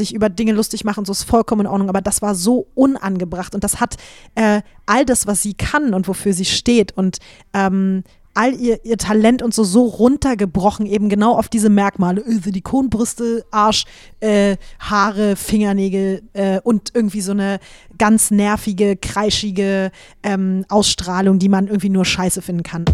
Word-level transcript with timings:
sich 0.00 0.14
über 0.14 0.28
Dinge 0.28 0.52
lustig 0.52 0.84
machen, 0.84 1.04
so 1.04 1.12
ist 1.12 1.24
vollkommen 1.24 1.62
in 1.62 1.66
Ordnung, 1.66 1.88
aber 1.88 2.00
das 2.00 2.22
war 2.22 2.34
so 2.34 2.66
unangebracht 2.74 3.54
und 3.54 3.62
das 3.62 3.80
hat 3.80 3.96
äh, 4.34 4.62
all 4.86 5.04
das, 5.04 5.26
was 5.26 5.42
sie 5.42 5.54
kann 5.54 5.94
und 5.94 6.08
wofür 6.08 6.32
sie 6.32 6.44
steht 6.44 6.96
und 6.96 7.18
ähm, 7.54 8.02
all 8.34 8.54
ihr, 8.54 8.84
ihr 8.84 8.96
Talent 8.96 9.42
und 9.42 9.54
so 9.54 9.64
so 9.64 9.84
runtergebrochen, 9.84 10.86
eben 10.86 11.08
genau 11.08 11.36
auf 11.36 11.48
diese 11.48 11.68
Merkmale. 11.68 12.22
Äh, 12.22 12.38
Silikonbrüste, 12.38 13.44
Arsch, 13.50 13.84
äh, 14.20 14.56
Haare, 14.78 15.36
Fingernägel 15.36 16.22
äh, 16.32 16.60
und 16.60 16.92
irgendwie 16.94 17.20
so 17.20 17.32
eine 17.32 17.58
ganz 17.98 18.30
nervige, 18.30 18.96
kreischige 18.96 19.90
ähm, 20.22 20.64
Ausstrahlung, 20.68 21.38
die 21.38 21.48
man 21.48 21.66
irgendwie 21.66 21.90
nur 21.90 22.04
scheiße 22.04 22.40
finden 22.42 22.62
kann. 22.62 22.84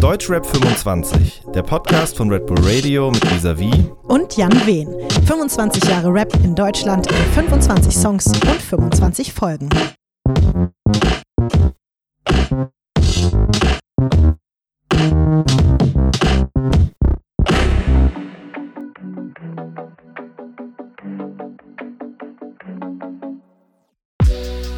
Deutschrap 0.00 0.46
25, 0.46 1.42
der 1.54 1.62
Podcast 1.62 2.16
von 2.16 2.30
Red 2.30 2.46
Bull 2.46 2.56
Radio 2.62 3.10
mit 3.10 3.22
Visavi 3.30 3.70
und 4.04 4.34
Jan 4.34 4.50
Wehn. 4.66 4.88
25 5.26 5.84
Jahre 5.84 6.08
Rap 6.10 6.32
in 6.42 6.54
Deutschland 6.54 7.06
in 7.06 7.32
25 7.34 7.94
Songs 7.94 8.26
und 8.28 8.62
25 8.62 9.30
Folgen. 9.34 9.68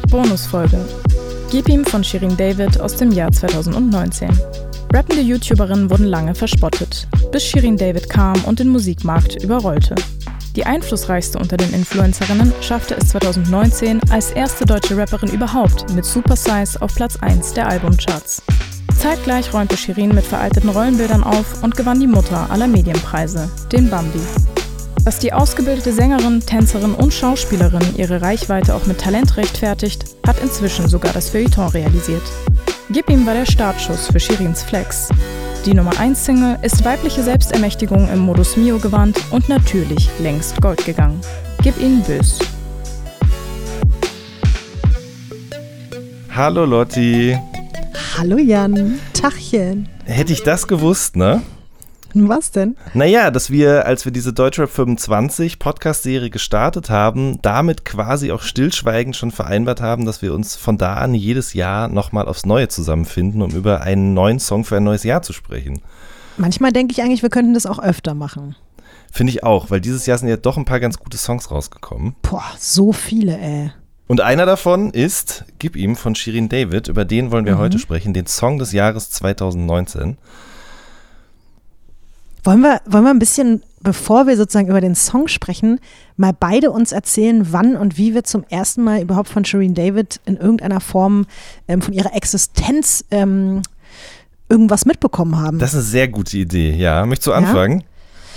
Bonusfolge. 0.09 1.12
Gib 1.53 1.69
ihm 1.69 1.85
von 1.85 2.03
Shirin 2.03 2.35
David 2.35 2.81
aus 2.81 2.95
dem 2.95 3.11
Jahr 3.11 3.31
2019. 3.31 4.27
Rappende 4.91 5.21
YouTuberinnen 5.21 5.87
wurden 5.87 6.07
lange 6.07 6.33
verspottet, 6.33 7.07
bis 7.31 7.45
Shirin 7.45 7.77
David 7.77 8.09
kam 8.09 8.43
und 8.45 8.57
den 8.57 8.69
Musikmarkt 8.69 9.43
überrollte. 9.43 9.93
Die 10.55 10.65
einflussreichste 10.65 11.37
unter 11.37 11.55
den 11.55 11.71
Influencerinnen 11.71 12.51
schaffte 12.61 12.95
es 12.95 13.09
2019 13.09 14.01
als 14.09 14.31
erste 14.31 14.65
deutsche 14.65 14.97
Rapperin 14.97 15.29
überhaupt 15.29 15.93
mit 15.93 16.05
Super 16.05 16.35
Size 16.35 16.81
auf 16.81 16.95
Platz 16.95 17.17
1 17.17 17.53
der 17.53 17.67
Albumcharts. 17.67 18.41
Zeitgleich 18.97 19.53
räumte 19.53 19.77
Shirin 19.77 20.15
mit 20.15 20.25
veralteten 20.25 20.69
Rollenbildern 20.69 21.23
auf 21.23 21.61
und 21.61 21.77
gewann 21.77 21.99
die 21.99 22.07
Mutter 22.07 22.49
aller 22.49 22.67
Medienpreise, 22.67 23.47
den 23.71 23.91
Bambi. 23.91 24.21
Dass 25.05 25.19
die 25.19 25.33
ausgebildete 25.33 25.91
Sängerin, 25.91 26.39
Tänzerin 26.39 26.93
und 26.93 27.13
Schauspielerin 27.13 27.95
ihre 27.97 28.21
Reichweite 28.21 28.73
auch 28.73 28.85
mit 28.85 28.99
Talent 28.99 29.37
rechtfertigt, 29.37 30.05
hat 30.25 30.39
inzwischen 30.41 30.87
sogar 30.87 31.11
das 31.13 31.29
Feuilleton 31.29 31.67
realisiert. 31.69 32.23
Gib 32.89 33.09
ihm 33.09 33.25
war 33.25 33.33
der 33.33 33.45
Startschuss 33.45 34.07
für 34.07 34.19
Shirins 34.19 34.63
Flex. 34.63 35.09
Die 35.65 35.73
Nummer 35.73 35.97
1 35.99 36.25
Single 36.25 36.57
ist 36.61 36.83
weibliche 36.83 37.23
Selbstermächtigung 37.23 38.09
im 38.09 38.19
Modus 38.19 38.57
Mio 38.57 38.79
gewandt 38.79 39.19
und 39.31 39.49
natürlich 39.49 40.09
längst 40.19 40.61
Gold 40.61 40.85
gegangen. 40.85 41.21
Gib 41.61 41.79
ihnen 41.79 42.01
Bös. 42.03 42.39
Hallo 46.35 46.65
Lotti. 46.65 47.37
Hallo 48.17 48.37
Jan. 48.37 48.99
Tachchen. 49.13 49.87
Hätte 50.05 50.33
ich 50.33 50.43
das 50.43 50.67
gewusst, 50.67 51.15
ne? 51.15 51.41
Was 52.15 52.51
denn? 52.51 52.75
Naja, 52.93 53.31
dass 53.31 53.49
wir, 53.49 53.85
als 53.85 54.05
wir 54.05 54.11
diese 54.11 54.33
Deutschrap 54.33 54.69
25 54.69 55.57
Podcast-Serie 55.57 56.29
gestartet 56.29 56.89
haben, 56.89 57.41
damit 57.41 57.85
quasi 57.85 58.31
auch 58.31 58.41
stillschweigend 58.41 59.15
schon 59.15 59.31
vereinbart 59.31 59.81
haben, 59.81 60.05
dass 60.05 60.21
wir 60.21 60.33
uns 60.33 60.55
von 60.55 60.77
da 60.77 60.95
an 60.95 61.15
jedes 61.15 61.53
Jahr 61.53 61.87
nochmal 61.87 62.27
aufs 62.27 62.45
Neue 62.45 62.67
zusammenfinden, 62.67 63.41
um 63.41 63.51
über 63.51 63.81
einen 63.81 64.13
neuen 64.13 64.39
Song 64.39 64.63
für 64.63 64.77
ein 64.77 64.83
neues 64.83 65.03
Jahr 65.03 65.23
zu 65.23 65.33
sprechen. 65.33 65.81
Manchmal 66.37 66.71
denke 66.71 66.91
ich 66.91 67.01
eigentlich, 67.01 67.23
wir 67.23 67.29
könnten 67.29 67.53
das 67.53 67.65
auch 67.65 67.79
öfter 67.79 68.13
machen. 68.13 68.55
Finde 69.11 69.31
ich 69.31 69.43
auch, 69.43 69.69
weil 69.69 69.81
dieses 69.81 70.05
Jahr 70.05 70.17
sind 70.17 70.29
ja 70.29 70.37
doch 70.37 70.57
ein 70.57 70.65
paar 70.65 70.79
ganz 70.79 70.97
gute 70.97 71.17
Songs 71.17 71.51
rausgekommen. 71.51 72.15
Boah, 72.21 72.45
so 72.59 72.91
viele, 72.91 73.37
ey. 73.37 73.71
Und 74.07 74.21
einer 74.21 74.45
davon 74.45 74.91
ist 74.91 75.45
Gib 75.59 75.75
ihm 75.75 75.95
von 75.95 76.13
Shirin 76.15 76.49
David, 76.49 76.87
über 76.87 77.05
den 77.05 77.31
wollen 77.31 77.45
wir 77.45 77.55
mhm. 77.55 77.59
heute 77.59 77.79
sprechen, 77.79 78.13
den 78.13 78.27
Song 78.27 78.59
des 78.59 78.71
Jahres 78.71 79.09
2019. 79.11 80.17
Wollen 82.43 82.61
wir, 82.61 82.81
wollen 82.85 83.05
wir 83.05 83.09
ein 83.09 83.19
bisschen, 83.19 83.63
bevor 83.81 84.27
wir 84.27 84.35
sozusagen 84.35 84.67
über 84.67 84.81
den 84.81 84.95
Song 84.95 85.27
sprechen, 85.27 85.79
mal 86.17 86.33
beide 86.37 86.71
uns 86.71 86.91
erzählen, 86.91 87.47
wann 87.51 87.77
und 87.77 87.97
wie 87.97 88.13
wir 88.13 88.25
zum 88.25 88.43
ersten 88.49 88.83
Mal 88.83 89.01
überhaupt 89.01 89.29
von 89.29 89.45
Shireen 89.45 89.73
David 89.73 90.19
in 90.25 90.35
irgendeiner 90.35 90.81
Form 90.81 91.25
ähm, 91.67 91.81
von 91.81 91.93
ihrer 91.93 92.13
Existenz 92.15 93.05
ähm, 93.11 93.61
irgendwas 94.49 94.85
mitbekommen 94.85 95.39
haben? 95.39 95.59
Das 95.59 95.69
ist 95.69 95.75
eine 95.75 95.83
sehr 95.83 96.07
gute 96.09 96.37
Idee, 96.37 96.71
ja. 96.71 97.05
Möchtest 97.05 97.27
du 97.27 97.33
anfangen? 97.33 97.79
Ja? 97.79 97.85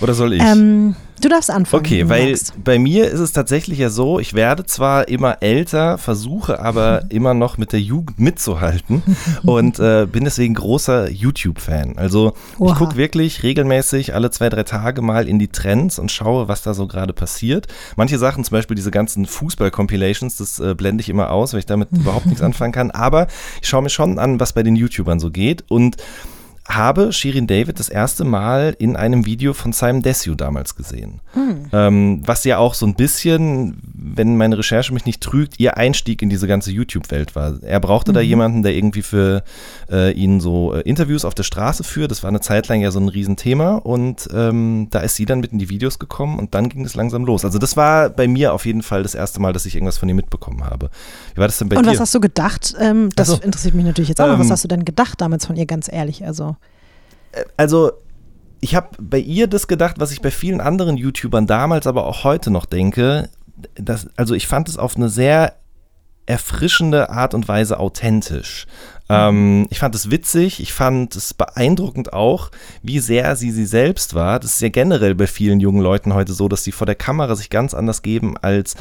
Oder 0.00 0.14
soll 0.14 0.34
ich? 0.34 0.42
Ähm, 0.42 0.94
du 1.22 1.28
darfst 1.28 1.50
anfangen. 1.50 1.84
Okay, 1.84 2.08
weil 2.08 2.30
magst. 2.30 2.52
bei 2.62 2.78
mir 2.78 3.08
ist 3.10 3.20
es 3.20 3.32
tatsächlich 3.32 3.78
ja 3.78 3.88
so, 3.88 4.20
ich 4.20 4.34
werde 4.34 4.66
zwar 4.66 5.08
immer 5.08 5.42
älter, 5.42 5.96
versuche 5.96 6.60
aber 6.60 7.04
immer 7.08 7.32
noch 7.32 7.56
mit 7.56 7.72
der 7.72 7.80
Jugend 7.80 8.18
mitzuhalten 8.18 9.02
und 9.44 9.78
äh, 9.78 10.06
bin 10.10 10.24
deswegen 10.24 10.54
großer 10.54 11.10
YouTube-Fan. 11.10 11.96
Also 11.96 12.34
Oha. 12.58 12.72
ich 12.72 12.78
gucke 12.78 12.96
wirklich 12.96 13.42
regelmäßig 13.42 14.14
alle 14.14 14.30
zwei, 14.30 14.50
drei 14.50 14.64
Tage 14.64 15.00
mal 15.00 15.28
in 15.28 15.38
die 15.38 15.48
Trends 15.48 15.98
und 15.98 16.12
schaue, 16.12 16.48
was 16.48 16.62
da 16.62 16.74
so 16.74 16.86
gerade 16.86 17.14
passiert. 17.14 17.66
Manche 17.96 18.18
Sachen, 18.18 18.44
zum 18.44 18.52
Beispiel 18.54 18.74
diese 18.74 18.90
ganzen 18.90 19.24
Fußball-Compilations, 19.24 20.36
das 20.36 20.58
äh, 20.58 20.74
blende 20.74 21.00
ich 21.00 21.08
immer 21.08 21.30
aus, 21.30 21.54
weil 21.54 21.60
ich 21.60 21.66
damit 21.66 21.88
überhaupt 21.92 22.26
nichts 22.26 22.42
anfangen 22.42 22.72
kann. 22.72 22.90
Aber 22.90 23.28
ich 23.62 23.68
schaue 23.68 23.82
mir 23.82 23.90
schon 23.90 24.18
an, 24.18 24.40
was 24.40 24.52
bei 24.52 24.62
den 24.62 24.76
YouTubern 24.76 25.20
so 25.20 25.30
geht 25.30 25.64
und 25.68 25.96
habe 26.68 27.12
Shirin 27.12 27.46
David 27.46 27.78
das 27.78 27.88
erste 27.88 28.24
Mal 28.24 28.74
in 28.78 28.96
einem 28.96 29.24
Video 29.24 29.52
von 29.52 29.72
Simon 29.72 30.02
Desue 30.02 30.36
damals 30.36 30.74
gesehen. 30.74 31.20
Mhm. 31.34 31.66
Ähm, 31.72 32.22
was 32.24 32.44
ja 32.44 32.58
auch 32.58 32.74
so 32.74 32.86
ein 32.86 32.94
bisschen, 32.94 33.78
wenn 33.94 34.36
meine 34.36 34.58
Recherche 34.58 34.92
mich 34.92 35.06
nicht 35.06 35.22
trügt, 35.22 35.60
ihr 35.60 35.76
Einstieg 35.76 36.22
in 36.22 36.28
diese 36.28 36.46
ganze 36.46 36.72
YouTube-Welt 36.72 37.36
war. 37.36 37.62
Er 37.62 37.80
brauchte 37.80 38.12
mhm. 38.12 38.14
da 38.14 38.20
jemanden, 38.20 38.62
der 38.62 38.74
irgendwie 38.74 39.02
für 39.02 39.44
äh, 39.90 40.12
ihn 40.12 40.40
so 40.40 40.74
äh, 40.74 40.80
Interviews 40.80 41.24
auf 41.24 41.34
der 41.34 41.44
Straße 41.44 41.84
führt. 41.84 42.10
Das 42.10 42.22
war 42.22 42.28
eine 42.28 42.40
Zeit 42.40 42.68
lang 42.68 42.80
ja 42.80 42.90
so 42.90 42.98
ein 42.98 43.08
Riesenthema 43.08 43.76
und 43.76 44.28
ähm, 44.34 44.88
da 44.90 45.00
ist 45.00 45.14
sie 45.14 45.26
dann 45.26 45.40
mit 45.40 45.52
in 45.52 45.58
die 45.58 45.68
Videos 45.68 45.98
gekommen 45.98 46.38
und 46.38 46.54
dann 46.54 46.68
ging 46.68 46.84
es 46.84 46.94
langsam 46.94 47.24
los. 47.24 47.44
Also 47.44 47.58
das 47.58 47.76
war 47.76 48.10
bei 48.10 48.26
mir 48.26 48.52
auf 48.52 48.66
jeden 48.66 48.82
Fall 48.82 49.02
das 49.02 49.14
erste 49.14 49.40
Mal, 49.40 49.52
dass 49.52 49.66
ich 49.66 49.76
irgendwas 49.76 49.98
von 49.98 50.08
ihr 50.08 50.14
mitbekommen 50.14 50.64
habe. 50.64 50.90
Wie 51.34 51.40
war 51.40 51.46
das 51.46 51.58
denn 51.58 51.68
bei 51.68 51.76
und 51.76 51.84
dir? 51.84 51.90
Und 51.90 51.94
was 51.94 52.00
hast 52.00 52.14
du 52.14 52.20
gedacht? 52.20 52.74
Ähm, 52.80 53.10
das 53.14 53.30
also, 53.30 53.42
interessiert 53.42 53.74
mich 53.74 53.84
natürlich 53.84 54.08
jetzt 54.08 54.20
auch. 54.20 54.32
Ähm, 54.32 54.38
was 54.38 54.50
hast 54.50 54.64
du 54.64 54.68
denn 54.68 54.84
gedacht 54.84 55.20
damals 55.20 55.46
von 55.46 55.56
ihr, 55.56 55.66
ganz 55.66 55.90
ehrlich? 55.90 56.24
Also 56.24 56.55
also 57.56 57.92
ich 58.60 58.74
habe 58.74 58.90
bei 59.00 59.18
ihr 59.18 59.46
das 59.46 59.68
gedacht, 59.68 59.96
was 59.98 60.12
ich 60.12 60.22
bei 60.22 60.30
vielen 60.30 60.60
anderen 60.60 60.96
YouTubern 60.96 61.46
damals, 61.46 61.86
aber 61.86 62.06
auch 62.06 62.24
heute 62.24 62.50
noch 62.50 62.66
denke. 62.66 63.28
Dass, 63.74 64.08
also 64.16 64.34
ich 64.34 64.46
fand 64.46 64.68
es 64.68 64.76
auf 64.76 64.96
eine 64.96 65.08
sehr 65.08 65.54
erfrischende 66.26 67.10
Art 67.10 67.34
und 67.34 67.48
Weise 67.48 67.78
authentisch. 67.78 68.66
Ähm, 69.08 69.66
ich 69.70 69.78
fand 69.78 69.94
es 69.94 70.10
witzig, 70.10 70.60
ich 70.60 70.72
fand 70.72 71.14
es 71.14 71.34
beeindruckend 71.34 72.12
auch, 72.12 72.50
wie 72.82 72.98
sehr 72.98 73.36
sie 73.36 73.50
sie 73.50 73.66
selbst 73.66 74.14
war. 74.14 74.40
Das 74.40 74.54
ist 74.54 74.62
ja 74.62 74.68
generell 74.68 75.14
bei 75.14 75.26
vielen 75.26 75.60
jungen 75.60 75.80
Leuten 75.80 76.14
heute 76.14 76.32
so, 76.32 76.48
dass 76.48 76.64
sie 76.64 76.72
vor 76.72 76.86
der 76.86 76.96
Kamera 76.96 77.34
sich 77.36 77.50
ganz 77.50 77.74
anders 77.74 78.02
geben 78.02 78.36
als 78.36 78.74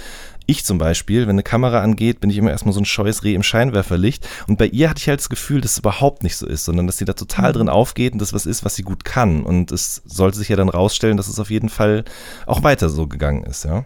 ich 0.48 0.64
zum 0.64 0.78
Beispiel, 0.78 1.24
wenn 1.24 1.32
eine 1.32 1.44
Kamera 1.44 1.82
angeht, 1.82 2.20
bin 2.20 2.30
ich 2.30 2.38
immer 2.38 2.52
erstmal 2.52 2.74
so 2.74 2.80
ein 2.80 2.86
scheues 2.86 3.24
Reh 3.24 3.34
im 3.34 3.44
Scheinwerferlicht. 3.44 4.28
Und 4.48 4.58
bei 4.58 4.68
ihr 4.68 4.90
hatte 4.90 5.00
ich 5.00 5.08
halt 5.08 5.20
das 5.20 5.30
Gefühl, 5.30 5.62
dass 5.62 5.72
es 5.72 5.80
überhaupt 5.80 6.24
nicht 6.24 6.38
so 6.38 6.46
ist, 6.46 6.66
sondern 6.66 6.86
dass 6.86 6.98
sie 6.98 7.06
da 7.06 7.14
total 7.14 7.50
mhm. 7.50 7.54
drin 7.54 7.70
aufgeht 7.70 8.14
und 8.14 8.20
das 8.20 8.34
was 8.34 8.46
ist, 8.46 8.64
was 8.64 8.76
sie 8.76 8.84
gut 8.84 9.06
kann. 9.06 9.44
Und 9.44 9.72
es 9.72 10.04
sollte 10.06 10.38
sich 10.38 10.50
ja 10.50 10.56
dann 10.56 10.70
rausstellen, 10.70 11.18
dass 11.18 11.28
es 11.28 11.40
auf 11.40 11.50
jeden 11.50 11.70
Fall 11.70 12.04
auch 12.46 12.64
weiter 12.64 12.90
so 12.90 13.08
gegangen 13.08 13.44
ist, 13.44 13.66
ja. 13.66 13.86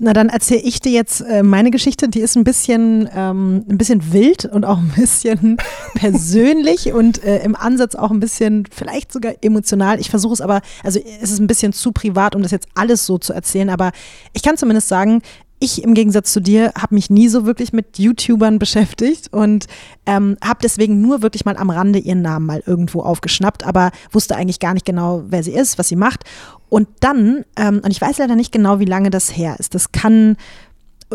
Na, 0.00 0.12
dann 0.12 0.28
erzähle 0.28 0.60
ich 0.60 0.80
dir 0.80 0.92
jetzt 0.92 1.22
äh, 1.22 1.42
meine 1.42 1.72
Geschichte. 1.72 2.08
Die 2.08 2.20
ist 2.20 2.36
ein 2.36 2.44
bisschen, 2.44 3.08
ähm, 3.12 3.64
ein 3.68 3.78
bisschen 3.78 4.12
wild 4.12 4.44
und 4.44 4.64
auch 4.64 4.78
ein 4.78 4.92
bisschen 4.94 5.56
persönlich 5.94 6.92
und 6.92 7.24
äh, 7.24 7.42
im 7.42 7.56
Ansatz 7.56 7.96
auch 7.96 8.12
ein 8.12 8.20
bisschen, 8.20 8.64
vielleicht 8.70 9.12
sogar 9.12 9.34
emotional. 9.40 9.98
Ich 9.98 10.08
versuche 10.08 10.34
es 10.34 10.40
aber, 10.40 10.60
also 10.84 11.00
es 11.20 11.32
ist 11.32 11.40
ein 11.40 11.48
bisschen 11.48 11.72
zu 11.72 11.90
privat, 11.90 12.36
um 12.36 12.42
das 12.42 12.52
jetzt 12.52 12.68
alles 12.74 13.06
so 13.06 13.18
zu 13.18 13.32
erzählen. 13.32 13.70
Aber 13.70 13.90
ich 14.34 14.42
kann 14.42 14.56
zumindest 14.56 14.86
sagen, 14.86 15.20
ich 15.60 15.82
im 15.82 15.94
Gegensatz 15.94 16.32
zu 16.32 16.40
dir 16.40 16.72
habe 16.78 16.94
mich 16.94 17.10
nie 17.10 17.28
so 17.28 17.44
wirklich 17.44 17.72
mit 17.72 17.98
YouTubern 17.98 18.58
beschäftigt 18.58 19.32
und 19.32 19.66
ähm, 20.06 20.36
habe 20.42 20.60
deswegen 20.62 21.00
nur 21.00 21.22
wirklich 21.22 21.44
mal 21.44 21.56
am 21.56 21.70
Rande 21.70 21.98
ihren 21.98 22.22
Namen 22.22 22.46
mal 22.46 22.62
irgendwo 22.64 23.00
aufgeschnappt, 23.00 23.64
aber 23.64 23.90
wusste 24.12 24.36
eigentlich 24.36 24.60
gar 24.60 24.74
nicht 24.74 24.86
genau, 24.86 25.24
wer 25.28 25.42
sie 25.42 25.52
ist, 25.52 25.78
was 25.78 25.88
sie 25.88 25.96
macht. 25.96 26.24
Und 26.68 26.88
dann, 27.00 27.44
ähm, 27.56 27.80
und 27.82 27.90
ich 27.90 28.00
weiß 28.00 28.18
leider 28.18 28.36
nicht 28.36 28.52
genau, 28.52 28.78
wie 28.78 28.84
lange 28.84 29.10
das 29.10 29.36
her 29.36 29.56
ist, 29.58 29.74
das 29.74 29.90
kann, 29.90 30.36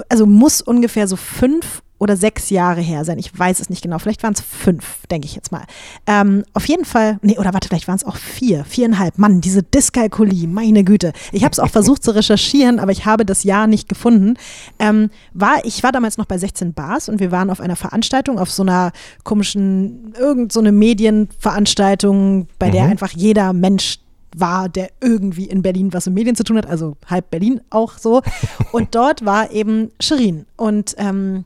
also 0.09 0.25
muss 0.25 0.61
ungefähr 0.61 1.07
so 1.07 1.15
fünf 1.15 1.81
oder 2.03 2.17
sechs 2.17 2.49
Jahre 2.49 2.81
her 2.81 3.05
sein. 3.05 3.17
Ich 3.17 3.37
weiß 3.37 3.61
es 3.61 3.69
nicht 3.69 3.81
genau. 3.81 3.97
Vielleicht 3.97 4.23
waren 4.23 4.33
es 4.33 4.41
fünf, 4.41 5.07
denke 5.09 5.25
ich 5.25 5.35
jetzt 5.35 5.53
mal. 5.53 5.63
Ähm, 6.05 6.43
auf 6.53 6.67
jeden 6.67 6.83
Fall, 6.83 7.17
nee, 7.21 7.39
oder 7.39 7.53
warte, 7.53 7.69
vielleicht 7.69 7.87
waren 7.87 7.95
es 7.95 8.03
auch 8.03 8.17
vier, 8.17 8.65
viereinhalb. 8.65 9.17
Mann, 9.17 9.39
diese 9.39 9.63
Dyskalkulie, 9.63 10.47
meine 10.47 10.83
Güte. 10.83 11.13
Ich 11.31 11.45
habe 11.45 11.53
es 11.53 11.59
auch 11.59 11.69
versucht 11.71 12.03
zu 12.03 12.13
recherchieren, 12.13 12.79
aber 12.79 12.91
ich 12.91 13.05
habe 13.05 13.25
das 13.25 13.45
Jahr 13.45 13.67
nicht 13.67 13.87
gefunden. 13.87 14.35
Ähm, 14.79 15.09
war, 15.33 15.63
ich 15.63 15.81
war 15.81 15.93
damals 15.93 16.17
noch 16.17 16.25
bei 16.25 16.37
16 16.37 16.73
Bars 16.73 17.07
und 17.07 17.21
wir 17.21 17.31
waren 17.31 17.49
auf 17.49 17.61
einer 17.61 17.77
Veranstaltung, 17.77 18.37
auf 18.37 18.51
so 18.51 18.63
einer 18.63 18.91
komischen, 19.23 20.13
irgend 20.19 20.51
so 20.51 20.59
eine 20.59 20.73
Medienveranstaltung, 20.73 22.47
bei 22.59 22.69
der 22.69 22.83
mhm. 22.83 22.91
einfach 22.91 23.11
jeder 23.11 23.53
Mensch 23.53 23.99
war, 24.35 24.67
der 24.67 24.89
irgendwie 24.99 25.45
in 25.45 25.61
Berlin 25.61 25.93
was 25.93 26.07
mit 26.07 26.15
Medien 26.15 26.35
zu 26.35 26.43
tun 26.43 26.57
hat, 26.57 26.65
also 26.65 26.97
halb 27.07 27.29
Berlin 27.29 27.61
auch 27.69 27.97
so. 27.97 28.21
Und 28.73 28.93
dort 28.93 29.23
war 29.25 29.51
eben 29.51 29.91
Shirin. 30.01 30.45
Und 30.57 30.95
ähm, 30.97 31.45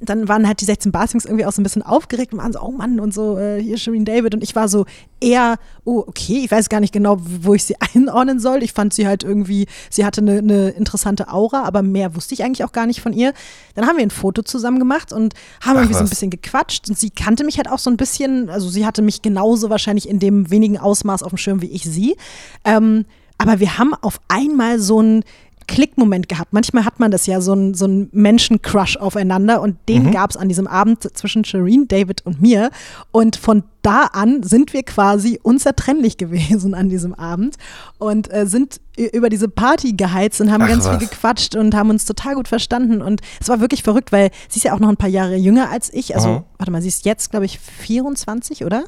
dann 0.00 0.28
waren 0.28 0.46
halt 0.46 0.60
die 0.60 0.64
16 0.64 0.92
Barsings 0.92 1.24
irgendwie 1.24 1.44
auch 1.46 1.52
so 1.52 1.60
ein 1.60 1.64
bisschen 1.64 1.82
aufgeregt 1.82 2.32
und 2.32 2.38
waren 2.40 2.52
so, 2.52 2.60
oh 2.60 2.70
Mann, 2.70 3.00
und 3.00 3.14
so, 3.14 3.38
äh, 3.38 3.62
hier 3.62 3.78
Shirin 3.78 4.04
David. 4.04 4.34
Und 4.34 4.42
ich 4.42 4.54
war 4.54 4.68
so 4.68 4.86
eher, 5.20 5.56
oh, 5.84 6.04
okay, 6.06 6.42
ich 6.44 6.50
weiß 6.50 6.68
gar 6.68 6.80
nicht 6.80 6.92
genau, 6.92 7.18
wo 7.20 7.54
ich 7.54 7.64
sie 7.64 7.76
einordnen 7.94 8.40
soll. 8.40 8.62
Ich 8.62 8.72
fand 8.72 8.94
sie 8.94 9.06
halt 9.06 9.24
irgendwie, 9.24 9.66
sie 9.90 10.04
hatte 10.04 10.20
eine, 10.20 10.38
eine 10.38 10.68
interessante 10.70 11.28
Aura, 11.28 11.64
aber 11.64 11.82
mehr 11.82 12.14
wusste 12.14 12.34
ich 12.34 12.44
eigentlich 12.44 12.64
auch 12.64 12.72
gar 12.72 12.86
nicht 12.86 13.00
von 13.00 13.12
ihr. 13.12 13.32
Dann 13.74 13.86
haben 13.86 13.96
wir 13.96 14.02
ein 14.02 14.10
Foto 14.10 14.42
zusammen 14.42 14.78
gemacht 14.78 15.12
und 15.12 15.34
haben 15.60 15.76
Ach, 15.76 15.82
irgendwie 15.82 15.94
was. 15.94 15.98
so 15.98 16.04
ein 16.04 16.10
bisschen 16.10 16.30
gequatscht. 16.30 16.88
Und 16.88 16.98
sie 16.98 17.10
kannte 17.10 17.44
mich 17.44 17.56
halt 17.56 17.70
auch 17.70 17.78
so 17.78 17.90
ein 17.90 17.96
bisschen, 17.96 18.50
also 18.50 18.68
sie 18.68 18.86
hatte 18.86 19.02
mich 19.02 19.22
genauso 19.22 19.70
wahrscheinlich 19.70 20.08
in 20.08 20.18
dem 20.18 20.50
wenigen 20.50 20.78
Ausmaß 20.78 21.22
auf 21.22 21.30
dem 21.30 21.38
Schirm 21.38 21.62
wie 21.62 21.70
ich 21.70 21.84
sie. 21.84 22.16
Ähm, 22.64 23.04
aber 23.38 23.60
wir 23.60 23.78
haben 23.78 23.94
auf 23.94 24.20
einmal 24.28 24.78
so 24.78 25.00
ein 25.00 25.24
Klickmoment 25.66 26.28
gehabt. 26.28 26.52
Manchmal 26.52 26.84
hat 26.84 27.00
man 27.00 27.10
das 27.10 27.26
ja, 27.26 27.40
so 27.40 27.54
ein, 27.54 27.74
so 27.74 27.86
Menschen-Crush 28.12 28.96
aufeinander 28.96 29.60
und 29.60 29.76
den 29.88 30.04
mhm. 30.04 30.10
gab 30.12 30.30
es 30.30 30.36
an 30.36 30.48
diesem 30.48 30.66
Abend 30.66 31.02
zwischen 31.16 31.44
Shireen, 31.44 31.88
David 31.88 32.24
und 32.24 32.40
mir. 32.40 32.70
Und 33.10 33.36
von 33.36 33.64
da 33.82 34.04
an 34.12 34.42
sind 34.42 34.72
wir 34.72 34.82
quasi 34.82 35.38
unzertrennlich 35.42 36.16
gewesen 36.18 36.74
an 36.74 36.88
diesem 36.88 37.14
Abend 37.14 37.56
und 37.98 38.32
äh, 38.32 38.46
sind 38.46 38.80
über 38.96 39.28
diese 39.28 39.48
Party 39.48 39.92
geheizt 39.92 40.40
und 40.40 40.50
haben 40.50 40.62
Ach, 40.62 40.68
ganz 40.68 40.84
was. 40.84 40.98
viel 40.98 41.08
gequatscht 41.08 41.54
und 41.54 41.74
haben 41.74 41.90
uns 41.90 42.04
total 42.04 42.34
gut 42.34 42.48
verstanden. 42.48 43.02
Und 43.02 43.20
es 43.40 43.48
war 43.48 43.60
wirklich 43.60 43.82
verrückt, 43.82 44.12
weil 44.12 44.30
sie 44.48 44.58
ist 44.58 44.64
ja 44.64 44.74
auch 44.74 44.80
noch 44.80 44.88
ein 44.88 44.96
paar 44.96 45.10
Jahre 45.10 45.36
jünger 45.36 45.70
als 45.70 45.92
ich. 45.92 46.14
Also, 46.14 46.28
mhm. 46.28 46.42
warte 46.58 46.72
mal, 46.72 46.82
sie 46.82 46.88
ist 46.88 47.04
jetzt, 47.04 47.30
glaube 47.30 47.44
ich, 47.44 47.58
24, 47.58 48.64
oder? 48.64 48.84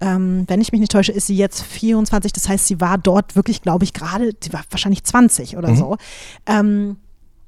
Ähm, 0.00 0.44
wenn 0.46 0.60
ich 0.60 0.72
mich 0.72 0.80
nicht 0.80 0.92
täusche, 0.92 1.12
ist 1.12 1.26
sie 1.26 1.36
jetzt 1.36 1.62
24. 1.62 2.32
Das 2.32 2.48
heißt, 2.48 2.66
sie 2.66 2.80
war 2.80 2.98
dort 2.98 3.36
wirklich, 3.36 3.62
glaube 3.62 3.84
ich, 3.84 3.92
gerade, 3.92 4.32
sie 4.42 4.52
war 4.52 4.62
wahrscheinlich 4.70 5.04
20 5.04 5.56
oder 5.56 5.70
mhm. 5.70 5.76
so. 5.76 5.96
Ähm, 6.46 6.96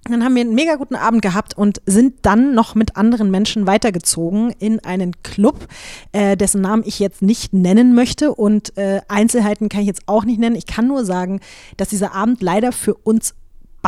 dann 0.04 0.24
haben 0.24 0.34
wir 0.34 0.42
einen 0.42 0.54
mega 0.54 0.76
guten 0.76 0.94
Abend 0.94 1.22
gehabt 1.22 1.56
und 1.56 1.82
sind 1.84 2.14
dann 2.22 2.54
noch 2.54 2.74
mit 2.74 2.96
anderen 2.96 3.30
Menschen 3.30 3.66
weitergezogen 3.66 4.50
in 4.58 4.80
einen 4.80 5.22
Club, 5.22 5.68
äh, 6.12 6.36
dessen 6.36 6.62
Namen 6.62 6.82
ich 6.86 6.98
jetzt 6.98 7.20
nicht 7.20 7.52
nennen 7.52 7.94
möchte 7.94 8.34
und 8.34 8.76
äh, 8.78 9.00
Einzelheiten 9.08 9.68
kann 9.68 9.82
ich 9.82 9.86
jetzt 9.86 10.02
auch 10.06 10.24
nicht 10.24 10.40
nennen. 10.40 10.56
Ich 10.56 10.66
kann 10.66 10.86
nur 10.86 11.04
sagen, 11.04 11.40
dass 11.76 11.88
dieser 11.88 12.14
Abend 12.14 12.42
leider 12.42 12.72
für 12.72 12.94
uns 12.94 13.34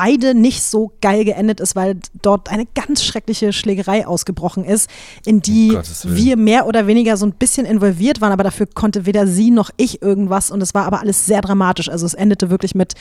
beide 0.01 0.35
nicht 0.35 0.63
so 0.63 0.93
geil 1.03 1.27
geendet 1.27 1.61
ist, 1.61 1.77
weil 1.77 1.99
dort 2.23 2.49
eine 2.49 2.65
ganz 2.65 3.05
schreckliche 3.05 3.53
Schlägerei 3.53 4.07
ausgebrochen 4.07 4.65
ist, 4.65 4.89
in 5.27 5.43
die 5.43 5.77
um 5.77 6.17
wir 6.17 6.39
mehr 6.39 6.67
oder 6.67 6.87
weniger 6.87 7.19
so 7.19 7.27
ein 7.27 7.33
bisschen 7.33 7.67
involviert 7.67 8.23
waren, 8.23 8.33
aber 8.33 8.43
dafür 8.43 8.67
konnte 8.67 9.05
weder 9.05 9.27
sie 9.27 9.51
noch 9.51 9.69
ich 9.77 10.01
irgendwas 10.01 10.51
und 10.51 10.63
es 10.63 10.73
war 10.73 10.87
aber 10.87 11.01
alles 11.01 11.27
sehr 11.27 11.43
dramatisch. 11.43 11.91
Also 11.91 12.07
es 12.07 12.15
endete 12.15 12.49
wirklich 12.49 12.75
mit 12.75 12.95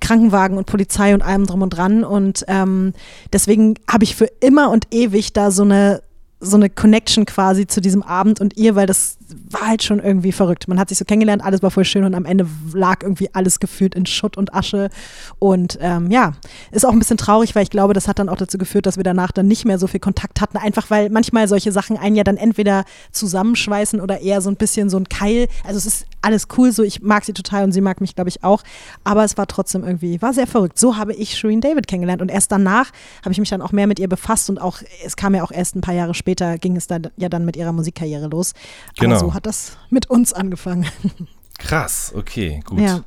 Krankenwagen 0.00 0.56
und 0.56 0.66
Polizei 0.66 1.12
und 1.12 1.22
allem 1.22 1.44
drum 1.44 1.62
und 1.62 1.70
dran 1.70 2.04
und 2.04 2.44
ähm, 2.46 2.92
deswegen 3.32 3.74
habe 3.90 4.04
ich 4.04 4.14
für 4.14 4.30
immer 4.38 4.70
und 4.70 4.86
ewig 4.94 5.32
da 5.32 5.50
so 5.50 5.64
eine 5.64 6.02
so 6.40 6.56
eine 6.56 6.68
Connection 6.70 7.24
quasi 7.24 7.66
zu 7.66 7.80
diesem 7.80 8.02
Abend 8.02 8.40
und 8.40 8.56
ihr, 8.56 8.76
weil 8.76 8.86
das 8.86 9.16
war 9.50 9.68
halt 9.68 9.82
schon 9.82 10.00
irgendwie 10.00 10.32
verrückt. 10.32 10.68
Man 10.68 10.78
hat 10.78 10.88
sich 10.88 10.98
so 10.98 11.04
kennengelernt, 11.04 11.44
alles 11.44 11.62
war 11.62 11.70
voll 11.70 11.84
schön 11.84 12.04
und 12.04 12.14
am 12.14 12.24
Ende 12.24 12.46
lag 12.72 13.02
irgendwie 13.02 13.32
alles 13.34 13.60
gefühlt 13.60 13.94
in 13.94 14.06
Schutt 14.06 14.36
und 14.36 14.54
Asche. 14.54 14.90
Und 15.38 15.78
ähm, 15.80 16.10
ja, 16.10 16.32
ist 16.70 16.84
auch 16.84 16.92
ein 16.92 16.98
bisschen 16.98 17.16
traurig, 17.16 17.54
weil 17.54 17.62
ich 17.62 17.70
glaube, 17.70 17.94
das 17.94 18.08
hat 18.08 18.18
dann 18.18 18.28
auch 18.28 18.36
dazu 18.36 18.58
geführt, 18.58 18.86
dass 18.86 18.96
wir 18.96 19.04
danach 19.04 19.32
dann 19.32 19.46
nicht 19.46 19.64
mehr 19.64 19.78
so 19.78 19.86
viel 19.86 20.00
Kontakt 20.00 20.40
hatten. 20.40 20.56
Einfach 20.56 20.90
weil 20.90 21.10
manchmal 21.10 21.48
solche 21.48 21.72
Sachen 21.72 21.96
einen 21.96 22.16
ja 22.16 22.24
dann 22.24 22.36
entweder 22.36 22.84
zusammenschweißen 23.12 24.00
oder 24.00 24.20
eher 24.20 24.40
so 24.40 24.50
ein 24.50 24.56
bisschen 24.56 24.90
so 24.90 24.98
ein 24.98 25.08
Keil. 25.08 25.48
Also 25.64 25.78
es 25.78 25.86
ist 25.86 26.06
alles 26.20 26.48
cool, 26.56 26.72
so 26.72 26.82
ich 26.82 27.02
mag 27.02 27.24
sie 27.24 27.32
total 27.32 27.64
und 27.64 27.72
sie 27.72 27.80
mag 27.80 28.00
mich, 28.00 28.14
glaube 28.14 28.28
ich, 28.28 28.44
auch. 28.44 28.62
Aber 29.04 29.24
es 29.24 29.36
war 29.36 29.46
trotzdem 29.46 29.84
irgendwie, 29.84 30.20
war 30.22 30.32
sehr 30.32 30.46
verrückt. 30.46 30.78
So 30.78 30.96
habe 30.96 31.14
ich 31.14 31.36
Shireen 31.36 31.60
David 31.60 31.86
kennengelernt 31.86 32.22
und 32.22 32.30
erst 32.30 32.52
danach 32.52 32.90
habe 33.22 33.32
ich 33.32 33.38
mich 33.38 33.50
dann 33.50 33.62
auch 33.62 33.72
mehr 33.72 33.86
mit 33.86 33.98
ihr 33.98 34.08
befasst 34.08 34.50
und 34.50 34.60
auch, 34.60 34.78
es 35.04 35.16
kam 35.16 35.34
ja 35.34 35.42
auch 35.42 35.50
erst 35.50 35.76
ein 35.76 35.80
paar 35.80 35.94
Jahre 35.94 36.14
später, 36.14 36.58
ging 36.58 36.76
es 36.76 36.86
dann 36.86 37.08
ja 37.16 37.28
dann 37.28 37.44
mit 37.44 37.56
ihrer 37.56 37.72
Musikkarriere 37.72 38.28
los. 38.28 38.52
Genau. 38.98 39.13
Aber 39.16 39.26
so 39.26 39.34
hat 39.34 39.46
das 39.46 39.76
mit 39.90 40.10
uns 40.10 40.32
angefangen. 40.32 40.86
Krass, 41.58 42.12
okay, 42.16 42.60
gut. 42.64 42.80
Ja. 42.80 43.02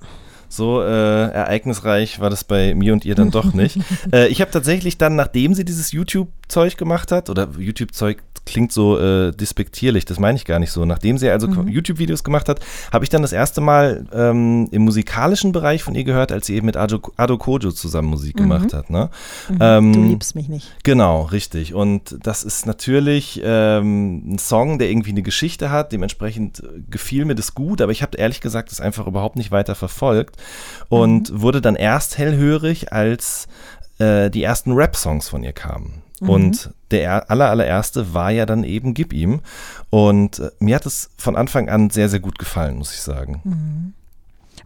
So 0.50 0.82
äh, 0.82 0.86
ereignisreich 0.86 2.20
war 2.22 2.30
das 2.30 2.46
bei 2.46 2.74
mir 2.74 2.94
und 2.94 3.04
ihr 3.04 3.16
dann 3.16 3.32
doch 3.32 3.54
nicht. 3.54 3.80
äh, 4.14 4.28
ich 4.28 4.40
habe 4.40 4.50
tatsächlich 4.50 4.98
dann, 4.98 5.16
nachdem 5.16 5.54
sie 5.54 5.66
dieses 5.66 5.92
YouTube-Zeug 5.92 6.78
gemacht 6.78 7.12
hat, 7.12 7.30
oder 7.30 7.50
YouTube-Zeug 7.58 8.24
klingt 8.48 8.72
so 8.72 8.98
äh, 8.98 9.32
despektierlich, 9.32 10.06
das 10.06 10.20
meine 10.20 10.38
ich 10.38 10.46
gar 10.46 10.60
nicht 10.60 10.72
so. 10.72 10.86
Nachdem 10.86 11.18
sie 11.18 11.30
also 11.30 11.48
mhm. 11.48 11.68
YouTube-Videos 11.68 12.24
gemacht 12.24 12.50
hat, 12.50 12.60
habe 12.92 13.06
ich 13.06 13.10
dann 13.10 13.22
das 13.22 13.34
erste 13.34 13.62
Mal 13.62 14.06
ähm, 14.14 14.68
im 14.72 14.84
musikalischen 14.84 15.52
Bereich 15.52 15.84
von 15.84 15.94
ihr 15.94 16.04
gehört, 16.04 16.32
als 16.32 16.48
sie 16.48 16.56
eben 16.56 16.66
mit 16.66 16.78
Ado, 16.78 17.00
Ado 17.18 17.38
Kojo 17.38 17.72
zusammen 17.72 18.08
Musik 18.08 18.36
mhm. 18.36 18.44
gemacht 18.44 18.74
hat. 18.74 18.90
Ne? 18.90 19.10
Mhm. 19.50 19.58
Ähm, 19.60 19.94
du 19.94 20.04
liebst 20.04 20.36
mich 20.36 20.50
nicht. 20.50 20.74
Genau, 20.84 21.24
richtig. 21.24 21.74
Und 21.74 22.18
das 22.24 22.44
ist 22.44 22.66
natürlich 22.66 23.42
ähm, 23.44 24.34
ein 24.34 24.40
Song, 24.40 24.80
der 24.80 24.90
irgendwie 24.90 25.12
eine 25.12 25.22
Geschichte 25.22 25.70
hat. 25.70 25.92
Dementsprechend 25.92 26.62
äh, 26.62 26.82
gefiel 26.90 27.26
mir 27.26 27.36
das 27.36 27.54
gut, 27.54 27.82
aber 27.82 27.92
ich 27.92 28.02
habe 28.02 28.18
ehrlich 28.18 28.42
gesagt 28.42 28.72
das 28.72 28.80
einfach 28.80 29.08
überhaupt 29.08 29.36
nicht 29.36 29.52
weiter 29.52 29.76
verfolgt 29.76 30.38
und 30.90 31.32
mhm. 31.32 31.42
wurde 31.42 31.62
dann 31.62 31.76
erst 31.76 32.18
hellhörig, 32.18 32.94
als 32.94 33.48
äh, 34.00 34.30
die 34.30 34.44
ersten 34.44 34.72
Rap-Songs 34.72 35.30
von 35.30 35.44
ihr 35.44 35.54
kamen. 35.54 36.02
Mhm. 36.20 36.30
Und 36.30 36.70
der 36.92 37.30
aller, 37.30 37.50
allererste 37.50 38.14
war 38.14 38.32
ja 38.32 38.46
dann 38.46 38.64
eben 38.64 38.94
Gib 38.94 39.14
ihm. 39.14 39.42
Und 39.90 40.40
äh, 40.40 40.52
mir 40.60 40.76
hat 40.76 40.86
es 40.86 41.10
von 41.18 41.36
Anfang 41.36 41.70
an 41.70 41.90
sehr, 41.90 42.10
sehr 42.10 42.20
gut 42.20 42.40
gefallen, 42.40 42.78
muss 42.78 42.94
ich 42.94 43.02
sagen. 43.02 43.42
Mhm. 43.44 43.94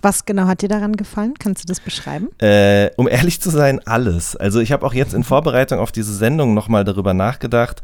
Was 0.01 0.25
genau 0.25 0.47
hat 0.47 0.61
dir 0.61 0.69
daran 0.69 0.95
gefallen? 0.95 1.35
Kannst 1.37 1.63
du 1.63 1.67
das 1.67 1.79
beschreiben? 1.79 2.29
Äh, 2.39 2.89
um 2.97 3.07
ehrlich 3.07 3.39
zu 3.39 3.51
sein, 3.51 3.79
alles. 3.85 4.35
Also 4.35 4.59
ich 4.59 4.71
habe 4.71 4.85
auch 4.85 4.93
jetzt 4.93 5.13
in 5.13 5.23
Vorbereitung 5.23 5.79
auf 5.79 5.91
diese 5.91 6.15
Sendung 6.15 6.53
nochmal 6.53 6.83
darüber 6.83 7.13
nachgedacht, 7.13 7.81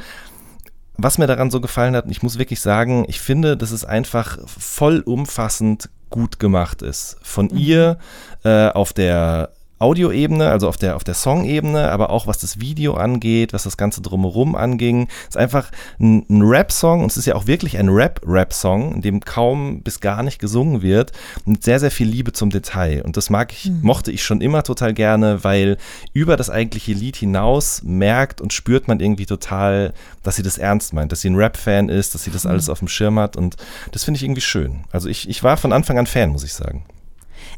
was 0.98 1.20
mir 1.20 1.28
daran 1.28 1.52
so 1.52 1.62
gefallen 1.62 1.96
hat. 1.96 2.06
Und 2.06 2.12
ich 2.12 2.24
muss 2.24 2.40
wirklich 2.40 2.60
sagen, 2.60 3.06
ich 3.08 3.20
finde, 3.20 3.56
dass 3.56 3.70
es 3.70 3.86
einfach 3.86 4.40
vollumfassend 4.48 5.90
gut 6.10 6.40
gemacht 6.40 6.82
ist. 6.82 7.18
Von 7.22 7.48
mhm. 7.52 7.58
ihr 7.58 7.98
äh, 8.44 8.70
auf 8.70 8.94
der 8.94 9.52
Audioebene, 9.80 10.50
also 10.50 10.68
auf 10.68 10.78
der, 10.78 10.96
auf 10.96 11.04
der 11.04 11.14
Song-Ebene, 11.14 11.92
aber 11.92 12.10
auch 12.10 12.26
was 12.26 12.40
das 12.40 12.60
Video 12.60 12.96
angeht, 12.96 13.54
was 13.54 13.64
das 13.64 13.78
Ganze 13.78 14.02
drumherum 14.02 14.56
anging. 14.56 15.08
Es 15.24 15.30
ist 15.30 15.38
einfach 15.38 15.72
ein, 16.00 16.26
ein 16.30 16.42
Rap-Song 16.42 17.02
und 17.02 17.12
es 17.12 17.18
ist 17.18 17.26
ja 17.26 17.36
auch 17.36 17.48
wirklich 17.48 17.78
ein 17.78 17.90
Rap-Rap-Song, 17.90 18.96
in 18.96 19.02
dem 19.02 19.20
kaum 19.20 19.82
bis 19.82 20.00
gar 20.00 20.24
nicht 20.24 20.40
gesungen 20.40 20.82
wird 20.82 21.12
mit 21.46 21.64
sehr, 21.64 21.80
sehr 21.80 21.92
viel 21.92 22.08
Liebe 22.08 22.32
zum 22.34 22.50
Detail. 22.50 23.04
Und 23.04 23.18
das 23.18 23.30
mag 23.30 23.52
ich, 23.52 23.66
mhm. 23.66 23.82
mochte 23.82 24.12
ich 24.12 24.24
schon 24.24 24.42
immer 24.42 24.64
total 24.64 24.94
gerne, 24.94 25.44
weil 25.44 25.78
über 26.14 26.38
das 26.38 26.50
eigentliche 26.50 26.94
Lied 26.94 27.16
hinaus 27.16 27.84
merkt 27.84 28.42
und 28.42 28.54
spürt 28.54 28.88
man 28.88 29.00
irgendwie 29.00 29.26
total, 29.26 29.94
dass 30.24 30.38
sie 30.38 30.44
das 30.44 30.58
ernst 30.58 30.94
meint, 30.94 31.12
dass 31.12 31.22
sie 31.22 31.30
ein 31.30 31.36
Rap-Fan 31.36 31.90
ist, 31.90 32.16
dass 32.16 32.24
sie 32.24 32.32
das 32.32 32.46
mhm. 32.46 32.52
alles 32.52 32.70
auf 32.70 32.80
dem 32.80 32.88
Schirm 32.88 33.20
hat 33.20 33.36
und 33.36 33.58
das 33.92 34.04
finde 34.04 34.18
ich 34.18 34.24
irgendwie 34.24 34.42
schön. 34.42 34.86
Also 34.92 35.08
ich, 35.08 35.30
ich 35.30 35.44
war 35.44 35.58
von 35.58 35.72
Anfang 35.72 36.00
an 36.00 36.08
Fan, 36.08 36.30
muss 36.32 36.44
ich 36.44 36.54
sagen. 36.54 36.84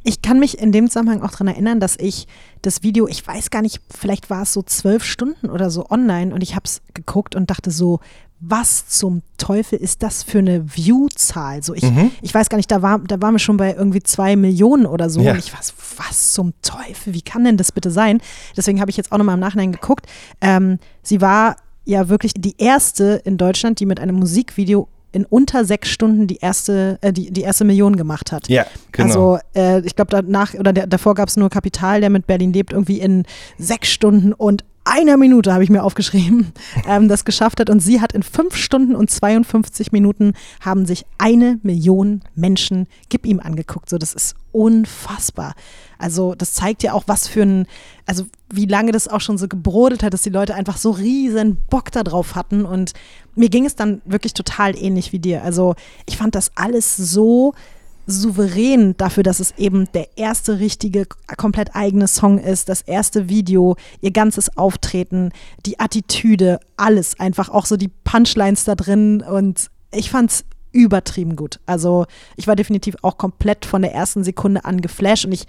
Ich 0.03 0.21
kann 0.21 0.39
mich 0.39 0.59
in 0.59 0.71
dem 0.71 0.87
Zusammenhang 0.87 1.21
auch 1.21 1.31
daran 1.31 1.47
erinnern, 1.47 1.79
dass 1.79 1.95
ich 1.99 2.27
das 2.61 2.83
Video, 2.83 3.07
ich 3.07 3.25
weiß 3.25 3.49
gar 3.49 3.61
nicht, 3.61 3.81
vielleicht 3.89 4.29
war 4.29 4.43
es 4.43 4.53
so 4.53 4.61
zwölf 4.61 5.03
Stunden 5.03 5.49
oder 5.49 5.69
so 5.69 5.89
online 5.89 6.33
und 6.33 6.41
ich 6.41 6.55
habe 6.55 6.65
es 6.65 6.81
geguckt 6.93 7.35
und 7.35 7.49
dachte 7.49 7.71
so, 7.71 7.99
was 8.39 8.87
zum 8.87 9.21
Teufel 9.37 9.79
ist 9.79 10.01
das 10.01 10.23
für 10.23 10.39
eine 10.39 10.65
View-Zahl? 10.73 11.61
So 11.61 11.73
ich, 11.73 11.83
mhm. 11.83 12.11
ich 12.21 12.33
weiß 12.33 12.49
gar 12.49 12.57
nicht, 12.57 12.71
da 12.71 12.81
war, 12.81 12.99
da 12.99 13.21
waren 13.21 13.33
wir 13.33 13.39
schon 13.39 13.57
bei 13.57 13.73
irgendwie 13.73 14.01
zwei 14.01 14.35
Millionen 14.35 14.85
oder 14.85 15.09
so. 15.09 15.21
Ja. 15.21 15.33
Und 15.33 15.39
ich 15.39 15.53
weiß, 15.53 15.73
was 15.97 16.31
zum 16.31 16.53
Teufel? 16.61 17.13
Wie 17.13 17.21
kann 17.21 17.43
denn 17.43 17.57
das 17.57 17.71
bitte 17.71 17.91
sein? 17.91 18.21
Deswegen 18.55 18.79
habe 18.79 18.91
ich 18.91 18.97
jetzt 18.97 19.11
auch 19.11 19.17
nochmal 19.17 19.35
im 19.35 19.41
Nachhinein 19.41 19.73
geguckt. 19.73 20.05
Ähm, 20.39 20.79
sie 21.03 21.19
war 21.19 21.57
ja 21.83 22.07
wirklich 22.07 22.33
die 22.33 22.55
erste 22.57 23.21
in 23.25 23.37
Deutschland, 23.37 23.79
die 23.81 23.85
mit 23.85 23.99
einem 23.99 24.15
Musikvideo 24.15 24.87
in 25.11 25.25
unter 25.25 25.65
sechs 25.65 25.89
Stunden 25.89 26.27
die 26.27 26.37
erste, 26.37 26.97
äh, 27.01 27.11
die, 27.11 27.31
die 27.31 27.41
erste 27.41 27.65
Million 27.65 27.95
gemacht 27.95 28.31
hat. 28.31 28.47
Ja, 28.47 28.65
genau. 28.91 29.07
Also 29.07 29.39
äh, 29.55 29.85
ich 29.85 29.95
glaube 29.95 30.11
danach 30.11 30.53
oder 30.53 30.73
der, 30.73 30.87
davor 30.87 31.15
gab 31.15 31.29
es 31.29 31.37
nur 31.37 31.49
Kapital, 31.49 32.01
der 32.01 32.09
mit 32.09 32.27
Berlin 32.27 32.53
lebt, 32.53 32.73
irgendwie 32.73 32.99
in 32.99 33.23
sechs 33.57 33.89
Stunden 33.89 34.33
und 34.33 34.63
einer 34.89 35.17
Minute, 35.17 35.53
habe 35.53 35.63
ich 35.63 35.69
mir 35.69 35.83
aufgeschrieben, 35.83 36.51
ähm, 36.87 37.07
das 37.07 37.25
geschafft 37.25 37.59
hat. 37.59 37.69
Und 37.69 37.79
sie 37.79 38.01
hat 38.01 38.13
in 38.13 38.23
fünf 38.23 38.55
Stunden 38.55 38.95
und 38.95 39.09
52 39.09 39.91
Minuten 39.91 40.33
haben 40.61 40.85
sich 40.85 41.05
eine 41.17 41.59
Million 41.63 42.21
Menschen 42.35 42.87
Gib 43.09 43.25
ihm 43.25 43.39
angeguckt. 43.39 43.89
So, 43.89 43.97
das 43.97 44.13
ist 44.13 44.35
unfassbar. 44.51 45.53
Also, 45.97 46.33
das 46.33 46.53
zeigt 46.53 46.81
ja 46.81 46.93
auch, 46.93 47.03
was 47.07 47.27
für 47.27 47.43
ein, 47.43 47.67
also 48.05 48.25
wie 48.51 48.65
lange 48.65 48.91
das 48.91 49.07
auch 49.07 49.21
schon 49.21 49.37
so 49.37 49.47
gebrodelt 49.47 50.01
hat, 50.01 50.13
dass 50.13 50.21
die 50.23 50.29
Leute 50.29 50.55
einfach 50.55 50.77
so 50.77 50.91
riesen 50.91 51.57
Bock 51.69 51.91
darauf 51.91 52.35
hatten. 52.35 52.65
Und 52.65 52.93
mir 53.39 53.49
ging 53.49 53.65
es 53.65 53.75
dann 53.75 54.01
wirklich 54.03 54.33
total 54.33 54.77
ähnlich 54.77 55.13
wie 55.13 55.19
dir. 55.19 55.43
Also, 55.43 55.75
ich 56.05 56.17
fand 56.17 56.35
das 56.35 56.51
alles 56.55 56.97
so 56.97 57.53
souverän 58.05 58.97
dafür, 58.97 59.23
dass 59.23 59.39
es 59.39 59.53
eben 59.57 59.87
der 59.93 60.17
erste 60.17 60.59
richtige, 60.59 61.05
komplett 61.37 61.75
eigene 61.75 62.07
Song 62.07 62.37
ist, 62.39 62.67
das 62.67 62.81
erste 62.81 63.29
Video, 63.29 63.77
ihr 64.01 64.11
ganzes 64.11 64.57
Auftreten, 64.57 65.31
die 65.65 65.79
Attitüde, 65.79 66.59
alles 66.75 67.19
einfach, 67.19 67.49
auch 67.49 67.65
so 67.65 67.77
die 67.77 67.91
Punchlines 68.03 68.65
da 68.65 68.75
drin 68.75 69.21
und 69.21 69.69
ich 69.91 70.09
fand's 70.09 70.43
übertrieben 70.71 71.35
gut. 71.35 71.59
Also 71.65 72.05
ich 72.35 72.47
war 72.47 72.55
definitiv 72.55 72.95
auch 73.03 73.17
komplett 73.17 73.65
von 73.65 73.81
der 73.81 73.93
ersten 73.93 74.23
Sekunde 74.23 74.65
an 74.65 74.81
geflasht 74.81 75.25
und 75.25 75.31
ich 75.31 75.45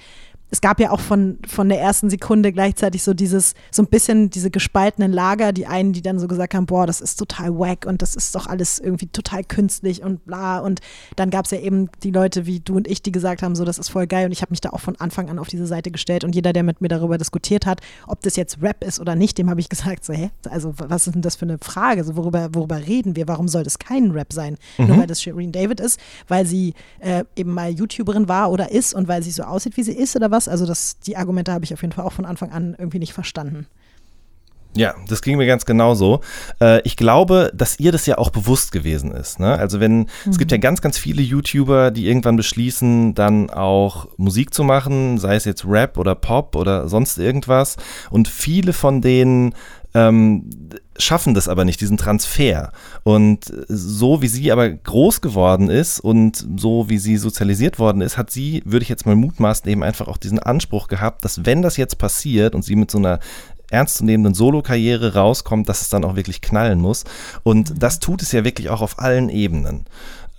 es 0.50 0.60
gab 0.60 0.80
ja 0.80 0.90
auch 0.90 1.00
von, 1.00 1.38
von 1.46 1.68
der 1.68 1.80
ersten 1.80 2.10
Sekunde 2.10 2.52
gleichzeitig 2.52 3.02
so 3.04 3.14
dieses, 3.14 3.54
so 3.70 3.82
ein 3.82 3.86
bisschen 3.86 4.30
diese 4.30 4.50
gespaltenen 4.50 5.12
Lager, 5.12 5.52
die 5.52 5.66
einen, 5.66 5.92
die 5.92 6.02
dann 6.02 6.18
so 6.18 6.26
gesagt 6.26 6.54
haben, 6.54 6.66
boah, 6.66 6.86
das 6.86 7.00
ist 7.00 7.16
total 7.16 7.56
wack 7.56 7.86
und 7.86 8.02
das 8.02 8.16
ist 8.16 8.34
doch 8.34 8.46
alles 8.46 8.80
irgendwie 8.80 9.06
total 9.06 9.44
künstlich 9.44 10.02
und 10.02 10.24
bla. 10.26 10.58
Und 10.58 10.80
dann 11.14 11.30
gab 11.30 11.44
es 11.44 11.52
ja 11.52 11.58
eben 11.58 11.88
die 12.02 12.10
Leute 12.10 12.46
wie 12.46 12.60
du 12.60 12.76
und 12.76 12.88
ich, 12.88 13.00
die 13.02 13.12
gesagt 13.12 13.42
haben, 13.42 13.54
so, 13.54 13.64
das 13.64 13.78
ist 13.78 13.90
voll 13.90 14.08
geil. 14.08 14.26
Und 14.26 14.32
ich 14.32 14.42
habe 14.42 14.50
mich 14.50 14.60
da 14.60 14.70
auch 14.70 14.80
von 14.80 14.96
Anfang 14.96 15.30
an 15.30 15.38
auf 15.38 15.46
diese 15.46 15.66
Seite 15.66 15.92
gestellt 15.92 16.24
und 16.24 16.34
jeder, 16.34 16.52
der 16.52 16.64
mit 16.64 16.80
mir 16.80 16.88
darüber 16.88 17.16
diskutiert 17.16 17.64
hat, 17.64 17.80
ob 18.08 18.20
das 18.22 18.34
jetzt 18.34 18.60
Rap 18.60 18.82
ist 18.82 18.98
oder 18.98 19.14
nicht, 19.14 19.38
dem 19.38 19.50
habe 19.50 19.60
ich 19.60 19.68
gesagt, 19.68 20.04
so, 20.04 20.12
hä, 20.12 20.30
also 20.50 20.74
was 20.76 21.06
ist 21.06 21.14
denn 21.14 21.22
das 21.22 21.36
für 21.36 21.46
eine 21.46 21.58
Frage? 21.58 22.02
So, 22.02 22.16
worüber, 22.16 22.48
worüber 22.52 22.86
reden 22.88 23.14
wir? 23.14 23.28
Warum 23.28 23.46
soll 23.46 23.62
das 23.62 23.78
kein 23.78 24.10
Rap 24.10 24.32
sein? 24.32 24.56
Mhm. 24.78 24.86
Nur 24.88 24.98
weil 24.98 25.06
das 25.06 25.22
Shireen 25.22 25.52
David 25.52 25.78
ist, 25.78 26.00
weil 26.26 26.44
sie 26.44 26.74
äh, 26.98 27.24
eben 27.36 27.52
mal 27.52 27.70
YouTuberin 27.70 28.28
war 28.28 28.50
oder 28.50 28.72
ist 28.72 28.94
und 28.94 29.06
weil 29.06 29.22
sie 29.22 29.30
so 29.30 29.44
aussieht, 29.44 29.76
wie 29.76 29.84
sie 29.84 29.92
ist 29.92 30.16
oder 30.16 30.30
was? 30.32 30.39
Was. 30.40 30.48
Also 30.48 30.66
das, 30.66 30.98
die 31.00 31.16
Argumente 31.16 31.52
habe 31.52 31.64
ich 31.64 31.74
auf 31.74 31.82
jeden 31.82 31.92
Fall 31.92 32.04
auch 32.04 32.12
von 32.12 32.24
Anfang 32.24 32.52
an 32.52 32.74
irgendwie 32.78 32.98
nicht 32.98 33.12
verstanden. 33.12 33.66
Ja, 34.76 34.94
das 35.08 35.20
ging 35.20 35.36
mir 35.36 35.46
ganz 35.46 35.64
genauso. 35.64 36.20
Äh, 36.60 36.80
ich 36.82 36.96
glaube, 36.96 37.50
dass 37.52 37.80
ihr 37.80 37.90
das 37.90 38.06
ja 38.06 38.18
auch 38.18 38.30
bewusst 38.30 38.70
gewesen 38.70 39.10
ist. 39.10 39.40
Ne? 39.40 39.58
Also 39.58 39.80
wenn, 39.80 39.98
mhm. 39.98 40.06
es 40.30 40.38
gibt 40.38 40.52
ja 40.52 40.58
mhm. 40.58 40.62
ganz, 40.62 40.80
ganz 40.80 40.96
viele 40.96 41.22
YouTuber, 41.22 41.90
die 41.90 42.06
irgendwann 42.06 42.36
beschließen, 42.36 43.14
dann 43.14 43.50
auch 43.50 44.06
Musik 44.16 44.54
zu 44.54 44.62
machen, 44.62 45.18
sei 45.18 45.34
es 45.34 45.44
jetzt 45.44 45.64
Rap 45.66 45.98
oder 45.98 46.14
Pop 46.14 46.54
oder 46.54 46.88
sonst 46.88 47.18
irgendwas. 47.18 47.78
Und 48.10 48.28
viele 48.28 48.72
von 48.72 49.00
denen 49.00 49.54
ähm, 49.94 50.50
schaffen 50.96 51.34
das 51.34 51.48
aber 51.48 51.64
nicht, 51.64 51.80
diesen 51.80 51.96
Transfer. 51.96 52.72
Und 53.02 53.52
so 53.68 54.22
wie 54.22 54.28
sie 54.28 54.52
aber 54.52 54.68
groß 54.68 55.20
geworden 55.20 55.68
ist 55.70 56.00
und 56.00 56.46
so 56.56 56.88
wie 56.88 56.98
sie 56.98 57.16
sozialisiert 57.16 57.78
worden 57.78 58.00
ist, 58.00 58.18
hat 58.18 58.30
sie, 58.30 58.62
würde 58.64 58.82
ich 58.82 58.88
jetzt 58.88 59.06
mal 59.06 59.16
mutmaßen, 59.16 59.68
eben 59.70 59.82
einfach 59.82 60.08
auch 60.08 60.16
diesen 60.16 60.38
Anspruch 60.38 60.88
gehabt, 60.88 61.24
dass 61.24 61.44
wenn 61.44 61.62
das 61.62 61.76
jetzt 61.76 61.98
passiert 61.98 62.54
und 62.54 62.64
sie 62.64 62.76
mit 62.76 62.90
so 62.90 62.98
einer 62.98 63.20
ernstzunehmenden 63.70 64.34
Solo-Karriere 64.34 65.14
rauskommt, 65.14 65.68
dass 65.68 65.80
es 65.80 65.88
dann 65.88 66.04
auch 66.04 66.16
wirklich 66.16 66.40
knallen 66.40 66.80
muss. 66.80 67.04
Und 67.42 67.70
mhm. 67.70 67.78
das 67.78 68.00
tut 68.00 68.22
es 68.22 68.32
ja 68.32 68.44
wirklich 68.44 68.68
auch 68.68 68.80
auf 68.80 68.98
allen 68.98 69.28
Ebenen. 69.28 69.86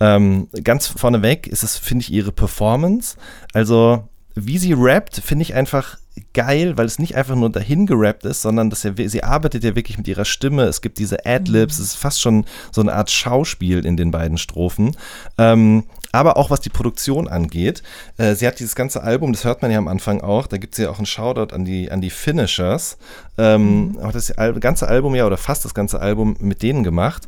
Ähm, 0.00 0.48
ganz 0.64 0.86
vorneweg 0.86 1.46
ist 1.46 1.62
es, 1.62 1.78
finde 1.78 2.02
ich, 2.02 2.12
ihre 2.12 2.32
Performance. 2.32 3.16
Also, 3.52 4.08
wie 4.34 4.58
sie 4.58 4.74
rappt, 4.74 5.16
finde 5.16 5.42
ich 5.42 5.54
einfach 5.54 5.98
geil, 6.34 6.76
weil 6.76 6.86
es 6.86 6.98
nicht 6.98 7.16
einfach 7.16 7.34
nur 7.34 7.50
dahin 7.50 7.86
gerappt 7.86 8.24
ist, 8.24 8.42
sondern 8.42 8.70
dass 8.70 8.84
er, 8.84 8.94
sie 8.96 9.22
arbeitet 9.22 9.64
ja 9.64 9.74
wirklich 9.74 9.98
mit 9.98 10.08
ihrer 10.08 10.24
Stimme. 10.24 10.64
Es 10.64 10.80
gibt 10.80 10.98
diese 10.98 11.24
Adlibs, 11.24 11.78
mhm. 11.78 11.84
es 11.84 11.90
ist 11.90 11.96
fast 11.96 12.20
schon 12.20 12.44
so 12.70 12.80
eine 12.80 12.92
Art 12.92 13.10
Schauspiel 13.10 13.84
in 13.84 13.96
den 13.96 14.10
beiden 14.10 14.38
Strophen. 14.38 14.96
Ähm, 15.38 15.84
aber 16.14 16.36
auch 16.36 16.50
was 16.50 16.60
die 16.60 16.68
Produktion 16.68 17.26
angeht. 17.26 17.82
Äh, 18.18 18.34
sie 18.34 18.46
hat 18.46 18.60
dieses 18.60 18.74
ganze 18.74 19.02
Album, 19.02 19.32
das 19.32 19.44
hört 19.44 19.62
man 19.62 19.70
ja 19.70 19.78
am 19.78 19.88
Anfang 19.88 20.20
auch, 20.20 20.46
da 20.46 20.58
gibt 20.58 20.74
es 20.74 20.78
ja 20.78 20.90
auch 20.90 20.98
einen 20.98 21.06
Shoutout 21.06 21.54
an 21.54 21.64
die, 21.64 21.90
an 21.90 22.02
die 22.02 22.10
Finishers. 22.10 22.98
Ähm, 23.38 23.92
mhm. 23.92 23.98
Auch 24.00 24.12
das 24.12 24.34
ganze 24.60 24.88
Album 24.88 25.14
ja 25.14 25.26
oder 25.26 25.38
fast 25.38 25.64
das 25.64 25.74
ganze 25.74 26.00
Album 26.00 26.36
mit 26.40 26.62
denen 26.62 26.84
gemacht. 26.84 27.26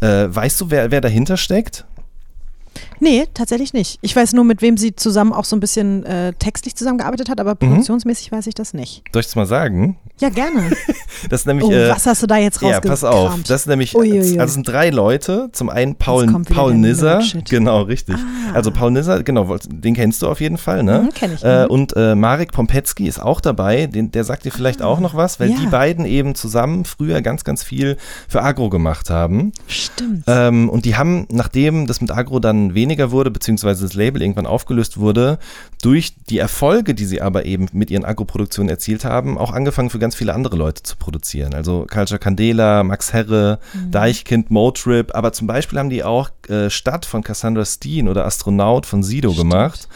Äh, 0.00 0.26
weißt 0.28 0.60
du, 0.60 0.70
wer, 0.70 0.90
wer 0.90 1.00
dahinter 1.00 1.36
steckt? 1.36 1.84
Nee, 3.04 3.26
tatsächlich 3.34 3.74
nicht. 3.74 3.98
Ich 4.00 4.16
weiß 4.16 4.32
nur, 4.32 4.44
mit 4.44 4.62
wem 4.62 4.78
sie 4.78 4.96
zusammen 4.96 5.34
auch 5.34 5.44
so 5.44 5.54
ein 5.54 5.60
bisschen 5.60 6.06
äh, 6.06 6.32
textlich 6.32 6.74
zusammengearbeitet 6.74 7.28
hat, 7.28 7.38
aber 7.38 7.50
mhm. 7.50 7.58
produktionsmäßig 7.58 8.32
weiß 8.32 8.46
ich 8.46 8.54
das 8.54 8.72
nicht. 8.72 9.02
Soll 9.12 9.20
ich 9.20 9.26
es 9.26 9.36
mal 9.36 9.44
sagen? 9.44 9.98
Ja, 10.20 10.28
gerne. 10.30 10.70
das 11.28 11.40
ist 11.40 11.46
nämlich, 11.46 11.66
oh, 11.66 11.72
äh, 11.72 11.90
was 11.90 12.06
hast 12.06 12.22
du 12.22 12.26
da 12.26 12.38
jetzt 12.38 12.62
rausgekramt? 12.62 12.84
Ja, 12.84 12.90
pass 12.90 13.04
auf. 13.04 13.42
Das 13.46 13.62
ist 13.62 13.66
nämlich, 13.66 13.94
Uiuiui. 13.94 14.38
also 14.38 14.54
sind 14.54 14.66
drei 14.66 14.88
Leute. 14.88 15.50
Zum 15.52 15.68
einen 15.68 15.96
Paul, 15.96 16.26
Paul 16.44 16.74
Nisser. 16.74 17.22
Genau, 17.50 17.82
richtig. 17.82 18.14
Ah. 18.16 18.54
Also 18.54 18.70
Paul 18.70 18.92
Nisser, 18.92 19.22
genau, 19.22 19.56
den 19.66 19.94
kennst 19.94 20.22
du 20.22 20.28
auf 20.28 20.40
jeden 20.40 20.56
Fall, 20.56 20.82
ne? 20.82 21.02
Mhm, 21.02 21.14
kenn 21.14 21.34
ich. 21.34 21.44
Äh, 21.44 21.66
und 21.66 21.94
äh, 21.96 22.14
Marek 22.14 22.52
Pompetzky 22.52 23.06
ist 23.06 23.20
auch 23.20 23.40
dabei. 23.40 23.86
Den, 23.86 24.12
der 24.12 24.24
sagt 24.24 24.44
dir 24.44 24.52
vielleicht 24.52 24.80
ah. 24.80 24.86
auch 24.86 25.00
noch 25.00 25.14
was, 25.14 25.40
weil 25.40 25.50
ja. 25.50 25.56
die 25.60 25.66
beiden 25.66 26.06
eben 26.06 26.34
zusammen 26.34 26.84
früher 26.84 27.20
ganz, 27.20 27.44
ganz 27.44 27.64
viel 27.64 27.98
für 28.28 28.42
Agro 28.42 28.70
gemacht 28.70 29.10
haben. 29.10 29.52
Stimmt. 29.66 30.24
Ähm, 30.26 30.70
und 30.70 30.84
die 30.84 30.96
haben, 30.96 31.26
nachdem 31.30 31.86
das 31.86 32.00
mit 32.00 32.12
Agro 32.12 32.38
dann 32.38 32.74
weniger 32.74 32.93
wurde, 33.10 33.30
beziehungsweise 33.30 33.84
das 33.84 33.94
Label 33.94 34.22
irgendwann 34.22 34.46
aufgelöst 34.46 34.98
wurde, 34.98 35.38
durch 35.82 36.14
die 36.28 36.38
Erfolge, 36.38 36.94
die 36.94 37.04
sie 37.04 37.20
aber 37.20 37.44
eben 37.44 37.68
mit 37.72 37.90
ihren 37.90 38.04
Agro-Produktionen 38.04 38.68
erzielt 38.68 39.04
haben, 39.04 39.38
auch 39.38 39.52
angefangen 39.52 39.90
für 39.90 39.98
ganz 39.98 40.14
viele 40.14 40.34
andere 40.34 40.56
Leute 40.56 40.82
zu 40.82 40.96
produzieren. 40.96 41.54
Also 41.54 41.86
Culture 41.90 42.18
Candela, 42.18 42.82
Max 42.82 43.12
Herre, 43.12 43.58
mhm. 43.72 43.90
Deichkind, 43.90 44.50
Motrip, 44.50 45.14
aber 45.14 45.32
zum 45.32 45.46
Beispiel 45.46 45.78
haben 45.78 45.90
die 45.90 46.04
auch 46.04 46.30
äh, 46.48 46.70
Stadt 46.70 47.06
von 47.06 47.22
Cassandra 47.22 47.64
Steen 47.64 48.08
oder 48.08 48.24
Astronaut 48.24 48.86
von 48.86 49.02
Sido 49.02 49.32
Stimmt. 49.32 49.50
gemacht 49.50 49.88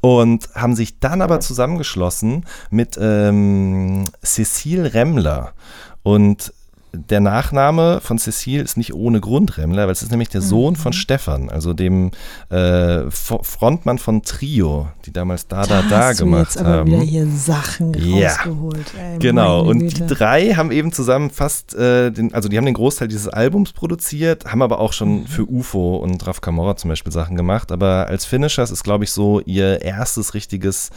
und 0.00 0.48
haben 0.54 0.76
sich 0.76 1.00
dann 1.00 1.22
aber 1.22 1.40
zusammengeschlossen 1.40 2.44
mit 2.70 2.98
ähm, 3.00 4.04
Cecile 4.22 4.94
Remmler. 4.94 5.52
Und 6.02 6.52
der 6.94 7.20
Nachname 7.20 8.00
von 8.00 8.18
Cecile 8.18 8.62
ist 8.62 8.76
nicht 8.76 8.94
ohne 8.94 9.20
Grund 9.20 9.58
Remmler, 9.58 9.86
weil 9.86 9.92
es 9.92 10.02
ist 10.02 10.10
nämlich 10.10 10.28
der 10.28 10.40
Sohn 10.40 10.74
mhm. 10.74 10.78
von 10.78 10.92
Stefan, 10.92 11.50
also 11.50 11.74
dem 11.74 12.10
äh, 12.50 13.10
Frontmann 13.10 13.98
von 13.98 14.22
Trio, 14.22 14.88
die 15.04 15.12
damals 15.12 15.48
Da 15.48 15.66
Da 15.66 15.82
Da, 15.82 16.12
gemacht 16.12 16.54
jetzt 16.54 16.58
aber 16.58 16.70
haben. 16.70 16.90
wieder 16.90 17.02
hier 17.02 17.26
Sachen 17.26 17.94
ja. 17.94 18.28
rausgeholt. 18.28 18.92
Ey, 18.98 19.18
genau, 19.18 19.62
und 19.62 19.80
die 19.80 20.06
drei 20.06 20.54
haben 20.54 20.70
eben 20.70 20.92
zusammen 20.92 21.30
fast, 21.30 21.74
äh, 21.74 22.10
den, 22.10 22.32
also 22.34 22.48
die 22.48 22.56
haben 22.56 22.66
den 22.66 22.74
Großteil 22.74 23.08
dieses 23.08 23.28
Albums 23.28 23.72
produziert, 23.72 24.46
haben 24.46 24.62
aber 24.62 24.80
auch 24.80 24.92
schon 24.92 25.22
mhm. 25.22 25.26
für 25.26 25.44
UFO 25.50 25.96
und 25.96 26.26
Raf 26.26 26.40
Camorra 26.40 26.76
zum 26.76 26.88
Beispiel 26.88 27.12
Sachen 27.12 27.36
gemacht, 27.36 27.72
aber 27.72 28.06
als 28.06 28.24
Finishers 28.24 28.70
ist, 28.70 28.84
glaube 28.84 29.04
ich, 29.04 29.10
so 29.10 29.40
ihr 29.40 29.82
erstes 29.82 30.34
richtiges 30.34 30.90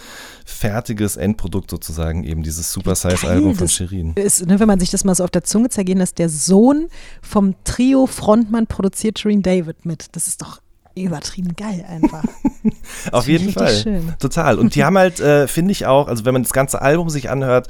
fertiges 0.45 1.17
Endprodukt 1.17 1.69
sozusagen, 1.69 2.23
eben 2.23 2.41
dieses 2.41 2.71
Super 2.71 2.95
Size-Album 2.95 3.55
von 3.55 3.67
Shirin. 3.67 4.13
Ist, 4.15 4.45
ne, 4.45 4.59
wenn 4.59 4.67
man 4.67 4.79
sich 4.79 4.89
das 4.89 5.03
mal 5.03 5.13
so 5.13 5.23
auf 5.23 5.29
der 5.29 5.43
Zunge 5.43 5.69
zergehen 5.87 5.99
lässt, 5.99 6.19
der 6.19 6.29
Sohn 6.29 6.89
vom 7.21 7.55
Trio-Frontmann 7.63 8.67
produziert 8.67 9.19
Shirin 9.19 9.41
David 9.41 9.85
mit. 9.85 10.07
Das 10.11 10.27
ist 10.27 10.41
doch 10.41 10.61
übertrieben 10.95 11.55
geil 11.55 11.85
einfach. 11.87 12.23
auf 13.11 13.27
jeden 13.27 13.53
Fall. 13.53 13.73
Schön. 13.75 14.13
Total. 14.19 14.57
Und 14.57 14.75
die 14.75 14.83
haben 14.83 14.97
halt, 14.97 15.19
äh, 15.19 15.47
finde 15.47 15.71
ich 15.71 15.85
auch, 15.85 16.07
also 16.07 16.25
wenn 16.25 16.33
man 16.33 16.43
das 16.43 16.53
ganze 16.53 16.81
Album 16.81 17.09
sich 17.09 17.29
anhört, 17.29 17.67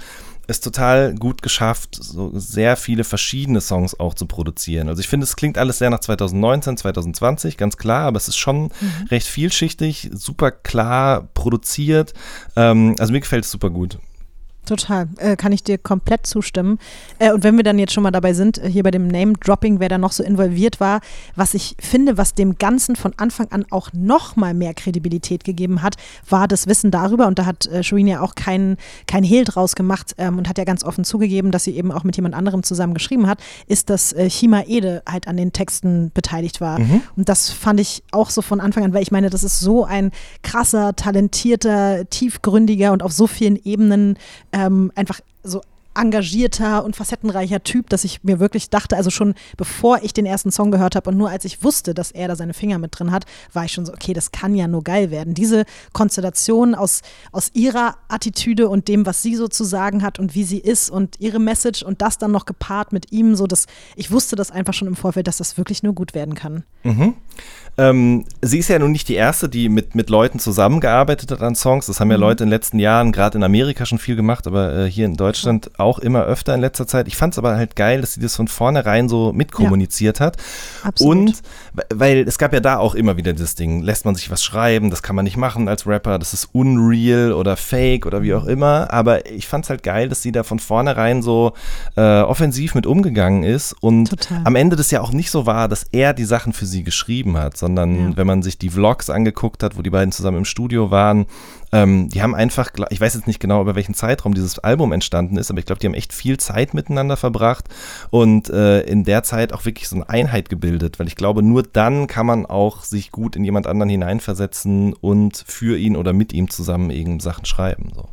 es 0.49 0.61
total 0.61 1.13
gut 1.13 1.41
geschafft, 1.41 1.97
so 1.99 2.31
sehr 2.33 2.77
viele 2.77 3.03
verschiedene 3.03 3.59
Songs 3.59 3.99
auch 3.99 4.13
zu 4.13 4.27
produzieren. 4.27 4.87
Also 4.87 5.01
ich 5.01 5.09
finde, 5.09 5.25
es 5.25 5.35
klingt 5.35 5.57
alles 5.57 5.77
sehr 5.77 5.89
nach 5.89 5.99
2019, 5.99 6.77
2020, 6.77 7.57
ganz 7.57 7.75
klar, 7.75 8.07
aber 8.07 8.15
es 8.15 8.29
ist 8.29 8.37
schon 8.37 8.63
mhm. 8.63 8.71
recht 9.11 9.27
vielschichtig, 9.27 10.09
super 10.13 10.51
klar 10.51 11.27
produziert. 11.33 12.13
Ähm, 12.55 12.95
also 12.97 13.11
mir 13.11 13.19
gefällt 13.19 13.43
es 13.43 13.51
super 13.51 13.69
gut. 13.69 13.97
Total, 14.67 15.07
äh, 15.17 15.37
kann 15.37 15.53
ich 15.53 15.63
dir 15.63 15.77
komplett 15.77 16.27
zustimmen. 16.27 16.77
Äh, 17.19 17.31
und 17.31 17.43
wenn 17.43 17.55
wir 17.55 17.63
dann 17.63 17.79
jetzt 17.79 17.93
schon 17.93 18.03
mal 18.03 18.11
dabei 18.11 18.33
sind, 18.33 18.57
äh, 18.57 18.69
hier 18.69 18.83
bei 18.83 18.91
dem 18.91 19.07
Name-Dropping, 19.07 19.79
wer 19.79 19.87
da 19.87 19.97
noch 19.97 20.11
so 20.11 20.23
involviert 20.23 20.79
war, 20.81 20.99
was 21.35 21.53
ich 21.53 21.75
finde, 21.79 22.17
was 22.17 22.33
dem 22.33 22.57
Ganzen 22.57 22.97
von 22.97 23.13
Anfang 23.15 23.47
an 23.51 23.65
auch 23.69 23.89
noch 23.93 24.35
mal 24.35 24.53
mehr 24.53 24.73
Kredibilität 24.73 25.45
gegeben 25.45 25.81
hat, 25.81 25.95
war 26.29 26.49
das 26.49 26.67
Wissen 26.67 26.91
darüber, 26.91 27.27
und 27.27 27.39
da 27.39 27.45
hat 27.45 27.65
äh, 27.67 27.81
Shuin 27.81 28.07
ja 28.07 28.21
auch 28.21 28.35
keinen 28.35 28.75
kein 29.07 29.23
Hehl 29.23 29.45
draus 29.45 29.75
gemacht 29.75 30.15
ähm, 30.17 30.37
und 30.37 30.49
hat 30.49 30.57
ja 30.57 30.65
ganz 30.65 30.83
offen 30.83 31.05
zugegeben, 31.05 31.51
dass 31.51 31.63
sie 31.63 31.77
eben 31.77 31.93
auch 31.93 32.03
mit 32.03 32.17
jemand 32.17 32.35
anderem 32.35 32.63
zusammen 32.63 32.93
geschrieben 32.93 33.27
hat, 33.27 33.39
ist, 33.67 33.89
dass 33.89 34.11
äh, 34.11 34.27
Chima 34.27 34.63
Ede 34.67 35.01
halt 35.09 35.29
an 35.29 35.37
den 35.37 35.53
Texten 35.53 36.11
beteiligt 36.13 36.59
war. 36.59 36.79
Mhm. 36.79 37.01
Und 37.15 37.29
das 37.29 37.49
fand 37.49 37.79
ich 37.79 38.03
auch 38.11 38.29
so 38.29 38.41
von 38.41 38.59
Anfang 38.59 38.83
an, 38.83 38.93
weil 38.93 39.01
ich 39.01 39.11
meine, 39.11 39.29
das 39.29 39.43
ist 39.43 39.61
so 39.61 39.85
ein 39.85 40.11
krasser, 40.43 40.93
talentierter, 40.95 42.09
tiefgründiger 42.09 42.91
und 42.91 43.01
auf 43.01 43.13
so 43.13 43.27
vielen 43.27 43.55
Ebenen 43.63 44.17
ähm, 44.57 44.91
einfach 44.95 45.21
so 45.43 45.61
engagierter 45.97 46.83
und 46.83 46.95
facettenreicher 46.95 47.63
Typ, 47.63 47.89
dass 47.89 48.03
ich 48.03 48.23
mir 48.23 48.39
wirklich 48.39 48.69
dachte, 48.69 48.95
also 48.95 49.09
schon 49.09 49.33
bevor 49.57 50.03
ich 50.03 50.13
den 50.13 50.25
ersten 50.25 50.51
Song 50.51 50.71
gehört 50.71 50.95
habe 50.95 51.09
und 51.09 51.17
nur 51.17 51.29
als 51.29 51.45
ich 51.45 51.63
wusste, 51.63 51.93
dass 51.93 52.11
er 52.11 52.27
da 52.27 52.35
seine 52.35 52.53
Finger 52.53 52.77
mit 52.77 52.97
drin 52.97 53.11
hat, 53.11 53.25
war 53.53 53.65
ich 53.65 53.71
schon 53.71 53.85
so, 53.85 53.93
okay, 53.93 54.13
das 54.13 54.31
kann 54.31 54.55
ja 54.55 54.67
nur 54.67 54.83
geil 54.83 55.11
werden. 55.11 55.33
Diese 55.33 55.65
Konstellation 55.93 56.75
aus, 56.75 57.01
aus 57.31 57.51
ihrer 57.53 57.95
Attitüde 58.07 58.69
und 58.69 58.87
dem, 58.87 59.05
was 59.05 59.21
sie 59.21 59.35
so 59.35 59.47
zu 59.47 59.63
sagen 59.63 60.03
hat 60.03 60.19
und 60.19 60.35
wie 60.35 60.43
sie 60.43 60.59
ist 60.59 60.89
und 60.89 61.19
ihre 61.19 61.39
Message 61.39 61.83
und 61.83 62.01
das 62.01 62.17
dann 62.17 62.31
noch 62.31 62.45
gepaart 62.45 62.93
mit 62.93 63.11
ihm, 63.11 63.35
so 63.35 63.47
dass 63.47 63.65
ich 63.95 64.11
wusste 64.11 64.35
das 64.35 64.51
einfach 64.51 64.73
schon 64.73 64.87
im 64.87 64.95
Vorfeld, 64.95 65.27
dass 65.27 65.37
das 65.37 65.57
wirklich 65.57 65.83
nur 65.83 65.93
gut 65.93 66.13
werden 66.13 66.35
kann. 66.35 66.63
Mhm. 66.83 67.15
Ähm, 67.79 68.25
sie 68.41 68.57
ist 68.57 68.69
ja 68.69 68.79
nun 68.79 68.91
nicht 68.91 69.07
die 69.07 69.13
erste, 69.13 69.47
die 69.49 69.69
mit, 69.69 69.93
mit 69.93 70.09
Leuten 70.09 70.39
zusammengearbeitet 70.39 71.31
hat 71.31 71.41
an 71.41 71.53
Songs. 71.53 71.85
Das 71.85 71.99
haben 71.99 72.09
ja 72.09 72.17
mhm. 72.17 72.21
Leute 72.21 72.43
in 72.43 72.49
den 72.49 72.55
letzten 72.55 72.79
Jahren, 72.79 73.11
gerade 73.11 73.37
in 73.37 73.43
Amerika 73.43 73.85
schon 73.85 73.99
viel 73.99 74.15
gemacht, 74.15 74.47
aber 74.47 74.75
äh, 74.75 74.89
hier 74.89 75.05
in 75.05 75.15
Deutschland 75.15 75.79
auch 75.79 75.86
auch 75.87 75.99
immer 75.99 76.23
öfter 76.23 76.53
in 76.53 76.61
letzter 76.61 76.85
Zeit. 76.85 77.07
Ich 77.07 77.15
fand 77.15 77.33
es 77.33 77.37
aber 77.37 77.55
halt 77.55 77.75
geil, 77.75 78.01
dass 78.01 78.13
sie 78.13 78.19
das 78.19 78.35
von 78.35 78.47
vornherein 78.47 79.09
so 79.09 79.31
mitkommuniziert 79.33 80.19
ja, 80.19 80.27
hat. 80.27 80.37
Absolut. 80.83 81.17
Und 81.17 81.41
weil 81.93 82.27
es 82.27 82.37
gab 82.37 82.53
ja 82.53 82.59
da 82.59 82.77
auch 82.77 82.95
immer 82.95 83.17
wieder 83.17 83.33
das 83.33 83.55
Ding, 83.55 83.81
lässt 83.81 84.05
man 84.05 84.15
sich 84.15 84.29
was 84.29 84.43
schreiben, 84.43 84.89
das 84.89 85.01
kann 85.01 85.15
man 85.15 85.25
nicht 85.25 85.37
machen 85.37 85.67
als 85.67 85.87
Rapper, 85.87 86.19
das 86.19 86.33
ist 86.33 86.49
unreal 86.51 87.31
oder 87.31 87.55
fake 87.55 88.05
oder 88.05 88.21
wie 88.21 88.33
auch 88.33 88.45
immer. 88.45 88.91
Aber 88.91 89.29
ich 89.29 89.47
fand 89.47 89.65
es 89.65 89.69
halt 89.69 89.83
geil, 89.83 90.09
dass 90.09 90.21
sie 90.21 90.31
da 90.31 90.43
von 90.43 90.59
vornherein 90.59 91.21
so 91.21 91.53
äh, 91.95 92.21
offensiv 92.21 92.75
mit 92.75 92.85
umgegangen 92.85 93.43
ist 93.43 93.73
und 93.81 94.09
Total. 94.09 94.41
am 94.43 94.55
Ende 94.55 94.75
das 94.75 94.91
ja 94.91 95.01
auch 95.01 95.11
nicht 95.11 95.31
so 95.31 95.45
war, 95.45 95.67
dass 95.67 95.83
er 95.91 96.13
die 96.13 96.25
Sachen 96.25 96.53
für 96.53 96.65
sie 96.65 96.83
geschrieben 96.83 97.37
hat, 97.37 97.57
sondern 97.57 98.11
ja. 98.11 98.17
wenn 98.17 98.27
man 98.27 98.43
sich 98.43 98.57
die 98.57 98.69
Vlogs 98.69 99.09
angeguckt 99.09 99.63
hat, 99.63 99.77
wo 99.77 99.81
die 99.81 99.89
beiden 99.89 100.11
zusammen 100.11 100.39
im 100.39 100.45
Studio 100.45 100.91
waren, 100.91 101.25
ähm, 101.71 102.09
die 102.09 102.21
haben 102.21 102.35
einfach, 102.35 102.71
ich 102.89 103.01
weiß 103.01 103.15
jetzt 103.15 103.27
nicht 103.27 103.39
genau, 103.39 103.61
über 103.61 103.75
welchen 103.75 103.93
Zeitraum 103.93 104.33
dieses 104.33 104.59
Album 104.59 104.91
entstanden 104.91 105.37
ist, 105.37 105.49
aber 105.49 105.59
ich 105.59 105.65
glaube, 105.65 105.79
die 105.79 105.87
haben 105.87 105.93
echt 105.93 106.13
viel 106.13 106.37
Zeit 106.37 106.73
miteinander 106.73 107.17
verbracht 107.17 107.65
und 108.09 108.49
äh, 108.49 108.81
in 108.81 109.03
der 109.03 109.23
Zeit 109.23 109.53
auch 109.53 109.65
wirklich 109.65 109.87
so 109.87 109.95
eine 109.95 110.09
Einheit 110.09 110.49
gebildet, 110.49 110.99
weil 110.99 111.07
ich 111.07 111.15
glaube, 111.15 111.43
nur 111.43 111.63
dann 111.63 112.07
kann 112.07 112.25
man 112.25 112.45
auch 112.45 112.83
sich 112.83 113.11
gut 113.11 113.35
in 113.35 113.43
jemand 113.43 113.67
anderen 113.67 113.89
hineinversetzen 113.89 114.93
und 114.93 115.43
für 115.45 115.77
ihn 115.77 115.95
oder 115.95 116.13
mit 116.13 116.33
ihm 116.33 116.49
zusammen 116.49 116.89
eben 116.89 117.19
Sachen 117.19 117.45
schreiben. 117.45 117.91
So. 117.93 118.09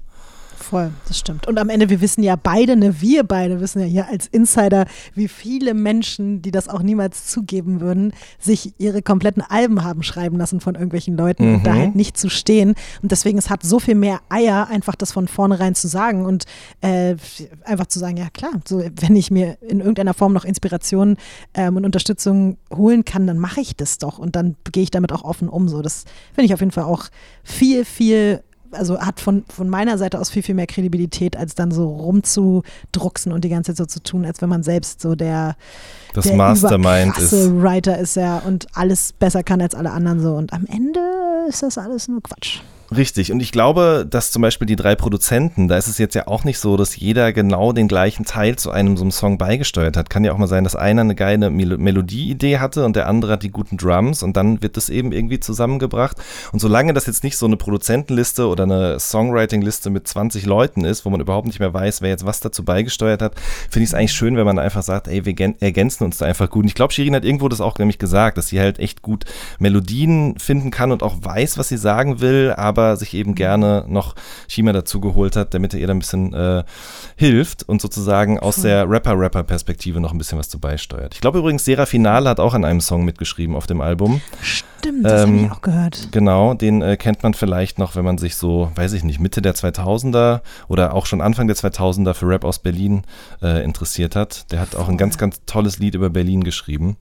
Voll, 0.75 0.90
das 1.07 1.21
stimmt. 1.21 1.47
Und 1.47 1.57
am 1.61 1.69
Ende, 1.69 1.88
wir 1.88 2.00
wissen 2.00 2.25
ja 2.25 2.35
beide, 2.35 2.75
ne, 2.75 3.00
wir 3.00 3.23
beide 3.23 3.61
wissen 3.61 3.78
ja 3.78 3.87
hier 3.87 4.09
als 4.09 4.26
Insider, 4.26 4.87
wie 5.14 5.28
viele 5.28 5.73
Menschen, 5.73 6.43
die 6.43 6.50
das 6.50 6.69
auch 6.69 6.83
niemals 6.83 7.28
zugeben 7.28 7.81
würden, 7.81 8.12
sich 8.40 8.75
ihre 8.78 9.00
kompletten 9.00 9.40
Alben 9.40 9.85
haben 9.85 10.02
schreiben 10.02 10.37
lassen 10.37 10.59
von 10.59 10.75
irgendwelchen 10.75 11.16
Leuten 11.16 11.47
mhm. 11.47 11.54
und 11.54 11.62
da 11.64 11.75
halt 11.75 11.95
nicht 11.95 12.16
zu 12.16 12.28
stehen. 12.28 12.75
Und 13.02 13.12
deswegen, 13.12 13.38
es 13.38 13.50
hat 13.50 13.62
so 13.62 13.78
viel 13.78 13.95
mehr 13.95 14.19
Eier, 14.28 14.66
einfach 14.66 14.97
das 14.97 15.12
von 15.12 15.28
vornherein 15.28 15.76
zu 15.76 15.87
sagen 15.87 16.26
und 16.26 16.45
äh, 16.81 17.14
einfach 17.62 17.87
zu 17.87 18.00
sagen, 18.00 18.16
ja 18.16 18.26
klar, 18.31 18.54
so, 18.66 18.83
wenn 19.00 19.14
ich 19.14 19.31
mir 19.31 19.57
in 19.62 19.78
irgendeiner 19.78 20.12
Form 20.12 20.33
noch 20.33 20.45
Inspiration 20.45 21.19
ähm, 21.54 21.76
und 21.76 21.85
Unterstützung 21.85 22.57
holen 22.75 23.04
kann, 23.04 23.28
dann 23.28 23.38
mache 23.38 23.61
ich 23.61 23.76
das 23.76 23.99
doch 23.99 24.19
und 24.19 24.35
dann 24.35 24.57
gehe 24.73 24.83
ich 24.83 24.90
damit 24.90 25.12
auch 25.12 25.23
offen 25.23 25.49
um. 25.49 25.69
So, 25.69 25.83
das 25.83 26.04
finde 26.33 26.47
ich 26.47 26.54
auf 26.54 26.59
jeden 26.59 26.73
Fall 26.73 26.83
auch 26.83 27.11
viel, 27.45 27.85
viel 27.85 28.43
also 28.75 28.99
hat 28.99 29.21
von, 29.21 29.45
von 29.49 29.69
meiner 29.69 29.99
Seite 29.99 30.19
aus 30.19 30.31
viel, 30.31 30.43
viel 30.43 30.54
mehr 30.54 30.66
Kredibilität, 30.66 31.37
als 31.37 31.54
dann 31.54 31.71
so 31.71 31.88
rumzudrucksen 31.88 33.33
und 33.33 33.45
die 33.45 33.49
ganze 33.49 33.73
Zeit 33.73 33.78
so 33.78 33.87
zu 33.87 34.02
tun, 34.02 34.25
als 34.25 34.43
wenn 34.43 34.49
man 34.49 34.62
selbst 34.62 35.00
so 35.00 35.14
der, 35.14 35.57
das 36.12 36.25
der 36.26 36.37
Mastermind 36.37 37.19
ist. 37.19 37.33
Writer 37.33 37.99
ist 37.99 38.16
ja 38.16 38.38
und 38.38 38.66
alles 38.75 39.12
besser 39.12 39.43
kann 39.43 39.61
als 39.61 39.75
alle 39.75 39.90
anderen 39.90 40.21
so. 40.21 40.35
Und 40.35 40.52
am 40.52 40.66
Ende 40.66 41.00
ist 41.49 41.62
das 41.62 41.78
alles 41.78 42.09
nur 42.09 42.23
Quatsch. 42.23 42.61
Richtig. 42.97 43.33
Und 43.33 43.41
ich 43.41 43.51
glaube, 43.51 44.07
dass 44.09 44.31
zum 44.31 44.43
Beispiel 44.43 44.67
die 44.67 44.77
drei 44.77 44.95
Produzenten, 44.95 45.69
da 45.69 45.77
ist 45.77 45.89
es 45.89 45.99
jetzt 45.99 46.15
ja 46.15 46.27
auch 46.27 46.45
nicht 46.45 46.59
so, 46.59 46.77
dass 46.77 46.97
jeder 46.97 47.33
genau 47.33 47.73
den 47.73 47.89
gleichen 47.89 48.25
Teil 48.25 48.57
zu 48.57 48.71
einem 48.71 48.97
so 48.97 49.03
einem 49.03 49.11
Song 49.11 49.39
beigesteuert 49.39 49.97
hat. 49.97 50.11
Kann 50.11 50.23
ja 50.23 50.33
auch 50.33 50.39
mal 50.39 50.47
sein, 50.47 50.65
dass 50.65 50.77
einer 50.77 51.01
eine 51.01 51.15
geile 51.15 51.51
Mel 51.51 51.79
Melodieidee 51.79 52.59
hatte 52.59 52.85
und 52.85 52.95
der 52.95 53.09
andere 53.09 53.33
hat 53.33 53.43
die 53.43 53.51
guten 53.51 53.79
Drums 53.79 54.23
und 54.23 54.37
dann 54.37 54.63
wird 54.63 54.77
das 54.77 54.91
eben 54.91 55.13
irgendwie 55.13 55.41
zusammengebracht. 55.41 56.19
Und 56.53 56.61
solange 56.61 56.93
das 56.93 57.07
jetzt 57.07 57.25
nicht 57.25 57.37
so 57.37 57.47
eine 57.47 57.57
Produzentenliste 57.57 58.47
oder 58.47 58.65
eine 58.65 59.01
Songwriting-Liste 59.01 59.91
mit 59.91 60.07
20 60.07 60.47
Leuten 60.47 60.85
ist, 60.85 61.05
wo 61.05 61.11
man 61.11 61.21
überhaupt 61.21 61.47
nicht 61.47 61.61
mehr 61.61 61.73
weiß, 61.73 62.03
wer 62.03 62.11
jetzt 62.11 62.27
was 62.27 62.41
dazu 62.41 62.65
beigesteuert 62.65 63.23
hat, 63.23 63.35
finde 63.71 63.85
ich 63.85 63.91
es 63.91 63.95
eigentlich 63.95 64.13
schön, 64.13 64.37
wenn 64.37 64.47
man 64.47 64.59
einfach 64.59 64.83
sagt, 64.83 65.09
ey, 65.09 65.25
wir 65.25 65.35
ergänzen 65.61 66.05
uns 66.05 66.19
da 66.19 66.27
einfach 66.27 66.51
gut. 66.51 66.63
Und 66.63 66.69
ich 66.69 66.75
glaube, 66.75 66.93
Shirin 66.93 67.15
hat 67.15 67.25
irgendwo 67.25 67.49
das 67.49 67.61
auch 67.61 67.79
nämlich 67.79 67.99
gesagt, 67.99 68.39
dass 68.39 68.49
sie 68.49 68.61
halt 68.61 68.79
echt 68.79 69.03
gut 69.03 69.25
Melodien 69.59 70.39
finden 70.39 70.71
kann 70.71 70.93
und 70.93 71.03
auch 71.03 71.17
weiß, 71.21 71.59
was 71.59 71.69
sie 71.69 71.79
sagen 71.79 72.21
will, 72.21 72.53
aber 72.57 72.84
aber 72.85 72.97
sich 72.97 73.14
eben 73.14 73.35
gerne 73.35 73.85
noch 73.88 74.14
Shima 74.49 74.73
dazu 74.73 75.00
geholt 75.00 75.37
hat, 75.37 75.55
damit 75.55 75.75
er 75.75 75.81
ihr 75.81 75.87
da 75.87 75.95
ein 75.95 75.99
bisschen 75.99 76.33
äh, 76.35 76.64
hilft 77.17 77.62
und 77.69 77.81
sozusagen 77.81 78.38
aus 78.38 78.62
der 78.62 78.88
Rapper-Rapper-Perspektive 78.88 80.00
noch 80.00 80.12
ein 80.12 80.19
bisschen 80.19 80.38
was 80.38 80.49
zu 80.49 80.59
beisteuert. 80.59 81.14
Ich 81.14 81.21
glaube 81.21 81.38
übrigens, 81.38 81.64
Sera 81.64 81.87
Finale 81.87 82.29
hat 82.29 82.41
auch 82.41 82.55
an 82.55 82.64
einem 82.64 82.81
Song 82.81 83.05
mitgeschrieben 83.05 83.57
auf 83.57 83.67
dem 83.67 83.81
Album. 83.81 84.21
Stimmt, 84.41 85.05
das 85.05 85.25
ähm, 85.25 85.29
habe 85.29 85.47
ich 85.47 85.53
auch 85.53 85.62
gehört. 85.62 86.09
Genau, 86.12 86.55
den 86.55 86.83
äh, 86.83 86.97
kennt 86.97 87.23
man 87.23 87.35
vielleicht 87.35 87.79
noch, 87.79 87.97
wenn 87.97 88.05
man 88.05 88.19
sich 88.19 88.37
so, 88.37 88.71
weiß 88.75 88.93
ich 88.93 89.05
nicht, 89.05 89.21
Mitte 89.21 89.43
der 89.43 89.55
2000er 89.55 90.41
oder 90.69 90.95
auch 90.95 91.07
schon 91.07 91.21
Anfang 91.21 91.47
der 91.47 91.57
2000er 91.57 92.14
für 92.14 92.29
Rap 92.29 92.45
aus 92.45 92.59
Berlin 92.59 93.03
äh, 93.43 93.64
interessiert 93.64 94.17
hat. 94.17 94.50
Der 94.53 94.61
hat 94.61 94.76
auch 94.76 94.88
ein 94.88 94.99
ganz, 94.99 95.19
ganz 95.19 95.41
tolles 95.47 95.79
Lied 95.79 95.95
über 95.95 96.11
Berlin 96.11 96.45
geschrieben. 96.45 96.97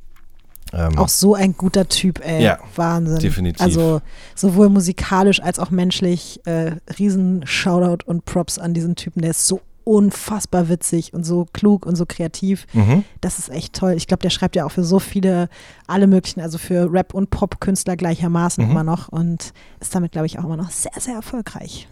Ähm, 0.74 0.98
auch 0.98 1.10
so 1.10 1.36
ein 1.36 1.56
guter 1.56 1.88
Typ, 1.88 2.26
ey. 2.26 2.44
Ja, 2.44 2.60
Wahnsinn. 2.76 3.20
Definitiv. 3.20 3.62
Also 3.62 4.02
sowohl 4.36 4.70
musikalisch 4.70 5.42
als 5.42 5.60
auch 5.60 5.70
menschlich. 5.70 6.42
Äh, 6.46 6.78
riesen 6.98 7.46
Shoutout 7.46 8.06
und 8.06 8.26
Props 8.26 8.58
an 8.58 8.74
diesen 8.74 8.96
Typen. 8.96 9.22
Der 9.22 9.32
ist 9.32 9.48
so 9.48 9.62
unfassbar 9.84 10.70
witzig 10.70 11.14
und 11.14 11.26
so 11.26 11.46
klug 11.54 11.86
und 11.86 11.96
so 11.96 12.06
kreativ. 12.06 12.66
Mhm. 12.74 13.04
Das 13.22 13.40
ist 13.40 13.50
echt 13.50 13.74
toll. 13.74 13.94
Ich 13.94 14.08
glaube, 14.08 14.22
der 14.22 14.30
schreibt 14.30 14.56
ja 14.56 14.66
auch 14.66 14.72
für 14.72 14.84
so 14.84 15.00
viele, 15.00 15.50
alle 15.88 16.08
möglichen, 16.08 16.42
also 16.42 16.58
für 16.58 16.92
Rap- 16.92 17.14
und 17.14 17.30
Pop-Künstler 17.30 17.96
gleichermaßen 17.96 18.64
mhm. 18.64 18.72
immer 18.72 18.84
noch 18.84 19.10
und 19.10 19.54
ist 19.80 19.94
damit, 19.94 20.12
glaube 20.12 20.26
ich, 20.26 20.40
auch 20.40 20.46
immer 20.46 20.58
noch 20.58 20.72
sehr, 20.72 20.94
sehr 21.00 21.16
erfolgreich. 21.16 21.88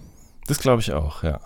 Das 0.47 0.59
glaube 0.59 0.81
ich 0.81 0.93
auch, 0.93 1.23
ja. 1.23 1.39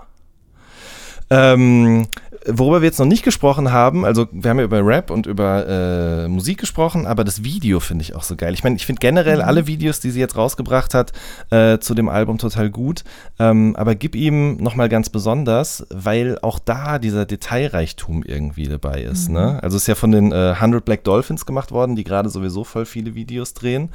Ähm, 1.30 2.08
worüber 2.48 2.82
wir 2.82 2.86
jetzt 2.86 3.00
noch 3.00 3.06
nicht 3.06 3.24
gesprochen 3.24 3.72
haben, 3.72 4.06
also 4.06 4.28
wir 4.32 4.50
haben 4.50 4.60
ja 4.60 4.66
über 4.66 4.86
Rap 4.86 5.10
und 5.10 5.26
über 5.26 5.68
äh, 5.68 6.28
Musik 6.28 6.60
gesprochen, 6.60 7.08
aber 7.08 7.24
das 7.24 7.44
Video 7.44 7.80
finde 7.80 8.04
ich 8.04 8.16
auch 8.16 8.24
so 8.24 8.36
geil. 8.36 8.54
Ich 8.54 8.64
meine, 8.64 8.76
ich 8.76 8.86
finde 8.86 9.00
generell 9.00 9.38
mhm. 9.38 9.44
alle 9.44 9.68
Videos, 9.68 10.00
die 10.00 10.12
sie 10.12 10.20
jetzt 10.20 10.36
rausgebracht 10.36 10.94
hat, 10.94 11.12
äh, 11.50 11.80
zu 11.80 11.96
dem 11.96 12.10
Album 12.10 12.38
total 12.38 12.70
gut, 12.70 13.04
ähm, 13.40 13.76
aber 13.76 13.96
gib 13.96 14.16
ihm 14.16 14.58
nochmal 14.58 14.90
ganz 14.90 15.10
besonders, 15.10 15.86
weil 15.90 16.38
auch 16.42 16.60
da 16.60 17.00
dieser 17.00 17.26
Detailreichtum 17.26 18.24
irgendwie 18.24 18.68
dabei 18.68 19.02
ist. 19.02 19.30
Ne? 19.30 19.40
Mhm. 19.40 19.46
Ne? 19.46 19.64
Also 19.64 19.78
es 19.78 19.84
ist 19.84 19.88
ja 19.88 19.96
von 19.96 20.12
den 20.12 20.32
äh, 20.32 20.54
100 20.56 20.86
Black 20.86 21.04
Dolphins 21.04 21.46
gemacht 21.46 21.72
worden, 21.72 21.96
die 21.96 22.04
gerade 22.04 22.30
sowieso 22.30 22.64
voll 22.64 22.86
viele 22.86 23.16
Videos 23.16 23.54
drehen 23.54 23.90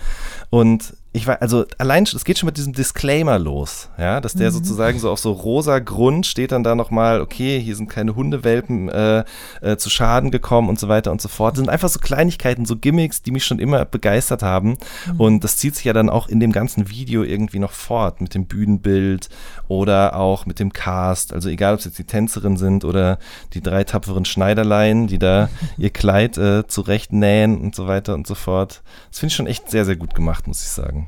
und 0.50 0.94
ich 1.12 1.26
war, 1.26 1.42
also 1.42 1.64
allein, 1.76 2.04
es 2.04 2.24
geht 2.24 2.38
schon 2.38 2.46
mit 2.46 2.56
diesem 2.56 2.72
Disclaimer 2.72 3.36
los, 3.36 3.88
ja, 3.98 4.20
dass 4.20 4.34
der 4.34 4.50
mhm. 4.50 4.54
sozusagen 4.54 4.98
so 5.00 5.10
auf 5.10 5.18
so 5.18 5.32
rosa 5.32 5.80
Grund 5.80 6.24
steht 6.24 6.52
dann 6.52 6.62
da 6.62 6.76
nochmal, 6.76 7.20
okay, 7.20 7.60
hier 7.60 7.74
sind 7.74 7.88
keine 7.88 8.14
Hundewelpen 8.14 8.88
äh, 8.88 9.24
äh, 9.60 9.76
zu 9.76 9.90
Schaden 9.90 10.30
gekommen 10.30 10.68
und 10.68 10.78
so 10.78 10.86
weiter 10.86 11.10
und 11.10 11.20
so 11.20 11.28
fort. 11.28 11.54
Das 11.54 11.58
sind 11.58 11.68
einfach 11.68 11.88
so 11.88 11.98
Kleinigkeiten, 11.98 12.64
so 12.64 12.76
Gimmicks, 12.76 13.22
die 13.22 13.32
mich 13.32 13.44
schon 13.44 13.58
immer 13.58 13.84
begeistert 13.84 14.44
haben. 14.44 14.76
Mhm. 15.06 15.20
Und 15.20 15.44
das 15.44 15.56
zieht 15.56 15.74
sich 15.74 15.84
ja 15.84 15.92
dann 15.92 16.08
auch 16.08 16.28
in 16.28 16.38
dem 16.38 16.52
ganzen 16.52 16.90
Video 16.90 17.24
irgendwie 17.24 17.58
noch 17.58 17.72
fort, 17.72 18.20
mit 18.20 18.34
dem 18.34 18.46
Bühnenbild 18.46 19.30
oder 19.66 20.14
auch 20.14 20.46
mit 20.46 20.60
dem 20.60 20.72
Cast. 20.72 21.32
Also 21.32 21.48
egal, 21.48 21.74
ob 21.74 21.80
es 21.80 21.86
jetzt 21.86 21.98
die 21.98 22.04
Tänzerin 22.04 22.56
sind 22.56 22.84
oder 22.84 23.18
die 23.52 23.60
drei 23.60 23.82
tapferen 23.82 24.24
Schneiderlein, 24.24 25.08
die 25.08 25.18
da 25.18 25.48
ihr 25.76 25.90
Kleid 25.90 26.38
äh, 26.38 26.68
zurechtnähen 26.68 27.60
und 27.60 27.74
so 27.74 27.88
weiter 27.88 28.14
und 28.14 28.28
so 28.28 28.36
fort. 28.36 28.82
Das 29.10 29.18
finde 29.18 29.32
ich 29.32 29.36
schon 29.36 29.46
echt 29.48 29.70
sehr, 29.70 29.84
sehr 29.84 29.96
gut 29.96 30.14
gemacht, 30.14 30.46
muss 30.46 30.62
ich 30.62 30.68
sagen. 30.68 30.99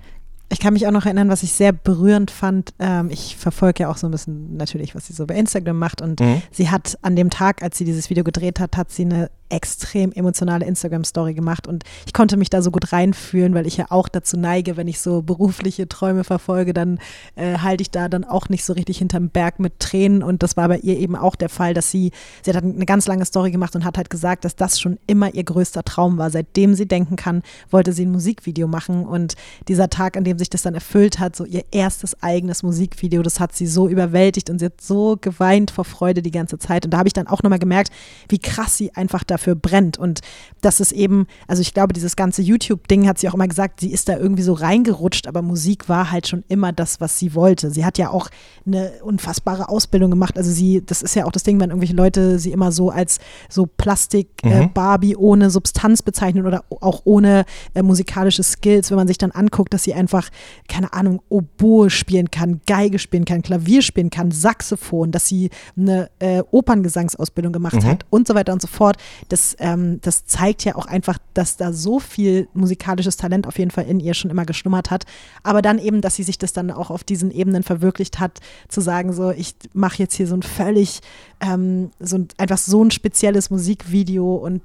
Ich 0.53 0.61
kann 0.61 0.75
mich 0.75 0.87
auch 0.87 0.93
noch 0.93 1.07
erinnern, 1.07 1.31
was 1.31 1.43
ich 1.43 1.53
sehr 1.53 1.73
berührend 1.73 2.31
fand. 2.31 2.75
Ähm, 2.79 3.09
ich 3.11 3.39
verfolge 3.39 3.85
ja 3.85 3.91
auch 3.91 3.97
so 3.97 4.07
ein 4.07 4.11
bisschen 4.11 4.59
natürlich, 4.59 4.95
was 4.95 5.07
sie 5.07 5.15
so 5.15 5.27
bei 5.27 5.35
Instagram 5.35 5.79
macht. 5.79 6.03
Und 6.03 6.21
mhm. 6.21 6.43
sie 6.51 6.71
hat 6.71 6.99
an 7.01 7.17
dem 7.17 7.31
Tag, 7.31 7.63
als 7.63 7.79
sie 7.79 7.87
dieses 7.87 8.11
Video 8.11 8.23
gedreht 8.23 8.61
hat, 8.61 8.77
hat 8.77 8.91
sie 8.91 9.07
eine 9.07 9.31
extrem 9.53 10.13
emotionale 10.13 10.65
Instagram-Story 10.65 11.35
gemacht 11.35 11.69
und 11.69 11.85
ich 12.07 12.15
konnte 12.15 12.37
mich 12.37 12.49
da 12.49 12.63
so 12.63 12.71
gut 12.71 12.93
reinfühlen, 12.93 13.55
weil 13.55 13.67
ich 13.67 13.77
ja 13.77 13.87
auch 13.91 14.09
dazu 14.09 14.39
neige, 14.39 14.79
wenn 14.79 14.89
ich 14.89 15.01
so 15.01 15.21
berufliche 15.21 15.87
Träume 15.89 16.25
verfolge, 16.25 16.73
dann 16.73 16.99
äh, 17.37 17.59
halte 17.59 17.83
ich 17.83 17.91
da 17.91 18.09
dann 18.09 18.25
auch 18.25 18.49
nicht 18.49 18.65
so 18.65 18.73
richtig 18.73 18.99
hinterm 18.99 19.29
Berg 19.29 19.61
mit 19.61 19.79
Tränen 19.79 20.23
und 20.23 20.43
das 20.43 20.57
war 20.57 20.69
bei 20.69 20.79
ihr 20.79 20.99
eben 20.99 21.17
auch 21.17 21.37
der 21.37 21.51
Fall, 21.51 21.75
dass 21.75 21.91
sie, 21.91 22.13
sie 22.43 22.53
hat 22.53 22.65
eine 22.65 22.87
ganz 22.87 23.07
lange 23.07 23.27
Story 23.27 23.51
gemacht 23.51 23.77
und 23.77 23.85
hat 23.85 23.99
halt 23.99 24.09
gesagt, 24.09 24.47
dass 24.47 24.57
das 24.57 24.81
schon 24.81 24.99
immer 25.07 25.35
ihr 25.35 25.45
größter 25.45 25.83
Traum 25.85 26.17
war. 26.17 26.31
Seitdem 26.31 26.75
sie 26.75 26.87
denken 26.87 27.17
kann, 27.17 27.43
wollte 27.71 27.93
sie 27.93 28.07
ein 28.07 28.11
Musikvideo 28.11 28.67
machen 28.67 29.05
und 29.05 29.35
dieser 29.69 29.91
Tag, 29.91 30.17
an 30.17 30.25
dem 30.25 30.39
sich 30.39 30.49
das 30.49 30.63
dann 30.63 30.75
erfüllt 30.75 31.19
hat, 31.19 31.37
so 31.37 31.45
ihr 31.45 31.65
erstes 31.73 32.23
eigenes 32.23 32.63
Musikvideo, 32.63 33.23
das 33.23 33.39
hat 33.39 33.55
sie 33.55 33.67
so 33.67 33.87
überwältigt 33.87 34.49
und 34.49 34.61
sie 34.61 34.67
hat 34.67 34.81
so 34.81 35.19
geweint 35.21 35.71
vor 35.71 35.85
Freude 35.85 36.23
die 36.23 36.31
ganze 36.31 36.59
Zeit 36.59 36.87
und 36.87 36.93
da 36.93 36.99
habe 36.99 37.09
ich 37.09 37.13
dann 37.13 37.27
auch 37.27 37.43
nochmal 37.43 37.59
gemerkt, 37.59 37.93
wie 38.31 38.39
krass 38.39 38.79
sie 38.79 38.95
einfach 38.95 39.25
dafür 39.25 39.42
dafür 39.43 39.55
brennt. 39.55 39.99
Und 39.99 40.21
das 40.61 40.81
ist 40.81 40.93
eben, 40.93 41.27
also 41.49 41.61
ich 41.61 41.75
glaube, 41.75 41.93
dieses 41.93 42.17
ganze 42.17 42.43
YouTube-Ding 42.43 43.07
hat 43.09 43.19
sie 43.19 43.29
auch 43.29 43.35
immer 43.35 43.49
gesagt, 43.49 43.81
sie 43.81 43.93
ist 43.93 44.09
da 44.09 44.17
irgendwie 44.17 44.43
so 44.43 44.53
reingerutscht, 44.53 45.27
aber 45.27 45.43
Musik 45.43 45.89
war 45.89 46.11
halt 46.11 46.29
schon 46.29 46.45
immer 46.49 46.73
das, 46.73 47.01
was 47.01 47.19
sie 47.19 47.35
wollte. 47.35 47.71
Sie 47.71 47.85
hat 47.85 47.99
ja 47.99 48.11
auch 48.11 48.29
eine 48.67 48.93
unfassbare 49.03 49.69
Ausbildung 49.69 50.11
gemacht. 50.11 50.37
Also 50.37 50.51
sie, 50.51 50.83
das 50.85 51.03
ist 51.03 51.17
ja 51.17 51.25
auch 51.25 51.33
das 51.33 51.43
Ding, 51.43 51.59
wenn 51.61 51.71
irgendwelche 51.71 51.95
Leute 51.95 52.39
sie 52.39 52.53
immer 52.53 52.71
so 52.73 52.91
als 52.91 53.19
so 53.49 53.67
Plastik-Barbie 53.67 55.13
äh, 55.13 55.17
mhm. 55.17 55.23
ohne 55.23 55.51
Substanz 55.51 56.03
bezeichnen 56.03 56.47
oder 56.47 56.65
auch 56.81 57.03
ohne 57.05 57.45
äh, 57.75 57.83
musikalische 57.83 58.43
Skills, 58.43 58.91
wenn 58.91 58.97
man 58.97 59.09
sich 59.09 59.19
dann 59.19 59.33
anguckt, 59.33 59.75
dass 59.75 59.83
sie 59.83 59.95
einfach 59.95 60.31
keine 60.69 60.93
Ahnung, 60.93 61.21
Oboe 61.29 61.91
spielen 61.91 62.31
kann, 62.31 62.61
Geige 62.67 62.99
spielen 62.99 63.25
kann, 63.25 63.43
Klavier 63.43 63.83
spielen 63.83 64.11
kann, 64.11 64.31
Saxophon, 64.31 65.11
dass 65.11 65.27
sie 65.27 65.51
eine 65.77 66.11
äh, 66.19 66.43
Operngesangsausbildung 66.51 67.53
gemacht 67.53 67.83
mhm. 67.83 67.87
hat 67.87 68.07
und 68.11 68.29
so 68.29 68.35
weiter 68.35 68.53
und 68.53 68.63
so 68.63 68.69
fort. 68.69 68.97
Das, 69.29 69.57
ähm, 69.59 70.01
das 70.03 70.27
zeigt 70.27 70.65
ja 70.65 70.75
auch 70.77 70.87
einfach, 70.87 71.19
dass 71.35 71.57
da 71.57 71.73
so 71.73 72.01
viel 72.01 72.49
musikalisches 72.55 73.17
Talent 73.17 73.47
auf 73.47 73.59
jeden 73.59 73.71
Fall 73.71 73.85
in 73.85 74.01
ihr 74.01 74.15
schon 74.15 74.31
immer 74.31 74.45
geschlummert 74.45 74.91
hat. 74.91 75.05
Aber 75.43 75.63
dann 75.63 75.79
eben, 75.79 76.01
dass 76.01 76.17
sie 76.17 76.23
sich 76.23 76.39
das 76.39 76.53
dann 76.53 76.71
auch 76.71 76.91
auf 76.91 77.05
diesen 77.05 77.31
Ebenen 77.31 77.63
verwirklicht 77.63 78.21
hat, 78.21 78.41
zu 78.69 78.81
sagen, 78.81 79.13
so, 79.13 79.31
ich 79.31 79.55
mache 79.73 79.99
jetzt 79.99 80.15
hier 80.15 80.27
so 80.27 80.35
ein 80.35 80.43
völlig, 80.43 81.01
ähm, 81.41 81.91
so 82.01 82.17
ein, 82.17 82.29
einfach 82.39 82.59
so 82.59 82.83
ein 82.85 82.91
spezielles 82.91 83.51
Musikvideo 83.51 84.37
und 84.37 84.63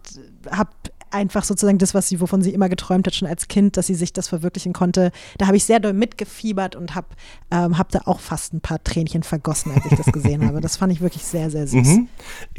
habe 0.49 0.69
einfach 1.11 1.43
sozusagen 1.43 1.77
das, 1.77 1.93
was 1.93 2.07
sie, 2.07 2.21
wovon 2.21 2.41
sie 2.41 2.53
immer 2.53 2.69
geträumt 2.69 3.07
hat, 3.07 3.15
schon 3.15 3.27
als 3.27 3.47
Kind, 3.47 3.77
dass 3.77 3.87
sie 3.87 3.95
sich 3.95 4.13
das 4.13 4.27
verwirklichen 4.27 4.73
konnte. 4.73 5.11
Da 5.37 5.47
habe 5.47 5.57
ich 5.57 5.65
sehr 5.65 5.79
doll 5.79 5.93
mitgefiebert 5.93 6.75
und 6.75 6.95
habe 6.95 7.07
ähm, 7.51 7.77
hab 7.77 7.89
da 7.89 8.01
auch 8.05 8.19
fast 8.19 8.53
ein 8.53 8.61
paar 8.61 8.83
Tränchen 8.83 9.23
vergossen, 9.23 9.71
als 9.71 9.85
ich 9.85 9.97
das 9.97 10.07
gesehen 10.07 10.45
habe. 10.45 10.61
Das 10.61 10.77
fand 10.77 10.91
ich 10.91 11.01
wirklich 11.01 11.23
sehr, 11.23 11.49
sehr 11.49 11.67
süß. 11.67 11.87
Mhm. 11.87 12.07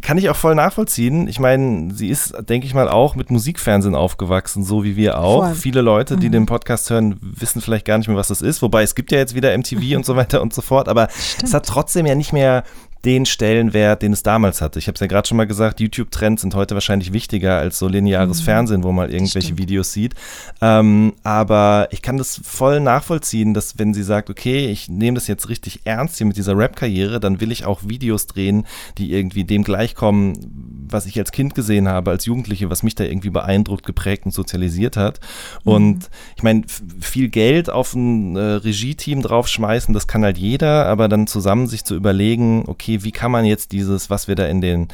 Kann 0.02 0.18
ich 0.18 0.30
auch 0.30 0.36
voll 0.36 0.54
nachvollziehen. 0.54 1.28
Ich 1.28 1.40
meine, 1.40 1.94
sie 1.94 2.08
ist, 2.08 2.34
denke 2.48 2.66
ich 2.66 2.74
mal, 2.74 2.88
auch 2.88 3.14
mit 3.14 3.30
Musikfernsehen 3.30 3.94
aufgewachsen, 3.94 4.64
so 4.64 4.84
wie 4.84 4.96
wir 4.96 5.18
auch. 5.18 5.44
Voll. 5.44 5.54
Viele 5.54 5.80
Leute, 5.80 6.16
die 6.16 6.28
mhm. 6.28 6.32
den 6.32 6.46
Podcast 6.46 6.90
hören, 6.90 7.18
wissen 7.20 7.60
vielleicht 7.60 7.84
gar 7.84 7.98
nicht 7.98 8.08
mehr, 8.08 8.16
was 8.16 8.28
das 8.28 8.42
ist. 8.42 8.62
Wobei 8.62 8.82
es 8.82 8.94
gibt 8.94 9.12
ja 9.12 9.18
jetzt 9.18 9.34
wieder 9.34 9.56
MTV 9.56 9.96
und 9.96 10.06
so 10.06 10.16
weiter 10.16 10.42
und 10.42 10.54
so 10.54 10.62
fort. 10.62 10.88
Aber 10.88 11.08
Stimmt. 11.10 11.44
es 11.44 11.54
hat 11.54 11.66
trotzdem 11.66 12.06
ja 12.06 12.14
nicht 12.14 12.32
mehr 12.32 12.64
den 13.04 13.26
Stellenwert, 13.26 14.02
den 14.02 14.12
es 14.12 14.22
damals 14.22 14.60
hatte. 14.60 14.78
Ich 14.78 14.88
habe 14.88 14.94
es 14.94 15.00
ja 15.00 15.06
gerade 15.06 15.28
schon 15.28 15.36
mal 15.36 15.46
gesagt, 15.46 15.80
YouTube-Trends 15.80 16.42
sind 16.42 16.54
heute 16.54 16.74
wahrscheinlich 16.74 17.12
wichtiger 17.12 17.56
als 17.58 17.78
so 17.78 17.86
lineares 17.86 18.40
mhm. 18.40 18.44
Fernsehen, 18.44 18.82
wo 18.82 18.90
man 18.90 19.10
irgendwelche 19.10 19.48
Stimmt. 19.48 19.60
Videos 19.60 19.92
sieht. 19.92 20.14
Ähm, 20.60 21.14
aber 21.22 21.88
ich 21.92 22.02
kann 22.02 22.18
das 22.18 22.40
voll 22.42 22.80
nachvollziehen, 22.80 23.54
dass 23.54 23.78
wenn 23.78 23.94
sie 23.94 24.02
sagt, 24.02 24.30
okay, 24.30 24.66
ich 24.66 24.88
nehme 24.88 25.14
das 25.14 25.28
jetzt 25.28 25.48
richtig 25.48 25.82
ernst 25.84 26.18
hier 26.18 26.26
mit 26.26 26.36
dieser 26.36 26.56
Rap-Karriere, 26.56 27.20
dann 27.20 27.40
will 27.40 27.52
ich 27.52 27.64
auch 27.64 27.80
Videos 27.86 28.26
drehen, 28.26 28.66
die 28.98 29.12
irgendwie 29.12 29.44
dem 29.44 29.62
gleichkommen, 29.62 30.86
was 30.90 31.06
ich 31.06 31.18
als 31.18 31.30
Kind 31.30 31.54
gesehen 31.54 31.86
habe, 31.86 32.10
als 32.10 32.24
Jugendliche, 32.24 32.68
was 32.68 32.82
mich 32.82 32.96
da 32.96 33.04
irgendwie 33.04 33.30
beeindruckt, 33.30 33.86
geprägt 33.86 34.26
und 34.26 34.32
sozialisiert 34.32 34.96
hat. 34.96 35.20
Mhm. 35.64 35.72
Und 35.72 36.10
ich 36.36 36.42
meine, 36.42 36.62
viel 37.00 37.28
Geld 37.28 37.70
auf 37.70 37.94
ein 37.94 38.34
äh, 38.34 38.40
Regie-Team 38.40 39.22
draufschmeißen, 39.22 39.94
das 39.94 40.08
kann 40.08 40.24
halt 40.24 40.38
jeder, 40.38 40.86
aber 40.86 41.08
dann 41.08 41.28
zusammen 41.28 41.68
sich 41.68 41.84
zu 41.84 41.94
überlegen, 41.94 42.64
okay, 42.66 42.87
okay, 42.88 43.04
wie 43.04 43.12
kann 43.12 43.30
man 43.30 43.44
jetzt 43.44 43.72
dieses, 43.72 44.10
was 44.10 44.28
wir 44.28 44.34
da 44.34 44.46
in, 44.46 44.60
den, 44.60 44.88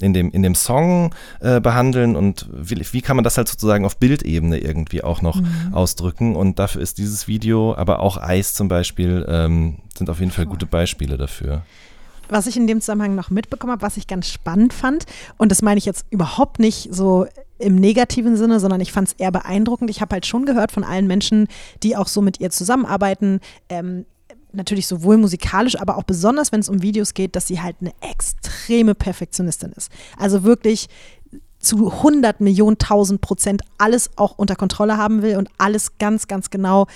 in, 0.00 0.12
dem, 0.12 0.30
in 0.30 0.42
dem 0.42 0.54
Song 0.54 1.14
äh, 1.40 1.60
behandeln 1.60 2.16
und 2.16 2.48
wie, 2.52 2.80
wie, 2.92 3.00
kann 3.00 3.16
man 3.16 3.24
das 3.24 3.36
halt 3.36 3.48
sozusagen 3.48 3.84
auf 3.84 3.96
Bildebene 3.96 4.58
irgendwie 4.58 5.02
auch 5.02 5.22
noch 5.22 5.36
mhm. 5.36 5.72
ausdrücken. 5.72 6.36
Und 6.36 6.58
dafür 6.58 6.82
ist 6.82 6.98
dieses 6.98 7.26
Video, 7.28 7.74
aber 7.74 8.00
auch 8.00 8.16
Eis 8.16 8.54
zum 8.54 8.68
Beispiel, 8.68 9.26
ähm, 9.28 9.78
sind 9.96 10.08
auf 10.08 10.20
jeden 10.20 10.32
Fall 10.32 10.46
gute 10.46 10.66
Beispiele 10.66 11.16
dafür 11.16 11.62
was 12.32 12.46
ich 12.46 12.56
in 12.56 12.68
dem 12.68 12.80
Zusammenhang 12.80 13.16
noch 13.16 13.30
mitbekommen 13.30 13.72
habe, 13.72 13.82
was 13.82 13.96
ich 13.96 14.06
ganz 14.06 14.28
spannend 14.28 14.72
fand, 14.72 15.04
und 15.36 15.50
das 15.50 15.62
meine 15.62 15.78
ich 15.78 15.84
jetzt 15.84 16.06
überhaupt 16.10 16.60
nicht 16.60 16.94
so 16.94 17.26
im 17.58 17.74
negativen 17.74 18.36
Sinne, 18.36 18.60
sondern 18.60 18.80
ich 18.80 18.92
fand 18.92 19.08
es 19.08 19.14
eher 19.14 19.32
beeindruckend. 19.32 19.90
Ich 19.90 20.00
habe 20.00 20.12
halt 20.12 20.26
schon 20.26 20.46
gehört 20.46 20.70
von 20.70 20.84
allen 20.84 21.08
Menschen, 21.08 21.48
die 21.82 21.96
auch 21.96 22.06
so 22.06 22.22
mit 22.22 22.38
ihr 22.38 22.50
zusammenarbeiten, 22.50 23.40
ähm, 23.68 24.06
natürlich 24.52 24.86
sowohl 24.86 25.16
musikalisch, 25.16 25.80
aber 25.80 25.96
auch 25.96 26.04
besonders, 26.04 26.52
wenn 26.52 26.60
es 26.60 26.68
um 26.68 26.82
Videos 26.82 27.14
geht, 27.14 27.36
dass 27.36 27.46
sie 27.46 27.60
halt 27.60 27.76
eine 27.80 27.92
extreme 28.00 28.94
Perfektionistin 28.94 29.72
ist. 29.72 29.90
Also 30.18 30.44
wirklich 30.44 30.88
zu 31.58 31.90
100 31.90 32.40
Millionen, 32.40 32.76
1000 32.80 33.20
Prozent 33.20 33.62
alles 33.78 34.10
auch 34.16 34.38
unter 34.38 34.56
Kontrolle 34.56 34.96
haben 34.96 35.22
will 35.22 35.36
und 35.36 35.48
alles 35.58 35.98
ganz, 35.98 36.26
ganz 36.26 36.50
genau 36.50 36.86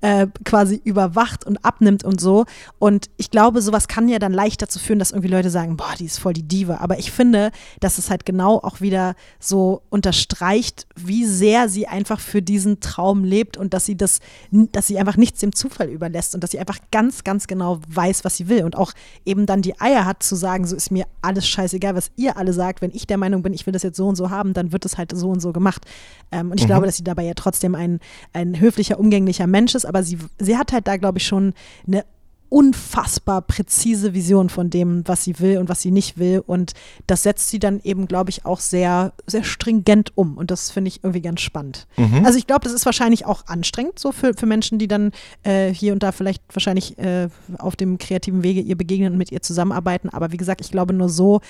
äh, 0.00 0.26
quasi 0.44 0.80
überwacht 0.84 1.46
und 1.46 1.64
abnimmt 1.64 2.04
und 2.04 2.20
so. 2.20 2.44
Und 2.78 3.08
ich 3.16 3.30
glaube, 3.30 3.62
sowas 3.62 3.88
kann 3.88 4.08
ja 4.08 4.18
dann 4.18 4.32
leicht 4.32 4.60
dazu 4.60 4.78
führen, 4.78 4.98
dass 4.98 5.12
irgendwie 5.12 5.28
Leute 5.28 5.50
sagen, 5.50 5.76
boah, 5.76 5.94
die 5.98 6.04
ist 6.04 6.18
voll 6.18 6.34
die 6.34 6.42
Diva. 6.42 6.78
Aber 6.78 6.98
ich 6.98 7.10
finde, 7.10 7.50
dass 7.80 7.98
es 7.98 8.10
halt 8.10 8.26
genau 8.26 8.58
auch 8.58 8.80
wieder 8.80 9.14
so 9.40 9.82
unterstreicht, 9.90 10.86
wie 10.94 11.24
sehr 11.24 11.68
sie 11.68 11.86
einfach 11.86 12.20
für 12.20 12.42
diesen 12.42 12.80
Traum 12.80 13.24
lebt 13.24 13.56
und 13.56 13.74
dass 13.74 13.86
sie 13.86 13.96
das, 13.96 14.20
dass 14.50 14.86
sie 14.86 14.98
einfach 14.98 15.16
nichts 15.16 15.40
dem 15.40 15.54
Zufall 15.54 15.88
überlässt 15.88 16.34
und 16.34 16.42
dass 16.44 16.50
sie 16.50 16.58
einfach 16.58 16.78
ganz, 16.90 17.24
ganz 17.24 17.46
genau 17.46 17.80
weiß, 17.88 18.24
was 18.24 18.36
sie 18.36 18.48
will 18.48 18.64
und 18.64 18.76
auch 18.76 18.92
eben 19.24 19.46
dann 19.46 19.62
die 19.62 19.80
Eier 19.80 20.04
hat 20.04 20.22
zu 20.22 20.36
sagen, 20.36 20.66
so 20.66 20.76
ist 20.76 20.90
mir 20.90 21.06
alles 21.22 21.48
scheißegal, 21.48 21.94
was 21.94 22.10
ihr 22.16 22.36
alle 22.36 22.52
sagt. 22.52 22.82
Wenn 22.82 22.90
ich 22.92 23.06
der 23.06 23.16
Meinung 23.16 23.42
bin, 23.42 23.52
ich 23.52 23.66
will 23.66 23.72
das 23.72 23.82
jetzt 23.82 23.96
so 23.96 24.06
und 24.06 24.16
so 24.16 24.30
haben, 24.30 24.52
dann 24.52 24.72
wird 24.72 24.84
es 24.84 24.98
halt 24.98 25.16
so 25.16 25.30
und 25.30 25.40
so 25.40 25.52
gemacht. 25.52 25.86
Ähm, 26.30 26.50
und 26.50 26.58
ich 26.58 26.64
mhm. 26.64 26.68
glaube, 26.68 26.86
dass 26.86 26.96
sie 26.96 27.04
dabei 27.04 27.24
ja 27.24 27.34
trotzdem 27.34 27.74
ein, 27.74 28.00
ein 28.32 28.60
höflicher, 28.60 28.98
umgänglicher 28.98 29.46
Mensch 29.46 29.74
ist, 29.74 29.86
aber 29.94 30.02
sie, 30.02 30.18
sie 30.38 30.58
hat 30.58 30.72
halt 30.72 30.88
da, 30.88 30.96
glaube 30.96 31.18
ich, 31.18 31.26
schon 31.26 31.54
eine 31.86 32.04
unfassbar 32.48 33.42
präzise 33.42 34.14
Vision 34.14 34.48
von 34.48 34.70
dem, 34.70 35.02
was 35.06 35.24
sie 35.24 35.40
will 35.40 35.58
und 35.58 35.68
was 35.68 35.82
sie 35.82 35.90
nicht 35.90 36.18
will. 36.18 36.42
Und 36.44 36.72
das 37.06 37.22
setzt 37.22 37.48
sie 37.48 37.58
dann 37.58 37.80
eben, 37.82 38.06
glaube 38.06 38.30
ich, 38.30 38.44
auch 38.44 38.60
sehr, 38.60 39.12
sehr 39.26 39.42
stringent 39.42 40.16
um. 40.16 40.36
Und 40.36 40.50
das 40.50 40.70
finde 40.70 40.88
ich 40.88 41.02
irgendwie 41.02 41.20
ganz 41.20 41.40
spannend. 41.40 41.86
Mhm. 41.96 42.24
Also 42.24 42.38
ich 42.38 42.46
glaube, 42.46 42.62
das 42.62 42.72
ist 42.72 42.86
wahrscheinlich 42.86 43.26
auch 43.26 43.46
anstrengend 43.46 43.98
so 43.98 44.12
für, 44.12 44.34
für 44.34 44.46
Menschen, 44.46 44.78
die 44.78 44.86
dann 44.88 45.12
äh, 45.42 45.72
hier 45.72 45.92
und 45.92 46.02
da 46.02 46.12
vielleicht 46.12 46.42
wahrscheinlich 46.52 46.98
äh, 46.98 47.28
auf 47.58 47.76
dem 47.76 47.98
kreativen 47.98 48.44
Wege 48.44 48.60
ihr 48.60 48.76
begegnen 48.76 49.12
und 49.12 49.18
mit 49.18 49.32
ihr 49.32 49.42
zusammenarbeiten. 49.42 50.08
Aber 50.08 50.30
wie 50.30 50.36
gesagt, 50.36 50.60
ich 50.60 50.70
glaube, 50.70 50.92
nur 50.92 51.08
so 51.08 51.40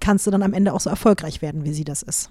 kannst 0.00 0.26
du 0.26 0.30
dann 0.30 0.42
am 0.42 0.52
Ende 0.52 0.72
auch 0.72 0.80
so 0.80 0.90
erfolgreich 0.90 1.40
werden, 1.42 1.64
wie 1.64 1.72
sie 1.72 1.84
das 1.84 2.02
ist. 2.02 2.30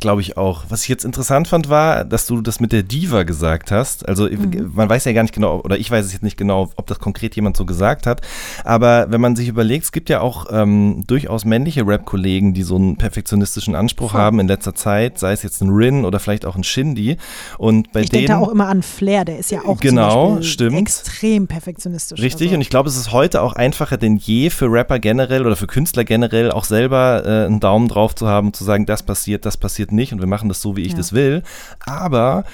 Glaube 0.00 0.20
ich 0.20 0.36
auch. 0.36 0.64
Was 0.68 0.82
ich 0.82 0.88
jetzt 0.88 1.04
interessant 1.04 1.48
fand, 1.48 1.68
war, 1.68 2.04
dass 2.04 2.26
du 2.26 2.40
das 2.40 2.60
mit 2.60 2.72
der 2.72 2.82
Diva 2.82 3.22
gesagt 3.22 3.70
hast. 3.70 4.06
Also 4.06 4.28
mhm. 4.28 4.72
man 4.74 4.88
weiß 4.88 5.04
ja 5.06 5.12
gar 5.12 5.22
nicht 5.22 5.34
genau, 5.34 5.60
oder 5.60 5.78
ich 5.78 5.90
weiß 5.90 6.04
es 6.04 6.12
jetzt 6.12 6.22
nicht 6.22 6.36
genau, 6.36 6.70
ob 6.76 6.86
das 6.86 6.98
konkret 6.98 7.34
jemand 7.34 7.56
so 7.56 7.64
gesagt 7.64 8.06
hat. 8.06 8.20
Aber 8.64 9.06
wenn 9.10 9.20
man 9.20 9.36
sich 9.36 9.48
überlegt, 9.48 9.84
es 9.84 9.92
gibt 9.92 10.10
ja 10.10 10.20
auch 10.20 10.46
ähm, 10.50 11.04
durchaus 11.06 11.44
männliche 11.44 11.86
Rap-Kollegen, 11.86 12.52
die 12.52 12.62
so 12.62 12.76
einen 12.76 12.96
perfektionistischen 12.96 13.74
Anspruch 13.74 14.12
Voll. 14.12 14.20
haben 14.20 14.40
in 14.40 14.48
letzter 14.48 14.74
Zeit, 14.74 15.18
sei 15.18 15.32
es 15.32 15.42
jetzt 15.42 15.62
ein 15.62 15.70
Rin 15.70 16.04
oder 16.04 16.20
vielleicht 16.20 16.44
auch 16.44 16.56
ein 16.56 16.64
Shindy. 16.64 17.16
Und 17.58 17.92
bei 17.92 18.02
ich 18.02 18.10
denke 18.10 18.28
da 18.28 18.38
auch 18.38 18.50
immer 18.50 18.68
an 18.68 18.82
Flair, 18.82 19.24
der 19.24 19.38
ist 19.38 19.50
ja 19.50 19.64
auch 19.64 19.80
genau, 19.80 20.42
stimmt. 20.42 20.78
extrem 20.78 21.46
perfektionistisch. 21.46 22.20
Richtig, 22.20 22.48
also. 22.48 22.56
und 22.56 22.60
ich 22.60 22.70
glaube, 22.70 22.88
es 22.88 22.96
ist 22.96 23.12
heute 23.12 23.40
auch 23.40 23.54
einfacher 23.54 23.96
denn 23.96 24.16
je 24.16 24.50
für 24.50 24.70
Rapper 24.70 24.98
generell 24.98 25.46
oder 25.46 25.56
für 25.56 25.66
Künstler 25.66 26.04
generell 26.04 26.50
auch 26.50 26.64
selber 26.64 27.13
äh, 27.20 27.46
einen 27.46 27.60
Daumen 27.60 27.88
drauf 27.88 28.14
zu 28.14 28.26
haben, 28.26 28.52
zu 28.52 28.64
sagen, 28.64 28.86
das 28.86 29.02
passiert, 29.02 29.46
das 29.46 29.56
passiert 29.56 29.92
nicht 29.92 30.12
und 30.12 30.20
wir 30.20 30.26
machen 30.26 30.48
das 30.48 30.60
so, 30.60 30.76
wie 30.76 30.82
ich 30.82 30.92
ja. 30.92 30.98
das 30.98 31.12
will. 31.12 31.42
Aber 31.80 32.44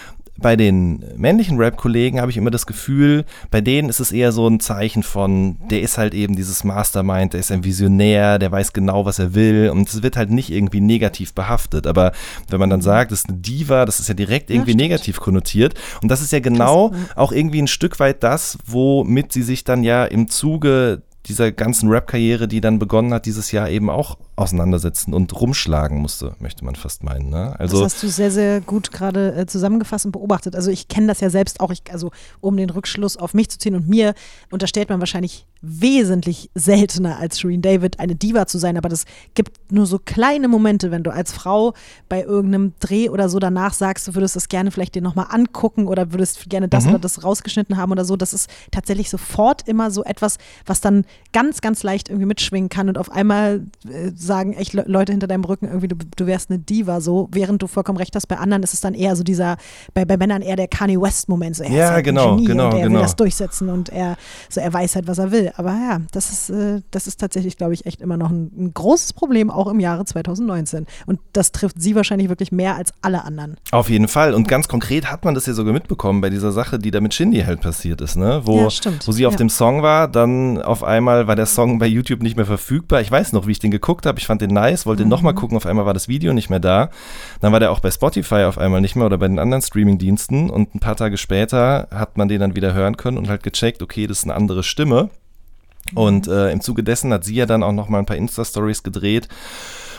bei 0.41 0.57
den 0.57 1.05
männlichen 1.17 1.59
Rap-Kollegen 1.59 2.21
habe 2.21 2.31
ich 2.31 2.37
immer 2.37 2.51
das 2.51 2.67
Gefühl, 2.67 3.25
bei 3.51 3.61
denen 3.61 3.89
ist 3.89 4.01
es 4.01 4.11
eher 4.11 4.33
so 4.33 4.49
ein 4.49 4.59
Zeichen 4.59 5.03
von, 5.03 5.57
der 5.71 5.83
ist 5.83 5.99
halt 5.99 6.15
eben 6.15 6.35
dieses 6.35 6.65
Mastermind, 6.65 7.35
der 7.35 7.41
ist 7.41 7.53
ein 7.53 7.65
Visionär, 7.65 8.39
der 8.39 8.51
weiß 8.51 8.73
genau, 8.73 9.05
was 9.05 9.19
er 9.19 9.35
will 9.35 9.71
und 9.71 9.89
es 9.89 10.03
wird 10.03 10.17
halt 10.17 10.31
nicht 10.31 10.51
irgendwie 10.51 10.81
negativ 10.81 11.35
behaftet. 11.35 11.87
Aber 11.87 12.13
wenn 12.49 12.59
man 12.59 12.71
dann 12.71 12.81
sagt, 12.81 13.13
das 13.13 13.21
ist 13.21 13.29
eine 13.29 13.39
Diva, 13.39 13.85
das 13.85 14.01
ist 14.01 14.09
ja 14.09 14.15
direkt 14.15 14.51
irgendwie 14.51 14.73
ja, 14.73 14.77
negativ 14.77 15.21
konnotiert 15.21 15.75
und 16.03 16.09
das 16.11 16.23
ist 16.23 16.33
ja 16.33 16.41
genau 16.41 16.93
auch 17.17 17.33
irgendwie 17.33 17.61
ein 17.61 17.69
Stück 17.69 18.01
weit 18.01 18.23
das, 18.23 18.59
womit 18.67 19.33
sie 19.33 19.43
sich 19.43 19.65
dann 19.65 19.85
ja 19.85 20.05
im 20.05 20.29
Zuge 20.29 21.03
dieser 21.27 21.53
ganzen 21.53 21.91
Rap-Karriere, 21.91 22.49
die 22.49 22.63
dann 22.63 22.79
begonnen 22.79 23.13
hat, 23.13 23.27
dieses 23.27 23.53
Jahr 23.53 23.69
eben 23.69 23.91
auch 23.91 24.17
auseinandersetzen 24.41 25.15
und 25.15 25.39
rumschlagen 25.39 25.99
musste, 25.99 26.35
möchte 26.39 26.65
man 26.65 26.75
fast 26.75 27.05
meinen. 27.05 27.31
Ne? 27.31 27.55
Also, 27.59 27.83
das 27.83 27.95
hast 27.95 28.03
du 28.03 28.09
sehr, 28.09 28.31
sehr 28.31 28.61
gut 28.61 28.91
gerade 28.91 29.35
äh, 29.35 29.47
zusammengefasst 29.47 30.07
und 30.07 30.13
beobachtet. 30.13 30.57
Also 30.57 30.71
ich 30.71 30.89
kenne 30.89 31.07
das 31.07 31.21
ja 31.21 31.31
selbst 31.31 31.61
auch, 31.61 31.71
ich, 31.71 31.83
also 31.91 32.11
um 32.41 32.57
den 32.57 32.71
Rückschluss 32.71 33.17
auf 33.17 33.35
mich 33.35 33.51
zu 33.51 33.59
ziehen 33.59 33.75
und 33.75 33.89
mir 33.89 34.15
unterstellt 34.51 34.89
man 34.89 35.01
wahrscheinlich 35.01 35.47
wesentlich 35.63 36.51
seltener 36.55 37.19
als 37.19 37.39
Shereen 37.39 37.61
David 37.61 38.01
eine 38.01 38.17
Diva 38.17 38.47
zu 38.47 38.59
sein, 38.59 38.79
aber 38.79 38.89
das 38.89 39.05
gibt 39.35 39.71
nur 39.71 39.87
so 39.87 39.99
kleine 39.99 40.49
Momente, 40.49 40.91
wenn 40.91 41.03
du 41.03 41.13
als 41.13 41.33
Frau 41.33 41.75
bei 42.09 42.23
irgendeinem 42.23 42.73
Dreh 42.81 43.11
oder 43.11 43.29
so 43.29 43.39
danach 43.39 43.75
sagst, 43.75 44.09
du 44.09 44.15
würdest 44.15 44.37
das 44.37 44.49
gerne 44.49 44.71
vielleicht 44.71 44.95
dir 44.95 45.03
nochmal 45.03 45.27
angucken 45.29 45.87
oder 45.87 46.13
würdest 46.13 46.49
gerne 46.49 46.69
das 46.69 46.85
mhm. 46.85 46.91
oder 46.91 46.99
das 47.01 47.23
rausgeschnitten 47.25 47.77
haben 47.77 47.93
oder 47.93 48.05
so, 48.07 48.17
das 48.17 48.33
ist 48.33 48.49
tatsächlich 48.71 49.11
sofort 49.11 49.69
immer 49.69 49.91
so 49.91 50.03
etwas, 50.05 50.39
was 50.65 50.81
dann 50.81 51.05
ganz, 51.33 51.61
ganz 51.61 51.83
leicht 51.83 52.09
irgendwie 52.09 52.27
mitschwingen 52.27 52.71
kann 52.71 52.89
und 52.89 52.97
auf 52.97 53.13
einmal 53.13 53.67
äh, 53.87 54.13
sagen 54.31 54.55
echt 54.55 54.73
Leute 54.73 55.13
hinter 55.13 55.27
deinem 55.27 55.45
Rücken 55.45 55.67
irgendwie, 55.67 55.89
du, 55.89 55.97
du 56.17 56.27
wärst 56.27 56.51
eine 56.51 56.59
Diva 56.59 57.01
so, 57.01 57.29
während 57.33 57.63
du 57.63 57.67
vollkommen 57.67 57.99
recht 57.99 58.17
hast, 58.17 58.27
bei 58.27 58.39
anderen 58.39 58.63
ist 58.63 58.75
es 58.75 58.81
dann 58.81 58.95
eher 58.95 59.17
so 59.17 59.23
dieser, 59.23 59.57
bei, 59.95 60.05
bei 60.05 60.17
Männern 60.17 60.43
eher 60.43 60.57
der 60.57 60.69
Kanye 60.69 61.01
West-Moment, 61.01 61.57
so 61.57 61.65
er 61.65 61.71
ja, 61.71 61.85
ist 61.87 61.91
halt 61.93 62.05
genau, 62.05 62.37
Genie 62.37 62.47
genau, 62.47 62.67
und 62.67 62.75
er 62.75 62.83
genau. 62.85 62.95
will 62.95 63.03
das 63.03 63.17
durchsetzen 63.17 63.69
und 63.69 63.89
er, 63.91 64.17
so 64.49 64.61
er 64.61 64.73
weiß 64.73 64.97
halt, 64.97 65.07
was 65.07 65.19
er 65.19 65.31
will 65.31 65.51
aber 65.57 65.73
ja, 65.73 66.01
das 66.13 66.31
ist, 66.31 66.51
äh, 66.51 66.81
das 66.91 67.07
ist 67.07 67.21
tatsächlich, 67.21 67.57
glaube 67.57 67.75
ich, 67.75 67.87
echt 67.87 68.01
immer 68.01 68.17
noch 68.17 68.31
ein, 68.31 68.51
ein, 68.57 68.75
großes 68.75 69.13
Problem, 69.13 69.51
auch 69.51 69.67
im 69.67 69.81
Jahre 69.81 70.05
2019. 70.05 70.87
Und 71.07 71.21
das 71.33 71.53
trifft 71.53 71.81
sie 71.81 71.95
wahrscheinlich 71.95 72.29
wirklich 72.29 72.53
mehr 72.53 72.77
als 72.77 72.93
alle 73.03 73.25
anderen. 73.25 73.57
Auf 73.73 73.91
jeden 73.91 74.09
Fall. 74.09 74.35
Und 74.35 74.49
ganz 74.49 74.69
konkret 74.69 75.11
hat 75.11 75.25
man 75.25 75.35
das 75.35 75.47
ja 75.47 75.53
sogar 75.53 75.73
mitbekommen 75.73 76.21
bei 76.21 76.31
dieser 76.31 76.53
Sache, 76.53 76.79
die 76.79 76.91
da 76.91 77.01
mit 77.01 77.15
Shindy 77.15 77.43
halt 77.43 77.61
passiert 77.61 78.01
ist, 78.01 78.17
ne? 78.17 78.43
Wo, 78.45 78.69
ja, 78.69 78.93
wo 79.05 79.13
sie 79.13 79.27
auf 79.27 79.35
ja. 79.35 79.39
dem 79.39 79.51
Song 79.51 79.83
war, 79.83 80.09
dann 80.09 80.61
auf 80.63 80.85
einmal 80.85 81.27
war 81.27 81.37
der 81.37 81.47
Song 81.47 81.79
bei 81.79 81.87
YouTube 81.87 82.23
nicht 82.23 82.37
mehr 82.37 82.47
verfügbar. 82.47 83.01
Ich 83.01 83.11
weiß 83.11 83.33
noch, 83.33 83.47
wie 83.47 83.53
ich 83.53 83.59
den 83.59 83.71
geguckt 83.71 84.07
habe. 84.07 84.19
Ich 84.21 84.27
fand 84.27 84.41
den 84.41 84.51
nice, 84.51 84.87
wollte 84.87 85.03
mhm. 85.03 85.07
den 85.07 85.11
nochmal 85.11 85.35
gucken, 85.35 85.57
auf 85.57 85.67
einmal 85.67 85.87
war 85.87 85.95
das 85.95 86.09
Video 86.09 86.33
nicht 86.33 86.51
mehr 86.51 86.61
da. 86.61 86.91
Dann 87.41 87.53
war 87.53 87.61
der 87.61 87.73
auch 87.73 87.81
bei 87.81 87.91
Spotify 87.91 88.45
auf 88.45 88.59
einmal 88.59 88.81
nicht 88.81 88.97
mehr 88.97 89.07
oder 89.07 89.19
bei 89.19 89.29
den 89.29 89.39
anderen 89.39 89.63
Streaming-Diensten 89.63 90.51
und 90.51 90.75
ein 90.75 90.81
paar 90.81 90.97
Tage 90.97 91.17
später 91.17 91.89
hat 91.91 92.17
man 92.17 92.29
den 92.29 92.41
dann 92.41 92.57
wieder 92.57 92.75
hören 92.75 92.97
können 92.97 93.19
und 93.19 93.29
halt 93.29 93.43
gecheckt, 93.43 93.83
okay, 93.83 94.07
das 94.07 94.19
ist 94.19 94.25
eine 94.25 94.35
andere 94.35 94.63
Stimme. 94.63 95.11
Und 95.95 96.29
äh, 96.29 96.53
im 96.53 96.61
Zuge 96.61 96.85
dessen 96.85 97.13
hat 97.13 97.25
sie 97.25 97.35
ja 97.35 97.47
dann 97.47 97.63
auch 97.63 97.73
noch 97.73 97.89
mal 97.89 97.99
ein 97.99 98.07
paar 98.07 98.17
Insta-Stories 98.17 98.83
gedreht 98.83 99.29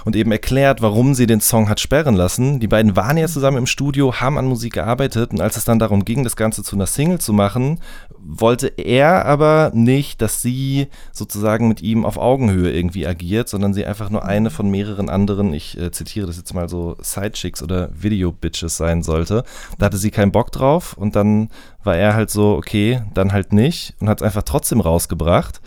und 0.05 0.15
eben 0.15 0.31
erklärt, 0.31 0.81
warum 0.81 1.13
sie 1.13 1.27
den 1.27 1.41
Song 1.41 1.69
hat 1.69 1.79
sperren 1.79 2.15
lassen. 2.15 2.59
Die 2.59 2.67
beiden 2.67 2.95
waren 2.95 3.17
ja 3.17 3.27
zusammen 3.27 3.57
im 3.57 3.67
Studio, 3.67 4.15
haben 4.15 4.37
an 4.37 4.45
Musik 4.45 4.73
gearbeitet 4.73 5.31
und 5.31 5.41
als 5.41 5.57
es 5.57 5.65
dann 5.65 5.79
darum 5.79 6.05
ging, 6.05 6.23
das 6.23 6.35
Ganze 6.35 6.63
zu 6.63 6.75
einer 6.75 6.87
Single 6.87 7.19
zu 7.19 7.33
machen, 7.33 7.79
wollte 8.19 8.67
er 8.67 9.25
aber 9.25 9.71
nicht, 9.73 10.21
dass 10.21 10.41
sie 10.41 10.87
sozusagen 11.11 11.67
mit 11.67 11.81
ihm 11.81 12.05
auf 12.05 12.17
Augenhöhe 12.17 12.71
irgendwie 12.71 13.07
agiert, 13.07 13.49
sondern 13.49 13.73
sie 13.73 13.85
einfach 13.85 14.09
nur 14.09 14.25
eine 14.25 14.49
von 14.49 14.69
mehreren 14.69 15.09
anderen, 15.09 15.53
ich 15.53 15.77
äh, 15.77 15.91
zitiere 15.91 16.27
das 16.27 16.37
jetzt 16.37 16.53
mal 16.53 16.69
so, 16.69 16.95
Sidechicks 17.01 17.63
oder 17.63 17.89
Video-Bitches 17.93 18.77
sein 18.77 19.03
sollte. 19.03 19.43
Da 19.77 19.87
hatte 19.87 19.97
sie 19.97 20.11
keinen 20.11 20.31
Bock 20.31 20.51
drauf 20.51 20.93
und 20.97 21.15
dann 21.15 21.49
war 21.83 21.97
er 21.97 22.13
halt 22.13 22.29
so, 22.29 22.55
okay, 22.55 23.01
dann 23.13 23.33
halt 23.33 23.53
nicht 23.53 23.95
und 23.99 24.09
hat 24.09 24.21
es 24.21 24.25
einfach 24.25 24.43
trotzdem 24.43 24.81
rausgebracht 24.81 25.61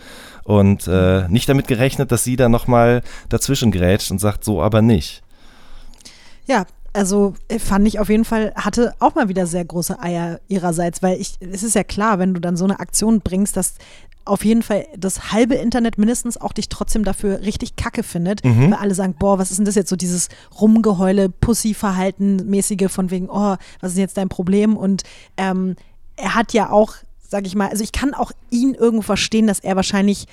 und 0.45 0.87
äh, 0.87 1.27
nicht 1.29 1.49
damit 1.49 1.67
gerechnet, 1.67 2.13
dass 2.13 2.25
sie 2.25 2.37
da 2.37 2.49
nochmal 2.49 3.03
dazwischen 3.29 3.73
grätscht 3.73 4.11
und 4.11 4.21
sagt, 4.21 4.45
so 4.45 4.63
aber 4.63 4.83
nicht. 4.83 5.23
Ja, 6.47 6.67
also 6.93 7.35
äh, 7.49 7.59
fand 7.59 7.89
ich 7.89 7.99
auf 7.99 8.09
jeden 8.09 8.25
Fall, 8.25 8.53
hatte 8.55 8.95
auch 9.01 9.15
mal 9.15 9.29
wieder 9.29 9.47
sehr 9.47 9.65
große 9.65 10.01
Eier 10.01 10.41
ihrerseits, 10.49 11.03
weil 11.03 11.21
ich, 11.21 11.35
es 11.41 11.63
ist 11.63 11.75
ja 11.75 11.83
klar, 11.83 12.19
wenn 12.19 12.35
du 12.35 12.41
dann 12.41 12.57
so 12.57 12.65
eine 12.65 12.79
Aktion 12.79 13.21
bringst, 13.21 13.57
dass 13.57 13.75
auf 14.27 14.45
jeden 14.45 14.63
Fall 14.63 14.87
das 14.97 15.33
halbe 15.33 15.55
Internet 15.55 15.99
mindestens 15.99 16.41
auch 16.41 16.53
dich 16.53 16.69
trotzdem 16.69 17.05
dafür 17.05 17.41
richtig 17.41 17.77
kacke 17.77 18.03
findet, 18.03 18.43
mhm. 18.45 18.71
weil 18.71 18.75
alle 18.75 18.95
sagen, 18.95 19.17
boah, 19.19 19.39
was 19.39 19.51
ist 19.51 19.59
denn 19.59 19.67
das 19.67 19.75
jetzt 19.75 19.91
so 19.91 19.97
dieses 19.97 20.29
Rumgeheule, 20.59 21.29
Pussy-Verhalten 21.29 22.49
mäßige 22.49 22.91
von 22.91 23.11
wegen, 23.11 23.29
oh, 23.29 23.57
was 23.81 23.93
ist 23.93 23.99
jetzt 23.99 24.17
dein 24.17 24.31
Problem? 24.31 24.77
Und 24.77 25.03
ähm, 25.37 25.77
er 26.17 26.35
hat 26.35 26.53
ja 26.53 26.71
auch 26.71 26.95
sag 27.35 27.49
ich 27.49 27.57
mal, 27.57 27.69
also 27.69 27.83
ich 27.83 27.91
kann 27.91 28.15
auch 28.15 28.31
ihn 28.51 28.75
irgendwo 28.75 29.03
verstehen, 29.03 29.49
dass 29.49 29.59
er 29.59 29.75
wahrscheinlich 29.75 30.27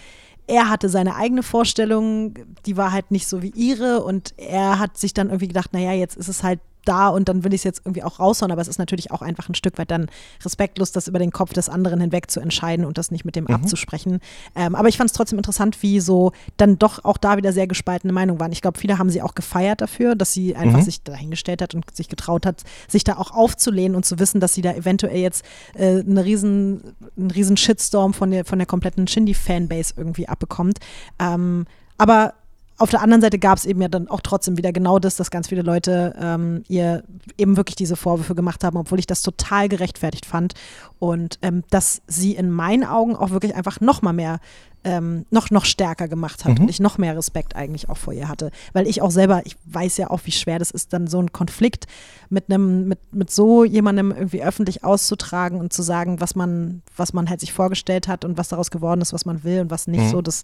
er 0.46 0.70
hatte 0.70 0.88
seine 0.88 1.16
eigene 1.16 1.42
Vorstellung, 1.42 2.36
die 2.68 2.78
war 2.78 2.92
halt 2.92 3.10
nicht 3.10 3.28
so 3.28 3.42
wie 3.42 3.52
ihre 3.56 4.04
und 4.04 4.36
er 4.38 4.78
hat 4.78 5.00
sich 5.00 5.12
dann 5.12 5.30
irgendwie 5.30 5.48
gedacht, 5.48 5.74
naja, 5.74 5.94
jetzt 5.94 6.16
ist 6.16 6.28
es 6.28 6.44
halt 6.44 6.60
da 6.86 7.10
und 7.10 7.30
dann 7.30 7.44
will 7.44 7.54
ich 7.54 7.62
es 7.62 7.63
jetzt 7.63 7.82
irgendwie 7.86 8.04
auch 8.04 8.20
raushauen, 8.20 8.52
aber 8.52 8.62
es 8.62 8.67
ist 8.67 8.80
natürlich 8.80 9.12
auch 9.12 9.22
einfach 9.22 9.50
ein 9.50 9.56
Stück 9.56 9.78
weit 9.78 9.91
dann 9.91 10.08
respektlos, 10.44 10.91
das 10.91 11.08
über 11.08 11.20
den 11.20 11.32
Kopf 11.32 11.54
des 11.54 11.70
anderen 11.70 12.02
hinweg 12.02 12.30
zu 12.30 12.39
entscheiden 12.39 12.86
und 12.86 12.98
das 12.98 13.12
nicht 13.12 13.26
mit 13.26 13.36
dem 13.36 13.46
mhm. 13.46 13.56
abzusprechen. 13.56 14.20
Ähm, 14.56 14.76
aber 14.76 14.88
ich 14.88 14.98
fand 14.98 15.10
es 15.10 15.15
trotzdem 15.15 15.39
interessant, 15.39 15.82
wie 15.82 16.00
so 16.00 16.32
dann 16.58 16.80
doch 16.80 17.04
auch 17.06 17.17
da 17.17 17.38
wieder 17.38 17.54
sehr 17.54 17.67
gespaltene 17.67 18.13
Meinungen 18.13 18.39
waren. 18.39 18.52
Ich 18.52 18.62
glaube, 18.62 18.80
viele 18.80 18.98
haben 18.98 19.10
sie 19.10 19.22
auch 19.22 19.36
gefeiert 19.36 19.82
dafür, 19.82 20.15
dass 20.15 20.34
sie 20.34 20.56
einfach 20.56 20.80
mhm. 20.80 20.84
sich 20.84 21.04
dahingestellt 21.04 21.62
hat 21.62 21.76
und 21.76 21.96
sich 21.96 22.10
getraut 22.10 22.46
hat, 22.46 22.63
sich 22.88 23.04
da 23.04 23.17
auch 23.17 23.32
aufzulehnen 23.32 23.96
und 23.96 24.06
zu 24.06 24.20
wissen, 24.20 24.39
dass 24.39 24.54
sie 24.54 24.62
da 24.62 24.74
eventuell 24.74 25.20
jetzt 25.20 25.46
äh, 25.76 26.00
eine 26.00 26.26
riesen, 26.26 26.96
einen 27.17 27.32
riesen 27.32 27.58
Shitstorm 27.58 28.13
von 28.13 28.32
der, 28.32 28.46
von 28.46 28.60
der 28.60 28.65
kompletten 28.65 29.08
Shindy-Fanbase 29.08 29.94
irgendwie 29.98 30.28
abbekommt. 30.28 30.80
Ähm, 31.20 31.65
aber 31.98 32.34
auf 32.82 32.89
der 32.89 33.02
anderen 33.02 33.22
Seite 33.22 33.38
gab 33.38 33.58
es 33.58 33.65
eben 33.65 33.82
ja 33.82 33.88
dann 33.88 34.08
auch 34.08 34.22
trotzdem 34.22 34.58
wieder 34.58 34.74
genau 34.74 34.98
das, 34.98 35.15
dass 35.15 35.30
ganz 35.30 35.48
viele 35.48 35.62
Leute 35.62 36.15
ähm, 36.20 36.63
ihr 36.67 37.04
eben 37.38 37.56
wirklich 37.56 37.76
diese 37.76 37.96
Vorwürfe 37.96 38.34
gemacht 38.34 38.63
haben, 38.63 38.78
obwohl 38.78 39.00
ich 39.00 39.06
das 39.06 39.22
total 39.22 39.70
gerechtfertigt 39.70 40.26
fand. 40.26 40.54
Und 40.98 41.38
ähm, 41.41 41.63
dass 41.70 42.02
sie 42.08 42.36
in 42.36 42.50
meinen 42.50 42.84
Augen 42.84 43.15
auch 43.15 43.30
wirklich 43.30 43.56
einfach 43.56 43.80
noch 43.82 44.02
mal 44.02 44.13
mehr 44.13 44.39
ähm, 44.84 45.26
noch, 45.30 45.52
noch 45.52 45.65
stärker 45.65 46.08
gemacht 46.08 46.46
hat 46.46 46.56
mhm. 46.58 46.63
und 46.63 46.70
ich 46.70 46.80
noch 46.80 46.98
mehr 46.98 47.15
Respekt 47.15 47.56
eigentlich 47.56 47.89
auch 47.89 47.98
vor 47.98 48.13
ihr 48.13 48.28
hatte. 48.28 48.52
Weil 48.74 48.88
ich 48.88 49.02
auch 49.02 49.12
selber, 49.12 49.41
ich 49.46 49.56
weiß 49.65 49.98
ja 49.98 50.10
auch, 50.10 50.22
wie 50.26 50.32
schwer 50.32 50.60
das 50.60 50.72
ist, 50.72 50.94
dann 50.94 51.08
so 51.08 51.20
einen 51.20 51.32
Konflikt 51.32 51.88
mit 52.30 52.46
einem, 52.50 52.88
mit, 52.88 53.00
mit 53.13 53.32
so 53.32 53.63
jemandem 53.63 54.12
irgendwie 54.12 54.44
öffentlich 54.44 54.84
auszutragen 54.84 55.60
und 55.60 55.74
zu 55.74 55.82
sagen, 55.82 56.20
was 56.20 56.36
man, 56.36 56.82
was 56.96 57.13
man 57.13 57.30
halt 57.30 57.39
sich 57.39 57.54
vorgestellt 57.54 58.08
hat 58.08 58.26
und 58.26 58.38
was 58.38 58.50
daraus 58.50 58.72
geworden 58.72 59.02
ist, 59.02 59.13
was 59.13 59.26
man 59.26 59.44
will 59.44 59.62
und 59.62 59.72
was 59.72 59.88
nicht 59.88 60.04
mhm. 60.04 60.10
so, 60.10 60.22
das 60.22 60.44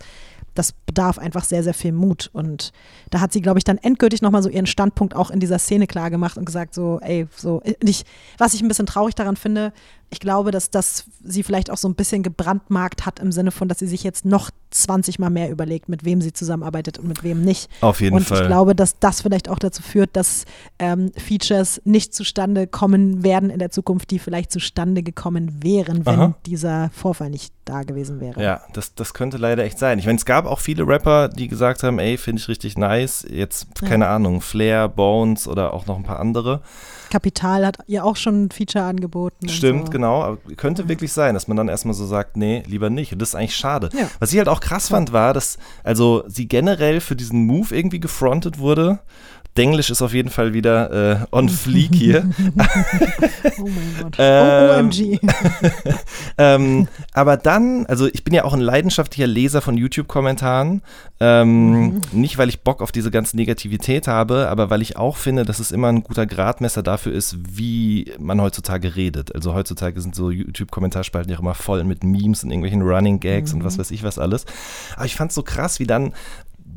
das 0.57 0.71
bedarf 0.71 1.19
einfach 1.19 1.43
sehr, 1.43 1.63
sehr 1.63 1.73
viel 1.73 1.91
Mut. 1.91 2.29
Und 2.33 2.71
da 3.09 3.19
hat 3.19 3.31
sie, 3.31 3.41
glaube 3.41 3.59
ich, 3.59 3.63
dann 3.63 3.77
endgültig 3.77 4.21
nochmal 4.21 4.43
so 4.43 4.49
ihren 4.49 4.65
Standpunkt 4.65 5.15
auch 5.15 5.29
in 5.29 5.39
dieser 5.39 5.59
Szene 5.59 5.87
klar 5.87 6.09
gemacht 6.09 6.37
und 6.37 6.45
gesagt, 6.45 6.73
so, 6.73 6.99
ey, 7.01 7.27
so, 7.35 7.61
ich, 7.83 8.05
was 8.37 8.53
ich 8.53 8.61
ein 8.61 8.67
bisschen 8.67 8.85
traurig 8.85 9.15
daran 9.15 9.35
finde, 9.35 9.71
ich 10.09 10.19
glaube, 10.19 10.51
dass 10.51 10.69
das 10.69 11.05
sie 11.23 11.43
vielleicht 11.43 11.69
auch 11.69 11.77
so 11.77 11.89
ein 11.89 11.95
bisschen 11.95 12.23
gebrandmarkt 12.23 13.05
hat 13.05 13.19
im 13.19 13.31
Sinne 13.31 13.51
von, 13.51 13.67
dass 13.67 13.79
sie 13.79 13.87
sich 13.87 14.03
jetzt 14.03 14.23
noch 14.23 14.51
20 14.71 15.19
Mal 15.19 15.29
mehr 15.29 15.49
überlegt, 15.49 15.89
mit 15.89 16.05
wem 16.05 16.21
sie 16.21 16.31
zusammenarbeitet 16.31 16.97
und 16.97 17.07
mit 17.07 17.23
wem 17.23 17.41
nicht. 17.41 17.69
Auf 17.81 17.99
jeden 17.99 18.15
und 18.15 18.23
Fall. 18.23 18.37
Und 18.37 18.43
ich 18.43 18.47
glaube, 18.47 18.75
dass 18.75 18.99
das 18.99 19.21
vielleicht 19.21 19.49
auch 19.49 19.59
dazu 19.59 19.81
führt, 19.81 20.15
dass 20.15 20.45
ähm, 20.79 21.11
Features 21.17 21.81
nicht 21.83 22.13
zustande 22.13 22.67
kommen 22.67 23.23
werden 23.23 23.49
in 23.49 23.59
der 23.59 23.69
Zukunft, 23.69 24.11
die 24.11 24.19
vielleicht 24.19 24.51
zustande 24.51 25.03
gekommen 25.03 25.61
wären, 25.61 26.05
wenn 26.05 26.19
Aha. 26.19 26.35
dieser 26.45 26.89
Vorfall 26.93 27.29
nicht 27.29 27.53
da 27.65 27.83
gewesen 27.83 28.21
wäre. 28.21 28.41
Ja, 28.41 28.61
das, 28.73 28.95
das 28.95 29.13
könnte 29.13 29.37
leider 29.37 29.63
echt 29.63 29.77
sein. 29.77 29.99
Ich 29.99 30.05
meine, 30.05 30.17
es 30.17 30.25
gab 30.25 30.45
auch 30.45 30.59
viele 30.59 30.87
Rapper, 30.87 31.27
die 31.27 31.49
gesagt 31.49 31.83
haben, 31.83 31.99
ey, 31.99 32.17
finde 32.17 32.41
ich 32.41 32.47
richtig 32.47 32.77
nice. 32.77 33.25
Jetzt, 33.29 33.67
keine 33.81 34.05
ja. 34.05 34.15
Ahnung, 34.15 34.39
Flair, 34.39 34.87
Bones 34.87 35.47
oder 35.47 35.73
auch 35.73 35.85
noch 35.85 35.97
ein 35.97 36.03
paar 36.03 36.19
andere. 36.19 36.61
Kapital 37.09 37.65
hat 37.65 37.77
ihr 37.87 38.03
auch 38.03 38.15
schon 38.15 38.45
ein 38.45 38.51
Feature 38.51 38.85
angeboten. 38.85 39.49
Stimmt, 39.49 39.87
so. 39.87 39.91
genau. 39.91 40.23
Aber 40.23 40.37
könnte 40.55 40.83
ja. 40.83 40.89
wirklich 40.89 41.13
sein, 41.13 41.33
dass 41.33 41.47
man 41.47 41.57
dann 41.57 41.67
erstmal 41.67 41.93
so 41.93 42.05
sagt, 42.05 42.37
nee, 42.37 42.63
lieber 42.67 42.89
nicht. 42.89 43.13
Und 43.13 43.19
das 43.19 43.29
ist 43.29 43.35
eigentlich 43.35 43.55
schade. 43.55 43.89
Ja. 43.93 44.09
Was 44.19 44.31
ich 44.31 44.37
halt 44.37 44.49
auch 44.49 44.59
krass 44.59 44.89
fand, 44.89 45.13
war, 45.13 45.33
dass 45.33 45.57
also 45.83 46.23
sie 46.27 46.47
generell 46.47 46.99
für 47.01 47.15
diesen 47.15 47.45
Move 47.45 47.75
irgendwie 47.75 47.99
gefrontet 47.99 48.59
wurde. 48.59 48.99
Denglisch 49.57 49.89
ist 49.89 50.01
auf 50.01 50.13
jeden 50.13 50.29
Fall 50.29 50.53
wieder 50.53 51.21
äh, 51.21 51.25
on 51.31 51.49
fleek 51.49 51.95
hier. 51.95 52.29
oh 53.59 53.63
mein 53.63 53.95
Gott. 54.01 54.15
ähm, 54.19 54.85
OMG. 54.85 55.19
ähm, 56.37 56.87
aber 57.13 57.37
dann, 57.37 57.85
also 57.87 58.07
ich 58.07 58.23
bin 58.23 58.33
ja 58.33 58.43
auch 58.43 58.53
ein 58.53 58.61
leidenschaftlicher 58.61 59.27
Leser 59.27 59.61
von 59.61 59.75
YouTube-Kommentaren. 59.75 60.81
Ähm, 61.19 61.71
mhm. 61.71 62.01
Nicht, 62.11 62.37
weil 62.37 62.49
ich 62.49 62.61
Bock 62.61 62.81
auf 62.81 62.91
diese 62.91 63.09
ganze 63.09 63.35
Negativität 63.35 64.07
habe, 64.07 64.47
aber 64.49 64.69
weil 64.69 64.83
ich 64.83 64.97
auch 64.97 65.17
finde, 65.17 65.45
dass 65.45 65.59
es 65.59 65.71
immer 65.71 65.87
ein 65.87 66.03
guter 66.03 66.27
Gradmesser 66.27 66.83
dafür 66.83 67.11
ist, 67.11 67.37
wie 67.57 68.13
man 68.19 68.39
heutzutage 68.39 68.95
redet. 68.95 69.33
Also 69.33 69.55
heutzutage 69.55 69.99
sind 69.99 70.13
so 70.13 70.29
YouTube-Kommentarspalten 70.29 71.31
ja 71.31 71.37
auch 71.37 71.41
immer 71.41 71.55
voll 71.55 71.83
mit 71.83 72.03
Memes 72.03 72.43
und 72.43 72.51
irgendwelchen 72.51 72.83
Running 72.83 73.19
Gags 73.19 73.51
mhm. 73.51 73.59
und 73.59 73.65
was 73.65 73.77
mhm. 73.77 73.81
weiß 73.81 73.91
ich 73.91 74.03
was 74.03 74.19
alles. 74.19 74.45
Aber 74.95 75.05
ich 75.05 75.15
fand 75.15 75.31
es 75.31 75.35
so 75.35 75.41
krass, 75.43 75.79
wie 75.79 75.87
dann 75.87 76.13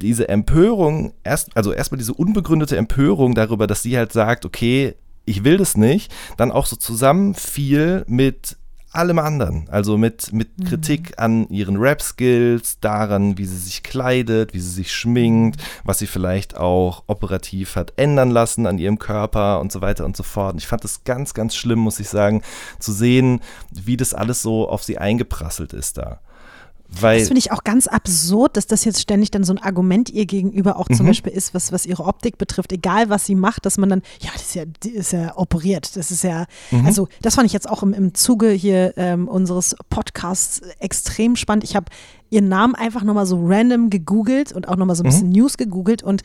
diese 0.01 0.29
Empörung, 0.29 1.13
erst, 1.25 1.57
also 1.57 1.73
erstmal 1.73 1.99
diese 1.99 2.15
unbegründete 2.15 2.77
Empörung 2.77 3.35
darüber, 3.35 3.67
dass 3.67 3.83
sie 3.83 3.97
halt 3.97 4.13
sagt, 4.13 4.45
okay, 4.45 4.95
ich 5.25 5.45
will 5.45 5.59
das 5.59 5.77
nicht, 5.77 6.13
dann 6.37 6.51
auch 6.51 6.67
so 6.67 6.77
zusammenfiel 6.77 8.05
mit 8.09 8.57
allem 8.93 9.19
anderen. 9.21 9.69
Also 9.69 9.97
mit, 9.97 10.33
mit 10.33 10.59
mhm. 10.59 10.65
Kritik 10.65 11.13
an 11.17 11.49
ihren 11.49 11.77
Rap-Skills, 11.77 12.81
daran, 12.81 13.39
wie 13.39 13.45
sie 13.45 13.57
sich 13.57 13.83
kleidet, 13.83 14.53
wie 14.53 14.61
sie 14.61 14.71
sich 14.71 14.93
schminkt, 14.93 15.61
was 15.85 16.01
sie 16.01 16.07
vielleicht 16.07 16.57
auch 16.57 17.05
operativ 17.07 17.77
hat 17.77 17.93
ändern 17.97 18.31
lassen 18.31 18.67
an 18.67 18.79
ihrem 18.79 18.99
Körper 18.99 19.61
und 19.61 19.71
so 19.71 19.81
weiter 19.81 20.05
und 20.05 20.17
so 20.17 20.23
fort. 20.23 20.55
Und 20.55 20.59
ich 20.59 20.67
fand 20.67 20.85
es 20.85 21.05
ganz, 21.05 21.35
ganz 21.35 21.55
schlimm, 21.55 21.79
muss 21.79 22.01
ich 22.01 22.09
sagen, 22.09 22.43
zu 22.79 22.93
sehen, 22.93 23.41
wie 23.71 23.97
das 23.97 24.15
alles 24.15 24.43
so 24.43 24.69
auf 24.69 24.83
sie 24.83 24.99
eingeprasselt 24.99 25.73
ist 25.73 25.99
da. 25.99 26.21
Weil 26.99 27.19
das 27.19 27.29
finde 27.29 27.39
ich 27.39 27.53
auch 27.53 27.63
ganz 27.63 27.87
absurd, 27.87 28.57
dass 28.57 28.67
das 28.67 28.85
jetzt 28.85 29.01
ständig 29.01 29.31
dann 29.31 29.45
so 29.45 29.53
ein 29.53 29.59
Argument 29.59 30.11
ihr 30.11 30.27
gegenüber 30.27 30.77
auch 30.77 30.89
zum 30.89 31.07
mhm. 31.07 31.11
Beispiel 31.11 31.33
ist, 31.33 31.55
was, 31.55 31.71
was 31.73 31.87
ihre 31.87 32.05
Optik 32.05 32.37
betrifft, 32.37 32.73
egal 32.73 33.11
was 33.11 33.27
sie 33.27 33.37
macht, 33.37 33.65
dass 33.65 33.79
man 33.79 33.89
dann, 33.89 34.03
ja, 34.21 34.31
das 34.33 34.43
ist 34.43 34.55
ja, 34.55 34.65
die 34.83 34.91
ist 34.91 35.13
ja 35.13 35.37
operiert. 35.37 35.97
Das 35.97 36.11
ist 36.11 36.25
ja, 36.25 36.47
mhm. 36.71 36.87
also 36.87 37.09
das 37.23 37.37
fand 37.37 37.47
ich 37.47 37.53
jetzt 37.53 37.69
auch 37.69 37.83
im, 37.83 37.93
im 37.93 38.15
Zuge 38.15 38.51
hier 38.51 38.95
ähm, 38.97 39.29
unseres 39.29 39.77
Podcasts 39.89 40.63
extrem 40.81 41.37
spannend. 41.37 41.65
Ich 41.65 41.77
habe 41.77 41.87
ihren 42.29 42.49
Namen 42.49 42.75
einfach 42.75 43.05
nochmal 43.05 43.27
so 43.27 43.41
random 43.41 43.91
gegoogelt 43.91 44.53
und 44.53 44.69
auch 44.69 44.77
nochmal 44.77 44.97
so 44.97 45.03
ein 45.05 45.07
bisschen 45.11 45.29
mhm. 45.29 45.35
News 45.35 45.57
gegoogelt 45.57 46.03
und 46.03 46.23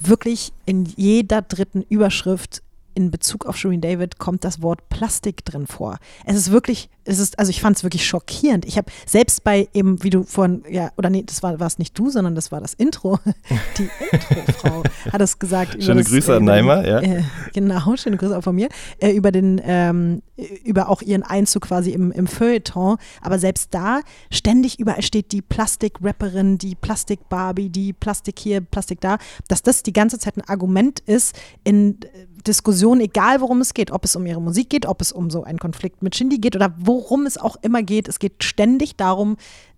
wirklich 0.00 0.52
in 0.66 0.84
jeder 0.84 1.42
dritten 1.42 1.82
Überschrift 1.88 2.62
in 2.98 3.12
Bezug 3.12 3.46
auf 3.46 3.56
Shireen 3.56 3.80
David 3.80 4.18
kommt 4.18 4.42
das 4.42 4.60
Wort 4.60 4.88
Plastik 4.88 5.44
drin 5.44 5.68
vor. 5.68 5.98
Es 6.24 6.34
ist 6.34 6.50
wirklich, 6.50 6.90
es 7.04 7.20
ist, 7.20 7.38
also 7.38 7.48
ich 7.50 7.60
fand 7.60 7.76
es 7.76 7.84
wirklich 7.84 8.04
schockierend. 8.04 8.64
Ich 8.64 8.76
habe 8.76 8.90
selbst 9.06 9.44
bei 9.44 9.68
eben, 9.72 10.02
wie 10.02 10.10
du 10.10 10.24
vorhin, 10.24 10.64
ja, 10.68 10.90
oder 10.96 11.08
nee, 11.08 11.22
das 11.22 11.44
war 11.44 11.60
es 11.60 11.78
nicht 11.78 11.96
du, 11.96 12.10
sondern 12.10 12.34
das 12.34 12.50
war 12.50 12.60
das 12.60 12.74
Intro. 12.74 13.20
Die 13.78 13.88
Intro-Frau 14.10 14.82
hat 15.12 15.20
es 15.20 15.38
gesagt. 15.38 15.80
Schöne 15.80 16.02
das, 16.02 16.10
Grüße 16.10 16.32
äh, 16.32 16.36
an 16.38 16.44
Neima, 16.44 16.84
ja. 16.84 16.98
Äh, 17.00 17.22
genau, 17.54 17.94
schöne 17.96 18.16
Grüße 18.16 18.36
auch 18.36 18.42
von 18.42 18.56
mir. 18.56 18.68
Äh, 18.98 19.12
über 19.12 19.30
den, 19.30 19.60
ähm, 19.64 20.22
über 20.64 20.88
auch 20.88 21.00
ihren 21.00 21.22
Einzug 21.22 21.66
quasi 21.68 21.92
im, 21.92 22.10
im 22.10 22.26
Feuilleton. 22.26 22.96
Aber 23.20 23.38
selbst 23.38 23.72
da 23.74 24.00
ständig 24.32 24.80
überall 24.80 25.02
steht 25.02 25.30
die 25.30 25.40
Plastik-Rapperin, 25.40 26.58
die 26.58 26.74
Plastik-Barbie, 26.74 27.68
die 27.68 27.92
Plastik 27.92 28.40
hier, 28.40 28.60
Plastik 28.60 29.00
da, 29.00 29.18
dass 29.46 29.62
das 29.62 29.84
die 29.84 29.92
ganze 29.92 30.18
Zeit 30.18 30.36
ein 30.36 30.48
Argument 30.48 30.98
ist 30.98 31.38
in 31.62 32.00
Diskussionen, 32.48 33.02
egal 33.02 33.40
worum 33.40 33.60
es 33.60 33.74
geht, 33.74 33.90
ob 33.90 34.04
es 34.04 34.16
um 34.16 34.26
ihre 34.26 34.40
Musik 34.40 34.70
geht, 34.70 34.86
ob 34.86 35.00
es 35.00 35.12
um 35.12 35.30
so 35.30 35.44
einen 35.44 35.58
Konflikt 35.58 36.02
mit 36.02 36.16
Shindy 36.16 36.38
geht 36.38 36.56
oder 36.56 36.74
worum 36.78 37.26
es 37.26 37.38
auch 37.38 37.56
immer 37.62 37.82
geht. 37.82 38.08
Es 38.08 38.18
geht 38.18 38.42
ständig 38.42 38.96
darum, 38.96 39.36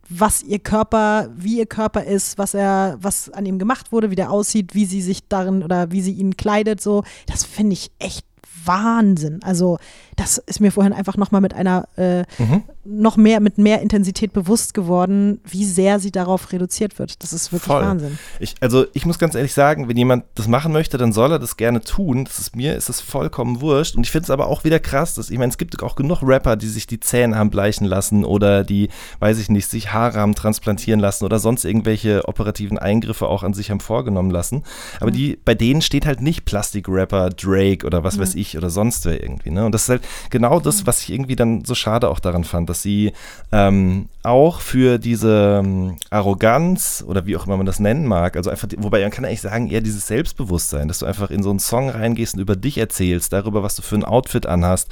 was 0.09 0.43
ihr 0.43 0.59
Körper, 0.59 1.31
wie 1.37 1.59
ihr 1.59 1.67
Körper 1.67 2.05
ist, 2.05 2.39
was 2.39 2.55
er, 2.55 2.99
was 3.01 3.31
an 3.31 3.47
ihm 3.47 3.59
gemacht 3.59 3.93
wurde, 3.93 4.11
wie 4.11 4.17
der 4.17 4.31
aussieht, 4.31 4.75
wie 4.75 4.85
sie 4.85 5.03
sich 5.03 5.29
darin 5.29 5.63
oder 5.63 5.93
wie 5.93 6.01
sie 6.01 6.13
ihn 6.13 6.37
kleidet, 6.37 6.81
so. 6.81 7.05
Das 7.27 7.45
finde 7.45 7.75
ich 7.75 7.91
echt 7.99 8.27
Wahnsinn. 8.65 9.41
Also 9.43 9.79
das 10.21 10.37
ist 10.37 10.61
mir 10.61 10.71
vorhin 10.71 10.93
einfach 10.93 11.17
nochmal 11.17 11.41
mit 11.41 11.55
einer, 11.55 11.89
äh, 11.97 12.25
mhm. 12.39 12.63
noch 12.85 13.17
mehr, 13.17 13.41
mit 13.41 13.57
mehr 13.57 13.81
Intensität 13.81 14.35
bewusst 14.35 14.75
geworden, 14.75 15.41
wie 15.49 15.65
sehr 15.65 15.99
sie 15.99 16.11
darauf 16.11 16.53
reduziert 16.53 16.99
wird. 16.99 17.23
Das 17.23 17.33
ist 17.33 17.53
wirklich 17.53 17.73
Voll. 17.73 17.83
Wahnsinn. 17.83 18.19
Ich, 18.39 18.55
also 18.61 18.85
ich 18.93 19.07
muss 19.07 19.19
ganz 19.19 19.35
ehrlich 19.35 19.55
sagen, 19.55 19.89
wenn 19.89 19.97
jemand 19.97 20.25
das 20.35 20.47
machen 20.47 20.73
möchte, 20.73 20.99
dann 20.99 21.15
soll 21.15 21.33
er 21.33 21.39
das 21.39 21.57
gerne 21.57 21.81
tun. 21.81 22.27
Das 22.27 22.39
ist 22.39 22.55
mir, 22.55 22.77
ist 22.77 22.91
es 22.91 23.01
vollkommen 23.01 23.63
wurscht. 23.63 23.97
Und 23.97 24.05
ich 24.05 24.11
finde 24.11 24.25
es 24.25 24.31
aber 24.31 24.49
auch 24.49 24.63
wieder 24.63 24.79
krass, 24.79 25.15
dass, 25.15 25.31
ich 25.31 25.39
meine, 25.39 25.51
es 25.51 25.57
gibt 25.57 25.83
auch 25.83 25.97
genug 25.97 26.23
Rapper, 26.23 26.57
die 26.57 26.69
sich 26.69 26.87
die 26.87 27.01
Zähne 27.01 27.37
haben 27.37 27.49
bleichen 27.49 27.87
lassen 27.87 28.27
oder 28.27 28.63
die, 28.63 28.91
weiß 29.21 29.39
ich 29.39 29.49
nicht, 29.49 29.71
sich 29.71 29.95
Haare 29.95 30.21
haben 30.21 30.35
transplantieren 30.35 31.01
lassen 31.01 31.25
oder 31.25 31.39
sonst 31.39 31.65
irgendwelche 31.65 32.29
operativen 32.29 32.79
Eingriffe 32.79 33.27
auch 33.27 33.43
an 33.43 33.55
sich 33.55 33.71
haben 33.71 33.81
vorgenommen 33.81 34.31
lassen. 34.31 34.65
Aber 35.01 35.11
mhm. 35.11 35.15
die, 35.15 35.39
bei 35.43 35.55
denen 35.55 35.81
steht 35.81 36.05
halt 36.05 36.21
nicht 36.21 36.45
Plastik-Rapper, 36.45 37.31
Drake 37.31 37.87
oder 37.87 38.05
was 38.05 38.19
mhm. 38.19 38.21
weiß 38.21 38.35
ich 38.35 38.59
oder 38.59 38.69
sonst 38.69 39.07
wer 39.07 39.23
irgendwie. 39.23 39.51
Ne? 39.51 39.65
Und 39.65 39.73
das 39.73 39.85
ist 39.85 39.89
halt 39.89 40.03
genau 40.31 40.61
das, 40.61 40.87
was 40.87 41.03
ich 41.03 41.13
irgendwie 41.13 41.37
dann 41.37 41.65
so 41.65 41.75
schade 41.75 42.09
auch 42.09 42.21
daran 42.21 42.45
fand, 42.45 42.69
dass 42.69 42.83
sie 42.83 43.13
ähm, 43.53 44.09
auch 44.23 44.61
für 44.61 44.99
diese 44.99 45.61
ähm, 45.63 45.97
Arroganz 46.11 47.05
oder 47.07 47.27
wie 47.27 47.37
auch 47.37 47.47
immer 47.47 47.57
man 47.57 47.67
das 47.67 47.81
nennen 47.81 48.07
mag, 48.07 48.37
also 48.37 48.51
einfach, 48.51 48.69
wobei 48.79 49.03
man 49.03 49.11
kann 49.11 49.25
eigentlich 49.25 49.41
sagen, 49.41 49.69
eher 49.71 49.81
dieses 49.81 50.07
Selbstbewusstsein, 50.07 50.89
dass 50.89 50.99
du 51.01 51.07
einfach 51.07 51.31
in 51.31 51.43
so 51.43 51.51
einen 51.51 51.59
Song 51.59 51.91
reingehst 51.91 52.35
und 52.35 52.41
über 52.41 52.57
dich 52.57 52.79
erzählst, 52.79 53.33
darüber, 53.33 53.63
was 53.63 53.77
du 53.77 53.83
für 53.83 53.97
ein 53.97 54.05
Outfit 54.05 54.47
anhast, 54.47 54.89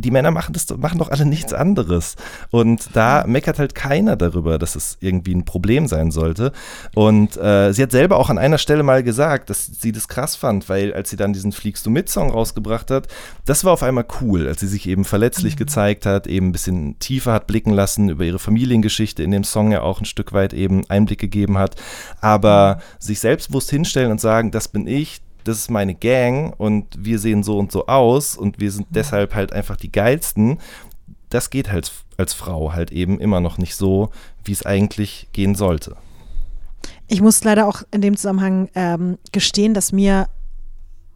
die 0.00 0.10
Männer 0.10 0.30
machen 0.30 0.52
das 0.52 0.66
machen 0.76 0.98
doch 0.98 1.10
alle 1.10 1.26
nichts 1.26 1.52
anderes. 1.52 2.16
Und 2.50 2.90
da 2.94 3.24
meckert 3.26 3.58
halt 3.58 3.74
keiner 3.74 4.16
darüber, 4.16 4.58
dass 4.58 4.76
es 4.76 4.96
irgendwie 5.00 5.34
ein 5.34 5.44
Problem 5.44 5.86
sein 5.86 6.10
sollte. 6.10 6.52
Und 6.94 7.36
äh, 7.36 7.72
sie 7.72 7.82
hat 7.82 7.92
selber 7.92 8.16
auch 8.18 8.30
an 8.30 8.38
einer 8.38 8.58
Stelle 8.58 8.82
mal 8.82 9.02
gesagt, 9.02 9.50
dass 9.50 9.66
sie 9.66 9.92
das 9.92 10.08
krass 10.08 10.36
fand, 10.36 10.68
weil 10.68 10.92
als 10.92 11.10
sie 11.10 11.16
dann 11.16 11.32
diesen 11.32 11.52
Fliegst 11.52 11.86
du 11.86 11.90
mit 11.90 12.08
Song 12.08 12.30
rausgebracht 12.30 12.90
hat, 12.90 13.08
das 13.44 13.64
war 13.64 13.72
auf 13.72 13.82
einmal 13.82 14.06
cool, 14.20 14.48
als 14.48 14.60
sie 14.60 14.68
sich 14.68 14.88
eben 14.88 15.04
verletzlich 15.04 15.54
mhm. 15.54 15.58
gezeigt 15.58 16.06
hat, 16.06 16.26
eben 16.26 16.48
ein 16.48 16.52
bisschen 16.52 16.98
tiefer 16.98 17.32
hat 17.32 17.46
blicken 17.46 17.72
lassen 17.72 18.08
über 18.08 18.24
ihre 18.24 18.38
Familiengeschichte 18.38 19.22
in 19.22 19.30
dem 19.30 19.44
Song 19.44 19.72
ja 19.72 19.82
auch 19.82 20.00
ein 20.00 20.04
Stück 20.04 20.32
weit 20.32 20.52
eben 20.52 20.88
Einblick 20.88 21.20
gegeben 21.20 21.58
hat. 21.58 21.76
Aber 22.20 22.80
sich 22.98 23.20
selbstbewusst 23.20 23.70
hinstellen 23.70 24.10
und 24.10 24.20
sagen, 24.20 24.50
das 24.50 24.68
bin 24.68 24.86
ich, 24.86 25.20
das 25.44 25.58
ist 25.58 25.70
meine 25.70 25.94
Gang 25.94 26.54
und 26.58 26.86
wir 26.98 27.18
sehen 27.18 27.42
so 27.42 27.58
und 27.58 27.72
so 27.72 27.86
aus 27.86 28.36
und 28.36 28.60
wir 28.60 28.70
sind 28.70 28.86
deshalb 28.90 29.34
halt 29.34 29.52
einfach 29.52 29.76
die 29.76 29.92
geilsten. 29.92 30.58
Das 31.28 31.50
geht 31.50 31.70
halt 31.70 31.92
als 32.16 32.34
Frau 32.34 32.72
halt 32.72 32.90
eben 32.90 33.20
immer 33.20 33.40
noch 33.40 33.58
nicht 33.58 33.76
so, 33.76 34.10
wie 34.44 34.52
es 34.52 34.66
eigentlich 34.66 35.28
gehen 35.32 35.54
sollte. 35.54 35.96
Ich 37.08 37.20
muss 37.20 37.42
leider 37.42 37.66
auch 37.66 37.82
in 37.90 38.02
dem 38.02 38.16
Zusammenhang 38.16 38.68
ähm, 38.74 39.18
gestehen, 39.32 39.74
dass 39.74 39.92
mir 39.92 40.28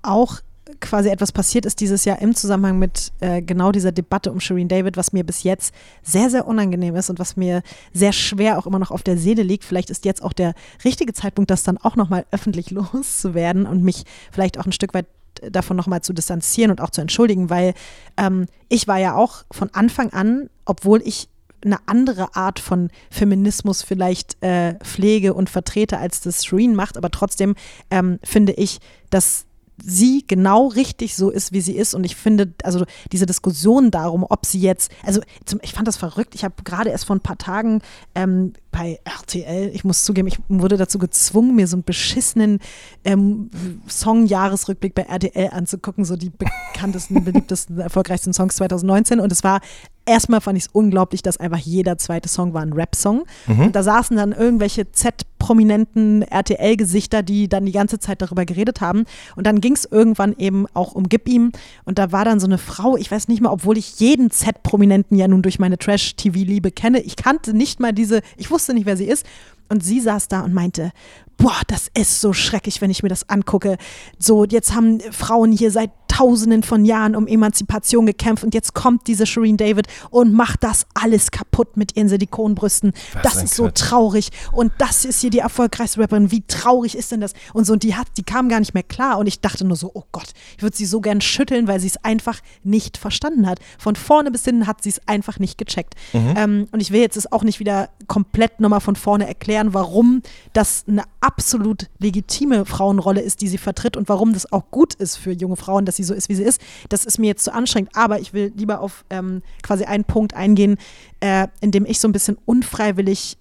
auch 0.02 0.40
quasi 0.80 1.08
etwas 1.08 1.32
passiert 1.32 1.66
ist 1.66 1.80
dieses 1.80 2.04
Jahr 2.04 2.20
im 2.20 2.34
Zusammenhang 2.34 2.78
mit 2.78 3.12
äh, 3.20 3.42
genau 3.42 3.72
dieser 3.72 3.92
Debatte 3.92 4.32
um 4.32 4.40
Shireen 4.40 4.68
David, 4.68 4.96
was 4.96 5.12
mir 5.12 5.24
bis 5.24 5.42
jetzt 5.42 5.74
sehr, 6.02 6.30
sehr 6.30 6.46
unangenehm 6.46 6.96
ist 6.96 7.10
und 7.10 7.18
was 7.18 7.36
mir 7.36 7.62
sehr 7.92 8.12
schwer 8.12 8.58
auch 8.58 8.66
immer 8.66 8.78
noch 8.78 8.90
auf 8.90 9.02
der 9.02 9.16
Seele 9.16 9.42
liegt. 9.42 9.64
Vielleicht 9.64 9.90
ist 9.90 10.04
jetzt 10.04 10.22
auch 10.22 10.32
der 10.32 10.54
richtige 10.84 11.12
Zeitpunkt, 11.12 11.50
das 11.50 11.62
dann 11.62 11.78
auch 11.78 11.96
nochmal 11.96 12.26
öffentlich 12.30 12.70
loszuwerden 12.72 13.66
und 13.66 13.82
mich 13.82 14.04
vielleicht 14.30 14.58
auch 14.58 14.66
ein 14.66 14.72
Stück 14.72 14.94
weit 14.94 15.06
davon 15.50 15.76
nochmal 15.76 16.00
zu 16.00 16.12
distanzieren 16.12 16.70
und 16.70 16.80
auch 16.80 16.90
zu 16.90 17.00
entschuldigen, 17.00 17.50
weil 17.50 17.74
ähm, 18.16 18.46
ich 18.68 18.86
war 18.86 18.98
ja 18.98 19.14
auch 19.14 19.44
von 19.50 19.70
Anfang 19.72 20.12
an, 20.12 20.48
obwohl 20.64 21.02
ich 21.04 21.28
eine 21.64 21.78
andere 21.86 22.36
Art 22.36 22.60
von 22.60 22.90
Feminismus 23.10 23.82
vielleicht 23.82 24.42
äh, 24.42 24.74
pflege 24.80 25.34
und 25.34 25.50
vertrete, 25.50 25.98
als 25.98 26.20
das 26.20 26.44
Shireen 26.44 26.74
macht, 26.74 26.96
aber 26.96 27.10
trotzdem 27.10 27.54
ähm, 27.90 28.18
finde 28.22 28.52
ich, 28.52 28.80
dass 29.10 29.46
sie 29.82 30.24
genau 30.26 30.68
richtig 30.68 31.16
so 31.16 31.30
ist, 31.30 31.52
wie 31.52 31.60
sie 31.60 31.76
ist. 31.76 31.94
Und 31.94 32.04
ich 32.04 32.16
finde, 32.16 32.52
also 32.62 32.84
diese 33.12 33.26
Diskussion 33.26 33.90
darum, 33.90 34.24
ob 34.28 34.46
sie 34.46 34.60
jetzt, 34.60 34.90
also 35.02 35.20
zum, 35.44 35.60
ich 35.62 35.72
fand 35.72 35.88
das 35.88 35.96
verrückt. 35.96 36.34
Ich 36.34 36.44
habe 36.44 36.54
gerade 36.64 36.90
erst 36.90 37.06
vor 37.06 37.16
ein 37.16 37.20
paar 37.20 37.38
Tagen 37.38 37.82
ähm, 38.14 38.52
bei 38.70 38.98
RTL, 39.04 39.70
ich 39.72 39.84
muss 39.84 40.04
zugeben, 40.04 40.28
ich 40.28 40.38
wurde 40.48 40.76
dazu 40.76 40.98
gezwungen, 40.98 41.54
mir 41.54 41.66
so 41.66 41.76
einen 41.76 41.84
beschissenen 41.84 42.60
ähm, 43.04 43.50
Song-Jahresrückblick 43.88 44.94
bei 44.94 45.02
RTL 45.02 45.50
anzugucken, 45.50 46.04
so 46.04 46.16
die 46.16 46.30
bekanntesten, 46.30 47.24
beliebtesten, 47.24 47.78
erfolgreichsten 47.78 48.32
Songs 48.32 48.56
2019. 48.56 49.20
Und 49.20 49.32
es 49.32 49.44
war 49.44 49.60
erstmal 50.06 50.40
fand 50.40 50.58
ich 50.58 50.64
es 50.64 50.70
unglaublich, 50.72 51.22
dass 51.22 51.38
einfach 51.38 51.58
jeder 51.58 51.98
zweite 51.98 52.28
Song 52.28 52.54
war 52.54 52.62
ein 52.62 52.72
Rap-Song. 52.72 53.24
Mhm. 53.46 53.60
Und 53.60 53.76
da 53.76 53.82
saßen 53.82 54.16
dann 54.16 54.32
irgendwelche 54.32 54.90
Z-prominenten 54.90 56.22
RTL-Gesichter, 56.22 57.22
die 57.22 57.48
dann 57.48 57.66
die 57.66 57.72
ganze 57.72 57.98
Zeit 57.98 58.22
darüber 58.22 58.44
geredet 58.44 58.80
haben. 58.80 59.04
Und 59.36 59.46
dann 59.46 59.60
ging 59.60 59.74
es 59.74 59.84
irgendwann 59.84 60.34
eben 60.36 60.66
auch 60.74 60.94
um 60.94 61.08
Gib 61.08 61.28
ihm. 61.28 61.52
Und 61.84 61.98
da 61.98 62.12
war 62.12 62.24
dann 62.24 62.40
so 62.40 62.46
eine 62.46 62.58
Frau, 62.58 62.96
ich 62.96 63.10
weiß 63.10 63.28
nicht 63.28 63.40
mal, 63.40 63.50
obwohl 63.50 63.78
ich 63.78 63.98
jeden 64.00 64.30
Z-Prominenten 64.30 65.16
ja 65.16 65.28
nun 65.28 65.42
durch 65.42 65.58
meine 65.58 65.78
Trash-TV-Liebe 65.78 66.70
kenne, 66.70 67.00
ich 67.00 67.16
kannte 67.16 67.54
nicht 67.54 67.80
mal 67.80 67.92
diese, 67.92 68.20
ich 68.36 68.50
wusste 68.50 68.74
nicht, 68.74 68.86
wer 68.86 68.96
sie 68.96 69.06
ist. 69.06 69.26
Und 69.70 69.82
sie 69.82 70.00
saß 70.00 70.28
da 70.28 70.42
und 70.42 70.52
meinte, 70.52 70.92
boah, 71.36 71.60
das 71.66 71.88
ist 71.94 72.20
so 72.20 72.32
schrecklich, 72.32 72.80
wenn 72.80 72.90
ich 72.90 73.02
mir 73.02 73.08
das 73.08 73.28
angucke. 73.28 73.76
So, 74.18 74.44
jetzt 74.44 74.74
haben 74.74 75.00
Frauen 75.10 75.52
hier 75.52 75.70
seit 75.70 75.90
Tausenden 76.14 76.62
von 76.62 76.84
Jahren 76.84 77.16
um 77.16 77.26
Emanzipation 77.26 78.06
gekämpft 78.06 78.44
und 78.44 78.54
jetzt 78.54 78.72
kommt 78.72 79.08
diese 79.08 79.26
Shireen 79.26 79.56
David 79.56 79.88
und 80.10 80.32
macht 80.32 80.62
das 80.62 80.86
alles 80.94 81.32
kaputt 81.32 81.76
mit 81.76 81.96
ihren 81.96 82.08
Silikonbrüsten. 82.08 82.92
Was 83.14 83.22
das 83.22 83.42
ist 83.42 83.54
so 83.56 83.68
traurig 83.68 84.28
und 84.52 84.70
das 84.78 85.04
ist 85.04 85.22
hier 85.22 85.30
die 85.30 85.40
erfolgreichste 85.40 86.00
Rapperin. 86.00 86.30
Wie 86.30 86.44
traurig 86.46 86.96
ist 86.96 87.10
denn 87.10 87.20
das? 87.20 87.32
Und 87.52 87.64
so, 87.64 87.72
und 87.72 87.82
die 87.82 87.96
hat, 87.96 88.06
die 88.16 88.22
kam 88.22 88.48
gar 88.48 88.60
nicht 88.60 88.74
mehr 88.74 88.84
klar 88.84 89.18
und 89.18 89.26
ich 89.26 89.40
dachte 89.40 89.66
nur 89.66 89.76
so, 89.76 89.90
oh 89.92 90.04
Gott, 90.12 90.28
ich 90.56 90.62
würde 90.62 90.76
sie 90.76 90.86
so 90.86 91.00
gern 91.00 91.20
schütteln, 91.20 91.66
weil 91.66 91.80
sie 91.80 91.88
es 91.88 91.96
einfach 92.04 92.38
nicht 92.62 92.96
verstanden 92.96 93.48
hat. 93.48 93.58
Von 93.76 93.96
vorne 93.96 94.30
bis 94.30 94.44
hinten 94.44 94.68
hat 94.68 94.84
sie 94.84 94.90
es 94.90 95.00
einfach 95.08 95.40
nicht 95.40 95.58
gecheckt. 95.58 95.94
Mhm. 96.12 96.34
Ähm, 96.36 96.68
und 96.70 96.78
ich 96.78 96.92
will 96.92 97.00
jetzt 97.00 97.16
es 97.16 97.32
auch 97.32 97.42
nicht 97.42 97.58
wieder 97.58 97.88
komplett 98.06 98.60
nochmal 98.60 98.80
von 98.80 98.94
vorne 98.94 99.26
erklären, 99.26 99.74
warum 99.74 100.22
das 100.52 100.84
eine 100.86 101.02
absolut 101.20 101.88
legitime 101.98 102.66
Frauenrolle 102.66 103.20
ist, 103.20 103.40
die 103.40 103.48
sie 103.48 103.58
vertritt 103.58 103.96
und 103.96 104.08
warum 104.08 104.32
das 104.32 104.52
auch 104.52 104.70
gut 104.70 104.94
ist 104.94 105.16
für 105.16 105.32
junge 105.32 105.56
Frauen, 105.56 105.86
dass 105.86 105.96
sie 105.96 106.03
so 106.04 106.14
ist, 106.14 106.28
wie 106.28 106.34
sie 106.34 106.42
ist. 106.42 106.60
Das 106.88 107.04
ist 107.04 107.18
mir 107.18 107.26
jetzt 107.26 107.44
zu 107.44 107.52
anstrengend, 107.52 107.90
aber 107.94 108.20
ich 108.20 108.32
will 108.32 108.52
lieber 108.56 108.80
auf 108.80 109.04
ähm, 109.10 109.42
quasi 109.62 109.84
einen 109.84 110.04
Punkt 110.04 110.34
eingehen, 110.34 110.76
äh, 111.20 111.48
in 111.60 111.70
dem 111.70 111.86
ich 111.86 112.00
so 112.00 112.08
ein 112.08 112.12
bisschen 112.12 112.38
unfreiwillig 112.44 113.38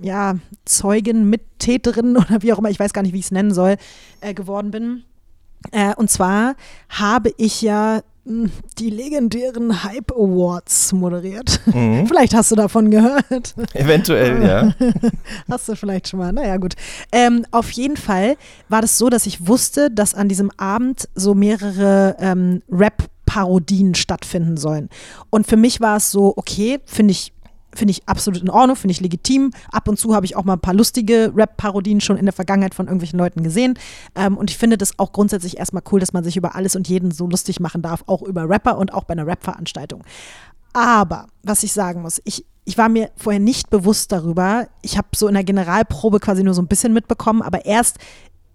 ja, 0.00 0.36
Zeugin, 0.64 1.28
Mittäterin 1.28 2.16
oder 2.16 2.42
wie 2.42 2.52
auch 2.52 2.58
immer, 2.58 2.70
ich 2.70 2.80
weiß 2.80 2.92
gar 2.92 3.02
nicht, 3.02 3.12
wie 3.12 3.18
ich 3.18 3.26
es 3.26 3.30
nennen 3.30 3.52
soll, 3.52 3.76
äh, 4.20 4.34
geworden 4.34 4.70
bin. 4.70 5.04
Äh, 5.70 5.94
und 5.94 6.10
zwar 6.10 6.56
habe 6.88 7.32
ich 7.36 7.62
ja 7.62 8.02
die 8.24 8.90
legendären 8.90 9.82
Hype 9.82 10.12
Awards 10.12 10.92
moderiert. 10.92 11.60
Mhm. 11.66 12.06
Vielleicht 12.08 12.34
hast 12.34 12.52
du 12.52 12.54
davon 12.54 12.90
gehört. 12.90 13.54
Eventuell, 13.74 14.44
ja. 14.44 14.74
hast 15.50 15.68
du 15.68 15.74
vielleicht 15.74 16.08
schon 16.08 16.20
mal. 16.20 16.32
Naja, 16.32 16.56
gut. 16.56 16.74
Ähm, 17.10 17.44
auf 17.50 17.70
jeden 17.72 17.96
Fall 17.96 18.36
war 18.68 18.80
das 18.80 18.96
so, 18.96 19.08
dass 19.08 19.26
ich 19.26 19.48
wusste, 19.48 19.90
dass 19.90 20.14
an 20.14 20.28
diesem 20.28 20.50
Abend 20.56 21.08
so 21.14 21.34
mehrere 21.34 22.16
ähm, 22.20 22.62
Rap-Parodien 22.70 23.94
stattfinden 23.94 24.56
sollen. 24.56 24.88
Und 25.30 25.46
für 25.48 25.56
mich 25.56 25.80
war 25.80 25.96
es 25.96 26.10
so, 26.12 26.34
okay, 26.36 26.78
finde 26.84 27.12
ich 27.12 27.32
finde 27.74 27.92
ich 27.92 28.08
absolut 28.08 28.42
in 28.42 28.50
Ordnung, 28.50 28.76
finde 28.76 28.92
ich 28.92 29.00
legitim. 29.00 29.52
Ab 29.70 29.88
und 29.88 29.98
zu 29.98 30.14
habe 30.14 30.26
ich 30.26 30.36
auch 30.36 30.44
mal 30.44 30.54
ein 30.54 30.60
paar 30.60 30.74
lustige 30.74 31.32
Rap-Parodien 31.34 32.00
schon 32.00 32.16
in 32.16 32.26
der 32.26 32.32
Vergangenheit 32.32 32.74
von 32.74 32.86
irgendwelchen 32.86 33.18
Leuten 33.18 33.42
gesehen. 33.42 33.78
Ähm, 34.14 34.36
und 34.36 34.50
ich 34.50 34.58
finde 34.58 34.78
das 34.78 34.98
auch 34.98 35.12
grundsätzlich 35.12 35.58
erstmal 35.58 35.82
cool, 35.90 36.00
dass 36.00 36.12
man 36.12 36.24
sich 36.24 36.36
über 36.36 36.54
alles 36.54 36.76
und 36.76 36.88
jeden 36.88 37.10
so 37.10 37.26
lustig 37.26 37.60
machen 37.60 37.82
darf, 37.82 38.04
auch 38.06 38.22
über 38.22 38.48
Rapper 38.48 38.78
und 38.78 38.92
auch 38.92 39.04
bei 39.04 39.12
einer 39.12 39.26
Rap-Veranstaltung. 39.26 40.04
Aber, 40.72 41.26
was 41.42 41.62
ich 41.62 41.72
sagen 41.72 42.02
muss, 42.02 42.20
ich, 42.24 42.46
ich 42.64 42.78
war 42.78 42.88
mir 42.88 43.10
vorher 43.16 43.40
nicht 43.40 43.70
bewusst 43.70 44.12
darüber. 44.12 44.68
Ich 44.82 44.96
habe 44.96 45.08
so 45.14 45.28
in 45.28 45.34
der 45.34 45.44
Generalprobe 45.44 46.20
quasi 46.20 46.42
nur 46.42 46.54
so 46.54 46.62
ein 46.62 46.68
bisschen 46.68 46.92
mitbekommen, 46.92 47.42
aber 47.42 47.64
erst 47.64 47.98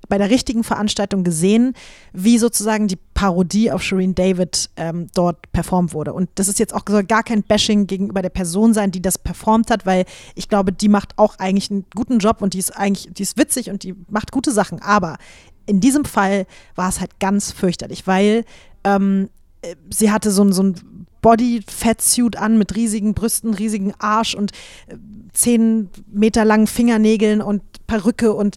bei 0.10 0.18
der 0.18 0.30
richtigen 0.30 0.64
Veranstaltung 0.64 1.24
gesehen, 1.24 1.74
wie 2.14 2.38
sozusagen 2.38 2.88
die 2.88 2.98
Parodie 3.14 3.72
auf 3.72 3.84
Shireen 3.84 4.16
David 4.16 4.70
ähm, 4.78 5.08
dort 5.14 5.52
performt 5.52 5.94
wurde. 5.94 6.14
Und 6.14 6.30
das 6.36 6.48
ist 6.48 6.60
jetzt 6.60 6.74
auch 6.74 6.86
gar 6.86 7.24
kein 7.24 7.44
Bashing 7.44 7.88
gegenüber 7.88 8.22
der 8.22 8.30
Person 8.30 8.74
sein, 8.74 8.92
die 8.92 9.02
das 9.02 9.18
performt 9.18 9.72
hat, 9.72 9.86
weil 9.86 10.06
ich 10.36 10.50
glaube, 10.50 10.72
die 10.72 10.90
macht 10.90 11.18
auch 11.18 11.40
eigentlich 11.40 11.72
einen 11.72 11.86
guten 11.96 12.20
Job 12.20 12.42
und 12.42 12.54
die 12.54 12.60
ist 12.60 12.76
eigentlich, 12.76 13.10
die 13.14 13.24
ist 13.24 13.38
witzig 13.38 13.70
und 13.70 13.84
die 13.84 13.96
macht 14.10 14.32
gute 14.32 14.52
Sachen. 14.52 14.82
Aber 14.82 15.18
in 15.66 15.80
diesem 15.80 16.06
Fall 16.06 16.46
war 16.76 16.90
es 16.90 17.00
halt 17.00 17.20
ganz 17.20 17.52
fürchterlich, 17.52 18.08
weil 18.08 18.46
ähm, 18.84 19.30
äh, 19.62 19.76
sie 19.90 20.12
hatte 20.12 20.32
so, 20.32 20.50
so 20.52 20.64
ein 20.64 20.76
Body-Fat-Suit 21.22 22.38
an 22.38 22.58
mit 22.58 22.76
riesigen 22.76 23.14
Brüsten, 23.14 23.54
riesigen 23.54 23.94
Arsch 24.00 24.36
und 24.36 24.52
äh, 24.88 24.96
zehn 25.34 25.90
Meter 26.12 26.46
langen 26.46 26.68
Fingernägeln 26.68 27.42
und 27.42 27.62
Perücke 27.86 28.34
und 28.34 28.56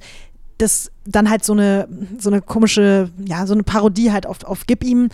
das 0.60 0.90
dann 1.06 1.30
halt 1.30 1.44
so 1.44 1.52
eine, 1.52 1.88
so 2.18 2.30
eine 2.30 2.42
komische, 2.42 3.10
ja, 3.24 3.46
so 3.46 3.54
eine 3.54 3.62
Parodie 3.62 4.12
halt 4.12 4.26
auf, 4.26 4.44
auf 4.44 4.66
Gib 4.66 4.84
ihm. 4.84 5.08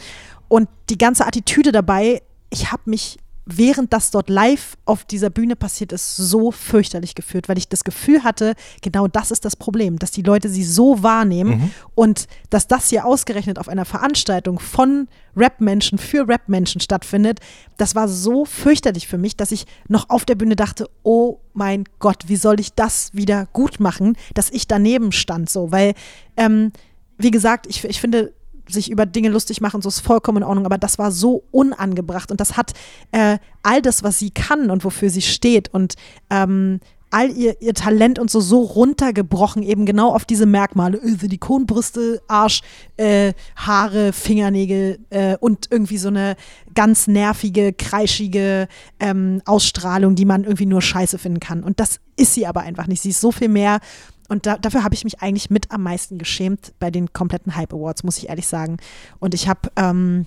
Und 0.48 0.68
die 0.90 0.98
ganze 0.98 1.26
Attitüde 1.26 1.72
dabei, 1.72 2.22
ich 2.50 2.70
habe 2.72 2.82
mich 2.86 3.18
während 3.46 3.92
das 3.92 4.10
dort 4.10 4.28
live 4.28 4.76
auf 4.84 5.04
dieser 5.04 5.30
Bühne 5.30 5.54
passiert 5.54 5.92
ist, 5.92 6.16
so 6.16 6.50
fürchterlich 6.50 7.14
gefühlt, 7.14 7.48
weil 7.48 7.56
ich 7.56 7.68
das 7.68 7.84
Gefühl 7.84 8.24
hatte, 8.24 8.54
genau 8.82 9.06
das 9.06 9.30
ist 9.30 9.44
das 9.44 9.54
Problem, 9.54 10.00
dass 10.00 10.10
die 10.10 10.22
Leute 10.22 10.48
sie 10.48 10.64
so 10.64 11.04
wahrnehmen 11.04 11.50
mhm. 11.60 11.70
und 11.94 12.26
dass 12.50 12.66
das 12.66 12.90
hier 12.90 13.06
ausgerechnet 13.06 13.60
auf 13.60 13.68
einer 13.68 13.84
Veranstaltung 13.84 14.58
von 14.58 15.06
Rap-Menschen 15.36 15.98
für 15.98 16.26
Rap-Menschen 16.26 16.80
stattfindet, 16.80 17.38
das 17.76 17.94
war 17.94 18.08
so 18.08 18.44
fürchterlich 18.44 19.06
für 19.06 19.18
mich, 19.18 19.36
dass 19.36 19.52
ich 19.52 19.66
noch 19.86 20.10
auf 20.10 20.24
der 20.24 20.34
Bühne 20.34 20.56
dachte, 20.56 20.90
oh 21.04 21.38
mein 21.54 21.84
Gott, 22.00 22.24
wie 22.26 22.36
soll 22.36 22.58
ich 22.58 22.74
das 22.74 23.14
wieder 23.14 23.46
gut 23.52 23.78
machen, 23.78 24.16
dass 24.34 24.50
ich 24.50 24.66
daneben 24.66 25.12
stand 25.12 25.48
so, 25.48 25.70
weil, 25.70 25.94
ähm, 26.36 26.72
wie 27.16 27.30
gesagt, 27.30 27.66
ich, 27.68 27.84
ich 27.84 28.00
finde, 28.00 28.32
sich 28.68 28.90
über 28.90 29.06
Dinge 29.06 29.28
lustig 29.28 29.60
machen, 29.60 29.82
so 29.82 29.88
ist 29.88 30.00
vollkommen 30.00 30.38
in 30.38 30.44
Ordnung, 30.44 30.66
aber 30.66 30.78
das 30.78 30.98
war 30.98 31.12
so 31.12 31.44
unangebracht 31.50 32.30
und 32.30 32.40
das 32.40 32.56
hat 32.56 32.72
äh, 33.12 33.38
all 33.62 33.82
das, 33.82 34.02
was 34.02 34.18
sie 34.18 34.30
kann 34.30 34.70
und 34.70 34.84
wofür 34.84 35.10
sie 35.10 35.22
steht 35.22 35.72
und 35.72 35.94
ähm, 36.30 36.80
all 37.10 37.30
ihr, 37.30 37.60
ihr 37.62 37.74
Talent 37.74 38.18
und 38.18 38.30
so 38.30 38.40
so 38.40 38.60
runtergebrochen, 38.62 39.62
eben 39.62 39.86
genau 39.86 40.12
auf 40.12 40.24
diese 40.24 40.46
Merkmale, 40.46 41.00
Silikonbrüste, 41.02 42.20
Arsch, 42.28 42.62
äh, 42.96 43.32
Haare, 43.56 44.12
Fingernägel 44.12 44.98
äh, 45.10 45.36
und 45.38 45.68
irgendwie 45.70 45.98
so 45.98 46.08
eine 46.08 46.36
ganz 46.74 47.06
nervige, 47.06 47.72
kreischige 47.72 48.68
ähm, 49.00 49.40
Ausstrahlung, 49.44 50.14
die 50.14 50.24
man 50.24 50.44
irgendwie 50.44 50.66
nur 50.66 50.82
scheiße 50.82 51.18
finden 51.18 51.40
kann. 51.40 51.62
Und 51.62 51.80
das 51.80 52.00
ist 52.16 52.34
sie 52.34 52.46
aber 52.46 52.62
einfach 52.62 52.86
nicht. 52.86 53.02
Sie 53.02 53.10
ist 53.10 53.20
so 53.20 53.32
viel 53.32 53.48
mehr 53.48 53.80
und 54.28 54.46
da, 54.46 54.56
dafür 54.56 54.84
habe 54.84 54.94
ich 54.94 55.04
mich 55.04 55.20
eigentlich 55.20 55.50
mit 55.50 55.70
am 55.70 55.82
meisten 55.82 56.18
geschämt 56.18 56.72
bei 56.78 56.90
den 56.90 57.12
kompletten 57.12 57.56
Hype 57.56 57.72
Awards, 57.72 58.02
muss 58.02 58.18
ich 58.18 58.28
ehrlich 58.28 58.46
sagen. 58.46 58.78
Und 59.18 59.34
ich 59.34 59.48
habe 59.48 59.70
ähm, 59.76 60.26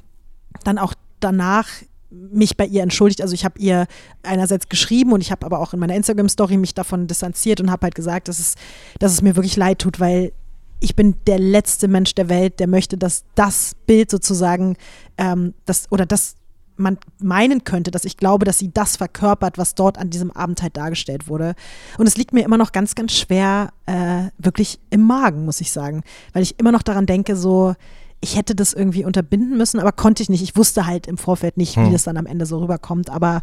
dann 0.64 0.78
auch 0.78 0.94
danach 1.20 1.68
mich 2.10 2.58
bei 2.58 2.66
ihr 2.66 2.82
entschuldigt. 2.82 3.22
Also 3.22 3.34
ich 3.34 3.46
habe 3.46 3.60
ihr 3.60 3.86
einerseits 4.24 4.70
geschrieben 4.70 5.12
und 5.14 5.22
ich 5.22 5.32
habe 5.32 5.46
aber 5.46 5.60
auch 5.60 5.74
in 5.74 5.80
meiner 5.80 5.96
Instagram-Story 5.96 6.58
mich 6.58 6.74
davon 6.74 7.08
distanziert 7.08 7.62
und 7.62 7.72
habe 7.72 7.84
halt 7.84 7.96
gesagt, 7.96 8.28
dass 8.28 8.40
es, 8.40 8.56
dass 9.00 9.12
es 9.12 9.22
mir 9.22 9.36
wirklich 9.36 9.56
leid 9.56 9.80
tut, 9.80 10.00
weil 10.00 10.32
ich 10.80 10.96
bin 10.96 11.16
der 11.28 11.40
letzte 11.40 11.88
Mensch 11.88 12.16
der 12.16 12.30
Welt, 12.30 12.60
der 12.60 12.68
möchte, 12.68 12.98
dass 12.98 13.26
das 13.36 13.76
Bild 13.86 14.10
sozusagen, 14.10 14.78
ähm, 15.18 15.54
das, 15.66 15.92
oder 15.92 16.06
das 16.06 16.36
man 16.80 16.98
meinen 17.22 17.64
könnte, 17.64 17.92
dass 17.92 18.06
ich 18.06 18.18
glaube, 18.18 18.46
dass 18.46 18.60
sie 18.60 18.72
das 18.74 18.98
verkörpert, 18.98 19.58
was 19.58 19.76
dort 19.76 19.98
an 19.98 20.10
diesem 20.10 20.32
Abend 20.32 20.62
halt 20.62 20.78
dargestellt 20.78 21.28
wurde. 21.28 21.56
Und 21.98 22.08
es 22.08 22.18
liegt 22.18 22.34
mir 22.34 22.44
immer 22.44 22.58
noch 22.58 22.72
ganz, 22.72 22.96
ganz 22.96 23.14
schwer, 23.14 23.72
äh, 23.86 24.30
wirklich 24.38 24.80
im 24.90 25.02
Magen, 25.02 25.46
muss 25.46 25.62
ich 25.62 25.72
sagen, 25.72 26.04
weil 26.34 26.44
ich 26.44 26.60
immer 26.60 26.72
noch 26.72 26.84
daran 26.84 27.06
denke, 27.06 27.36
so, 27.36 27.76
ich 28.22 28.36
hätte 28.36 28.54
das 28.54 28.74
irgendwie 28.74 29.06
unterbinden 29.06 29.58
müssen, 29.58 29.80
aber 29.80 29.92
konnte 29.92 30.22
ich 30.22 30.30
nicht. 30.30 30.42
Ich 30.42 30.58
wusste 30.58 30.86
halt 30.86 31.08
im 31.08 31.18
Vorfeld 31.18 31.56
nicht, 31.56 31.78
wie 31.78 31.86
hm. 31.86 31.92
das 31.92 32.04
dann 32.04 32.18
am 32.18 32.26
Ende 32.26 32.46
so 32.46 32.60
rüberkommt. 32.60 33.10
Aber 33.10 33.42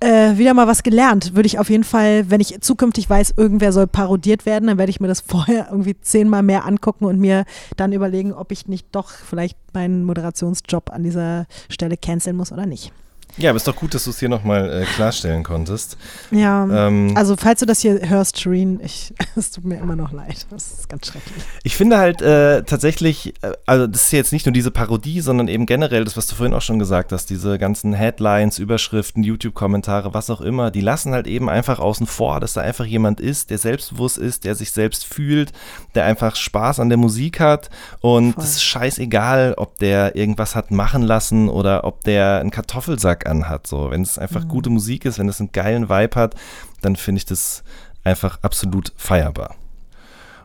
äh, 0.00 0.36
wieder 0.36 0.54
mal 0.54 0.68
was 0.68 0.84
gelernt. 0.84 1.34
Würde 1.34 1.46
ich 1.46 1.58
auf 1.58 1.70
jeden 1.70 1.82
Fall, 1.82 2.30
wenn 2.30 2.40
ich 2.40 2.60
zukünftig 2.60 3.10
weiß, 3.10 3.34
irgendwer 3.36 3.72
soll 3.72 3.88
parodiert 3.88 4.46
werden, 4.46 4.68
dann 4.68 4.78
werde 4.78 4.90
ich 4.90 5.00
mir 5.00 5.08
das 5.08 5.20
vorher 5.26 5.68
irgendwie 5.70 5.98
zehnmal 6.00 6.42
mehr 6.42 6.66
angucken 6.66 7.04
und 7.04 7.18
mir 7.18 7.44
dann 7.76 7.92
überlegen, 7.92 8.32
ob 8.32 8.52
ich 8.52 8.68
nicht 8.68 8.86
doch 8.92 9.10
vielleicht 9.10 9.58
meinen 9.74 10.04
Moderationsjob 10.04 10.90
an 10.90 11.02
dieser 11.02 11.46
Stelle 11.68 11.96
canceln 11.96 12.36
muss 12.36 12.52
oder 12.52 12.66
nicht. 12.66 12.92
Ja, 13.38 13.50
aber 13.50 13.58
ist 13.58 13.68
doch 13.68 13.76
gut, 13.76 13.94
dass 13.94 14.04
du 14.04 14.10
es 14.10 14.18
hier 14.18 14.30
nochmal 14.30 14.82
äh, 14.82 14.84
klarstellen 14.84 15.42
konntest. 15.42 15.98
Ja, 16.30 16.64
ähm, 16.64 17.12
also 17.16 17.36
falls 17.36 17.60
du 17.60 17.66
das 17.66 17.80
hier 17.80 18.00
hörst, 18.08 18.40
Shireen, 18.40 18.80
ich, 18.82 19.12
es 19.36 19.50
tut 19.50 19.64
mir 19.64 19.76
immer 19.78 19.94
noch 19.94 20.12
leid. 20.12 20.46
Das 20.50 20.72
ist 20.72 20.88
ganz 20.88 21.06
schrecklich. 21.06 21.44
Ich 21.62 21.76
finde 21.76 21.98
halt 21.98 22.22
äh, 22.22 22.62
tatsächlich, 22.62 23.34
äh, 23.42 23.52
also 23.66 23.86
das 23.86 24.06
ist 24.06 24.12
jetzt 24.12 24.32
nicht 24.32 24.46
nur 24.46 24.54
diese 24.54 24.70
Parodie, 24.70 25.20
sondern 25.20 25.48
eben 25.48 25.66
generell 25.66 26.04
das, 26.04 26.16
was 26.16 26.26
du 26.28 26.34
vorhin 26.34 26.54
auch 26.54 26.62
schon 26.62 26.78
gesagt 26.78 27.12
hast, 27.12 27.28
diese 27.28 27.58
ganzen 27.58 27.92
Headlines, 27.92 28.58
Überschriften, 28.58 29.22
YouTube-Kommentare, 29.22 30.14
was 30.14 30.30
auch 30.30 30.40
immer, 30.40 30.70
die 30.70 30.80
lassen 30.80 31.12
halt 31.12 31.26
eben 31.26 31.50
einfach 31.50 31.78
außen 31.78 32.06
vor, 32.06 32.40
dass 32.40 32.54
da 32.54 32.62
einfach 32.62 32.86
jemand 32.86 33.20
ist, 33.20 33.50
der 33.50 33.58
selbstbewusst 33.58 34.16
ist, 34.16 34.44
der 34.44 34.54
sich 34.54 34.72
selbst 34.72 35.04
fühlt, 35.04 35.52
der 35.94 36.06
einfach 36.06 36.36
Spaß 36.36 36.80
an 36.80 36.88
der 36.88 36.98
Musik 36.98 37.40
hat 37.40 37.68
und 38.00 38.38
es 38.38 38.52
ist 38.52 38.64
scheißegal, 38.64 39.54
ob 39.58 39.78
der 39.78 40.16
irgendwas 40.16 40.54
hat 40.54 40.70
machen 40.70 41.02
lassen 41.02 41.50
oder 41.50 41.84
ob 41.84 42.02
der 42.04 42.40
einen 42.40 42.50
Kartoffelsack 42.50 43.25
anhat. 43.26 43.66
So, 43.66 43.90
wenn 43.90 44.02
es 44.02 44.18
einfach 44.18 44.44
mhm. 44.44 44.48
gute 44.48 44.70
Musik 44.70 45.04
ist, 45.04 45.18
wenn 45.18 45.28
es 45.28 45.40
einen 45.40 45.52
geilen 45.52 45.88
Vibe 45.88 46.16
hat, 46.16 46.34
dann 46.82 46.96
finde 46.96 47.18
ich 47.18 47.26
das 47.26 47.62
einfach 48.04 48.38
absolut 48.42 48.92
feierbar. 48.96 49.56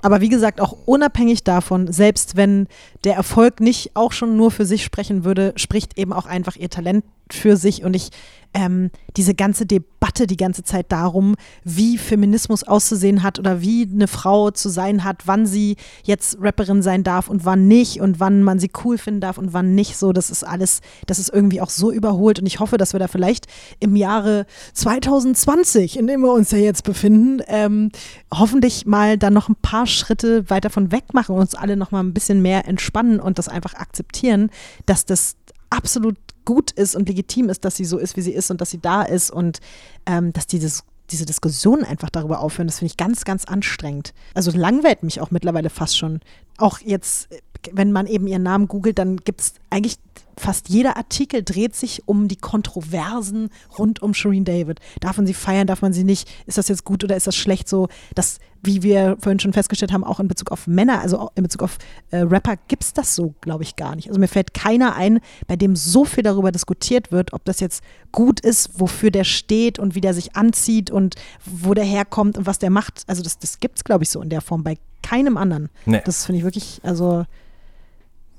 Aber 0.02 0.22
wie 0.22 0.30
gesagt, 0.30 0.62
auch 0.62 0.76
unabhängig 0.86 1.44
davon, 1.44 1.92
selbst 1.92 2.36
wenn 2.36 2.68
der 3.04 3.16
Erfolg 3.16 3.60
nicht 3.60 3.96
auch 3.96 4.12
schon 4.12 4.36
nur 4.36 4.50
für 4.50 4.66
sich 4.66 4.84
sprechen 4.84 5.24
würde, 5.24 5.54
spricht 5.58 5.98
eben 5.98 6.12
auch 6.12 6.26
einfach 6.26 6.56
ihr 6.56 6.70
Talent 6.70 7.06
für 7.30 7.56
sich. 7.56 7.84
Und 7.84 7.96
ich 7.96 8.10
ähm, 8.54 8.92
diese 9.18 9.34
ganze 9.34 9.66
Debatte 9.66 10.28
die 10.28 10.38
ganze 10.38 10.64
Zeit 10.64 10.92
darum, 10.92 11.36
wie 11.64 11.98
Feminismus 11.98 12.64
auszusehen 12.64 13.24
hat 13.24 13.40
oder 13.40 13.62
wie 13.62 13.88
eine 13.92 14.08
Frau 14.08 14.52
zu 14.52 14.70
sein 14.70 15.04
hat, 15.04 15.24
wann 15.26 15.46
sie 15.46 15.78
jetzt 16.04 16.38
Rapperin 16.40 16.82
sein 16.82 17.04
darf 17.04 17.30
und 17.30 17.46
wann 17.46 17.68
nicht 17.68 18.02
und 18.02 18.20
wann 18.20 18.44
man 18.44 18.60
sie 18.60 18.72
cool 18.84 18.98
finden 18.98 19.22
darf 19.22 19.38
und 19.38 19.54
wann 19.54 19.76
nicht. 19.76 19.98
So, 19.98 20.12
das 20.12 20.30
ist 20.30 20.44
alles, 20.44 20.82
das 21.08 21.20
ist 21.20 21.30
irgendwie 21.30 21.62
auch 21.62 21.70
so 21.70 21.92
überholt 21.92 22.40
und 22.40 22.46
ich 22.46 22.60
hoffe, 22.60 22.78
dass 22.78 22.94
wir 22.94 23.00
da 23.00 23.08
vielleicht 23.08 23.48
im 23.80 23.96
Jahre 23.96 24.46
2020, 24.74 25.98
in 25.98 26.08
dem 26.08 26.22
wir 26.22 26.34
uns 26.34 26.52
ja 26.52 26.58
jetzt 26.58 26.84
befinden, 26.84 27.42
ähm, 27.48 27.92
hoffentlich 28.34 28.86
mal 28.86 29.18
dann 29.18 29.34
noch 29.34 29.50
ein 29.50 29.56
paar 29.56 29.88
Schritte 29.88 30.50
weiter 30.50 30.70
von 30.70 30.92
weg 30.92 31.14
machen 31.14 31.36
und 31.36 31.42
uns 31.42 31.56
alle 31.56 31.78
noch 31.78 31.92
mal 31.92 32.02
ein 32.02 32.14
bisschen 32.14 32.42
mehr 32.42 32.68
entspannen 32.68 33.20
und 33.20 33.38
das 33.38 33.48
einfach 33.48 33.76
akzeptieren, 33.76 34.50
dass 34.86 35.06
das 35.06 35.36
absolut 35.70 36.18
gut 36.46 36.72
ist 36.72 36.96
und 36.96 37.08
legitim 37.08 37.50
ist, 37.50 37.66
dass 37.66 37.76
sie 37.76 37.86
so 37.86 37.98
ist, 37.98 38.18
wie 38.18 38.22
sie 38.22 38.34
ist 38.34 38.52
und 38.52 38.62
dass 38.62 38.72
sie 38.72 38.80
da 38.80 39.04
ist 39.04 39.32
und 39.32 39.60
ähm, 40.06 40.34
dass 40.34 40.48
dieses 40.48 40.84
diese 41.12 41.26
Diskussionen 41.26 41.84
einfach 41.84 42.10
darüber 42.10 42.40
aufhören, 42.40 42.68
das 42.68 42.80
finde 42.80 42.92
ich 42.92 42.98
ganz, 42.98 43.26
ganz 43.26 43.46
anstrengend. 43.46 44.14
Also 44.34 44.52
langweilt 44.52 45.04
mich 45.04 45.20
auch 45.20 45.30
mittlerweile 45.30 45.70
fast 45.70 45.98
schon. 45.98 46.22
Auch 46.58 46.80
jetzt, 46.80 47.28
wenn 47.72 47.92
man 47.92 48.08
eben 48.08 48.28
ihren 48.28 48.44
Namen 48.44 48.68
googelt, 48.70 48.98
dann 48.98 49.18
gibt 49.18 49.42
es 49.42 49.54
eigentlich 49.70 49.98
fast 50.38 50.70
jeder 50.70 50.98
Artikel 50.98 51.44
dreht 51.44 51.76
sich 51.76 52.08
um 52.08 52.28
die 52.28 52.36
Kontroversen 52.36 53.50
rund 53.78 54.02
um 54.02 54.14
Shireen 54.14 54.46
David. 54.46 54.80
Darf 55.00 55.18
man 55.18 55.28
sie 55.28 55.34
feiern, 55.34 55.68
darf 55.68 55.82
man 55.82 55.94
sie 55.94 56.04
nicht? 56.04 56.30
Ist 56.46 56.58
das 56.58 56.68
jetzt 56.68 56.86
gut 56.86 57.04
oder 57.04 57.16
ist 57.16 57.28
das 57.28 57.36
schlecht? 57.36 57.68
So, 57.68 57.88
das, 58.16 58.40
wie 58.64 58.84
wir 58.84 59.18
vorhin 59.20 59.40
schon 59.40 59.54
festgestellt 59.54 59.92
haben, 59.92 60.04
auch 60.04 60.20
in 60.20 60.28
Bezug 60.28 60.52
auf 60.52 60.68
Männer, 60.68 61.02
also 61.02 61.32
in 61.36 61.44
Bezug 61.44 61.64
auf 61.64 61.78
äh, 62.12 62.18
Rapper, 62.18 62.56
gibt 62.68 62.84
es 62.84 62.94
das 62.94 63.16
so, 63.16 63.34
glaube 63.42 63.64
ich, 63.64 63.76
gar 63.76 63.96
nicht. 63.96 64.08
Also 64.08 64.20
mir 64.20 64.28
fällt 64.28 64.54
keiner 64.54 64.96
ein, 64.96 65.20
bei 65.48 65.56
dem 65.56 65.76
so 65.76 66.06
viel 66.06 66.24
darüber 66.24 66.52
diskutiert 66.52 67.12
wird, 67.12 67.34
ob 67.34 67.46
das 67.46 67.60
jetzt 67.60 67.84
gut 68.12 68.40
ist, 68.40 68.80
wofür 68.80 69.12
der 69.12 69.24
steht 69.24 69.80
und 69.80 69.96
wie 69.96 70.02
der 70.02 70.14
sich 70.14 70.36
anzieht 70.36 70.92
und 70.92 71.16
wo 71.46 71.74
der 71.74 71.86
herkommt 71.86 72.38
und 72.38 72.46
was 72.46 72.60
der 72.60 72.70
macht. 72.70 73.04
Also 73.08 73.24
das, 73.24 73.40
das 73.40 73.60
gibt 73.60 73.78
es, 73.78 73.84
glaube 73.84 74.04
ich, 74.04 74.10
so 74.10 74.22
in 74.22 74.30
der 74.30 74.42
Form 74.42 74.64
bei 74.64 74.78
keinem 75.02 75.38
anderen. 75.38 75.70
Nee. 75.86 76.02
Das 76.06 76.26
finde 76.26 76.40
ich 76.40 76.44
wirklich, 76.44 76.80
also 76.84 77.26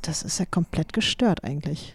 das 0.03 0.23
ist 0.23 0.39
ja 0.39 0.47
komplett 0.47 0.93
gestört 0.93 1.45
eigentlich. 1.45 1.95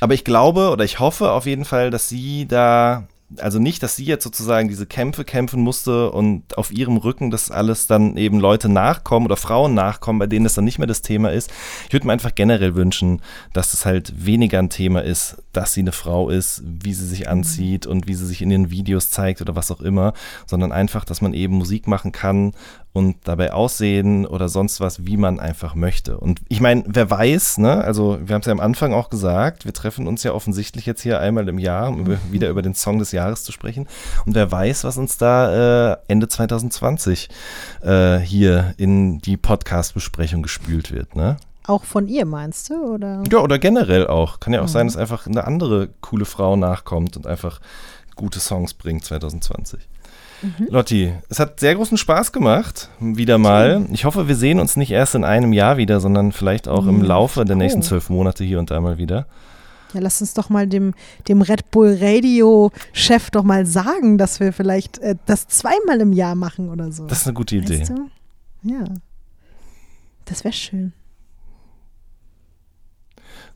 Aber 0.00 0.14
ich 0.14 0.24
glaube 0.24 0.70
oder 0.70 0.84
ich 0.84 1.00
hoffe 1.00 1.32
auf 1.32 1.46
jeden 1.46 1.64
Fall, 1.64 1.90
dass 1.90 2.08
sie 2.08 2.46
da 2.46 3.06
also 3.36 3.58
nicht, 3.58 3.82
dass 3.82 3.96
sie 3.96 4.04
jetzt 4.04 4.24
sozusagen 4.24 4.68
diese 4.68 4.86
Kämpfe 4.86 5.24
kämpfen 5.24 5.60
musste 5.60 6.10
und 6.10 6.56
auf 6.56 6.72
ihrem 6.72 6.96
Rücken 6.96 7.30
das 7.30 7.50
alles 7.50 7.86
dann 7.86 8.16
eben 8.16 8.40
Leute 8.40 8.70
nachkommen 8.70 9.26
oder 9.26 9.36
Frauen 9.36 9.74
nachkommen, 9.74 10.18
bei 10.18 10.26
denen 10.26 10.44
das 10.44 10.54
dann 10.54 10.64
nicht 10.64 10.78
mehr 10.78 10.86
das 10.86 11.02
Thema 11.02 11.30
ist. 11.30 11.52
Ich 11.86 11.92
würde 11.92 12.06
mir 12.06 12.14
einfach 12.14 12.34
generell 12.34 12.74
wünschen, 12.74 13.20
dass 13.52 13.74
es 13.74 13.84
halt 13.84 14.24
weniger 14.24 14.58
ein 14.58 14.70
Thema 14.70 15.02
ist, 15.02 15.36
dass 15.58 15.72
sie 15.72 15.80
eine 15.80 15.90
Frau 15.90 16.30
ist, 16.30 16.62
wie 16.64 16.94
sie 16.94 17.04
sich 17.04 17.28
anzieht 17.28 17.84
und 17.84 18.06
wie 18.06 18.14
sie 18.14 18.26
sich 18.26 18.42
in 18.42 18.48
den 18.48 18.70
Videos 18.70 19.10
zeigt 19.10 19.40
oder 19.40 19.56
was 19.56 19.72
auch 19.72 19.80
immer, 19.80 20.12
sondern 20.46 20.70
einfach, 20.70 21.04
dass 21.04 21.20
man 21.20 21.34
eben 21.34 21.56
Musik 21.56 21.88
machen 21.88 22.12
kann 22.12 22.52
und 22.92 23.16
dabei 23.24 23.52
aussehen 23.52 24.24
oder 24.24 24.48
sonst 24.48 24.78
was, 24.80 25.04
wie 25.04 25.16
man 25.16 25.40
einfach 25.40 25.74
möchte. 25.74 26.16
Und 26.16 26.42
ich 26.48 26.60
meine, 26.60 26.84
wer 26.86 27.10
weiß, 27.10 27.58
ne, 27.58 27.82
also 27.82 28.20
wir 28.24 28.34
haben 28.34 28.40
es 28.40 28.46
ja 28.46 28.52
am 28.52 28.60
Anfang 28.60 28.92
auch 28.92 29.10
gesagt, 29.10 29.64
wir 29.64 29.72
treffen 29.72 30.06
uns 30.06 30.22
ja 30.22 30.32
offensichtlich 30.32 30.86
jetzt 30.86 31.02
hier 31.02 31.18
einmal 31.18 31.48
im 31.48 31.58
Jahr, 31.58 31.88
um 31.88 32.02
über, 32.02 32.18
wieder 32.30 32.50
über 32.50 32.62
den 32.62 32.74
Song 32.74 33.00
des 33.00 33.10
Jahres 33.10 33.42
zu 33.42 33.50
sprechen. 33.50 33.88
Und 34.26 34.36
wer 34.36 34.52
weiß, 34.52 34.84
was 34.84 34.96
uns 34.96 35.18
da 35.18 35.94
äh, 35.94 35.96
Ende 36.06 36.28
2020 36.28 37.30
äh, 37.82 38.18
hier 38.18 38.74
in 38.76 39.18
die 39.18 39.36
Podcast-Besprechung 39.36 40.44
gespült 40.44 40.92
wird, 40.92 41.16
ne? 41.16 41.36
Auch 41.68 41.84
von 41.84 42.08
ihr 42.08 42.24
meinst 42.24 42.70
du? 42.70 42.94
Oder? 42.94 43.22
Ja, 43.30 43.38
oder 43.40 43.58
generell 43.58 44.06
auch. 44.06 44.40
Kann 44.40 44.54
ja 44.54 44.60
auch 44.60 44.64
mhm. 44.64 44.68
sein, 44.72 44.86
dass 44.86 44.96
einfach 44.96 45.26
eine 45.26 45.44
andere 45.44 45.90
coole 46.00 46.24
Frau 46.24 46.56
nachkommt 46.56 47.16
und 47.18 47.26
einfach 47.26 47.60
gute 48.16 48.40
Songs 48.40 48.72
bringt 48.72 49.04
2020. 49.04 49.86
Mhm. 50.40 50.68
Lotti, 50.70 51.12
es 51.28 51.38
hat 51.38 51.60
sehr 51.60 51.74
großen 51.74 51.98
Spaß 51.98 52.32
gemacht, 52.32 52.88
wieder 53.00 53.36
mal. 53.36 53.86
Ich 53.92 54.06
hoffe, 54.06 54.28
wir 54.28 54.36
sehen 54.36 54.60
uns 54.60 54.76
nicht 54.76 54.90
erst 54.90 55.14
in 55.14 55.24
einem 55.24 55.52
Jahr 55.52 55.76
wieder, 55.76 56.00
sondern 56.00 56.32
vielleicht 56.32 56.68
auch 56.68 56.86
im 56.86 57.02
Laufe 57.02 57.44
der 57.44 57.56
nächsten 57.56 57.82
zwölf 57.82 58.08
Monate 58.08 58.44
hier 58.44 58.58
und 58.58 58.70
da 58.70 58.80
mal 58.80 58.96
wieder. 58.96 59.26
Ja, 59.92 60.00
lass 60.00 60.22
uns 60.22 60.32
doch 60.32 60.48
mal 60.48 60.66
dem, 60.66 60.94
dem 61.28 61.42
Red 61.42 61.70
Bull 61.70 61.98
Radio-Chef 62.00 63.30
doch 63.30 63.42
mal 63.42 63.66
sagen, 63.66 64.16
dass 64.16 64.40
wir 64.40 64.52
vielleicht 64.52 64.98
äh, 64.98 65.16
das 65.26 65.48
zweimal 65.48 66.00
im 66.00 66.12
Jahr 66.12 66.34
machen 66.34 66.70
oder 66.70 66.92
so. 66.92 67.06
Das 67.06 67.22
ist 67.22 67.26
eine 67.26 67.34
gute 67.34 67.56
Idee. 67.56 67.80
Weißt 67.80 67.90
du? 67.90 68.08
Ja. 68.62 68.84
Das 70.24 70.44
wäre 70.44 70.52
schön. 70.52 70.92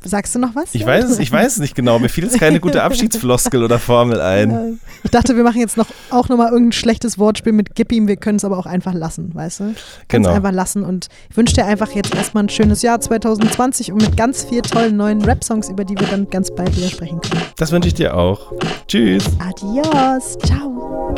Sagst 0.04 0.34
du 0.34 0.38
noch 0.38 0.54
was? 0.54 0.74
Ich 0.74 0.84
weiß 0.84 1.04
es, 1.04 1.18
ich 1.18 1.30
weiß 1.30 1.52
es 1.52 1.58
nicht 1.58 1.74
genau. 1.74 1.98
Mir 1.98 2.08
fiel 2.08 2.24
jetzt 2.24 2.38
keine 2.38 2.60
gute 2.60 2.82
Abschiedsfloskel 2.84 3.62
oder 3.62 3.78
Formel 3.78 4.20
ein. 4.20 4.80
Ich 5.04 5.10
dachte, 5.10 5.36
wir 5.36 5.44
machen 5.44 5.60
jetzt 5.60 5.76
noch 5.76 5.86
auch 6.10 6.28
nochmal 6.28 6.50
irgendein 6.50 6.72
schlechtes 6.72 7.18
Wortspiel 7.18 7.52
mit 7.52 7.74
Gib 7.74 7.92
ihm. 7.92 8.08
Wir 8.08 8.16
können 8.16 8.36
es 8.36 8.44
aber 8.44 8.58
auch 8.58 8.66
einfach 8.66 8.94
lassen, 8.94 9.34
weißt 9.34 9.60
du? 9.60 9.64
Können 10.08 10.24
Genau. 10.24 10.34
einfach 10.34 10.52
lassen 10.52 10.84
und 10.84 11.08
ich 11.30 11.36
wünsche 11.36 11.54
dir 11.54 11.64
einfach 11.66 11.90
jetzt 11.92 12.14
erstmal 12.14 12.44
ein 12.44 12.48
schönes 12.48 12.82
Jahr 12.82 13.00
2020 13.00 13.92
und 13.92 14.02
mit 14.02 14.16
ganz 14.16 14.44
vielen 14.44 14.62
tollen 14.62 14.96
neuen 14.96 15.22
Rap-Songs, 15.22 15.68
über 15.68 15.84
die 15.84 15.98
wir 15.98 16.06
dann 16.06 16.28
ganz 16.30 16.54
bald 16.54 16.76
wieder 16.76 16.88
sprechen 16.88 17.20
können. 17.20 17.42
Das 17.56 17.72
wünsche 17.72 17.88
ich 17.88 17.94
dir 17.94 18.16
auch. 18.16 18.52
Tschüss. 18.88 19.24
Adios. 19.38 20.38
Ciao. 20.44 21.14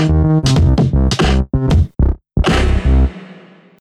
Thank 0.00 0.69
Thank 1.60 1.92
you. 2.00 2.09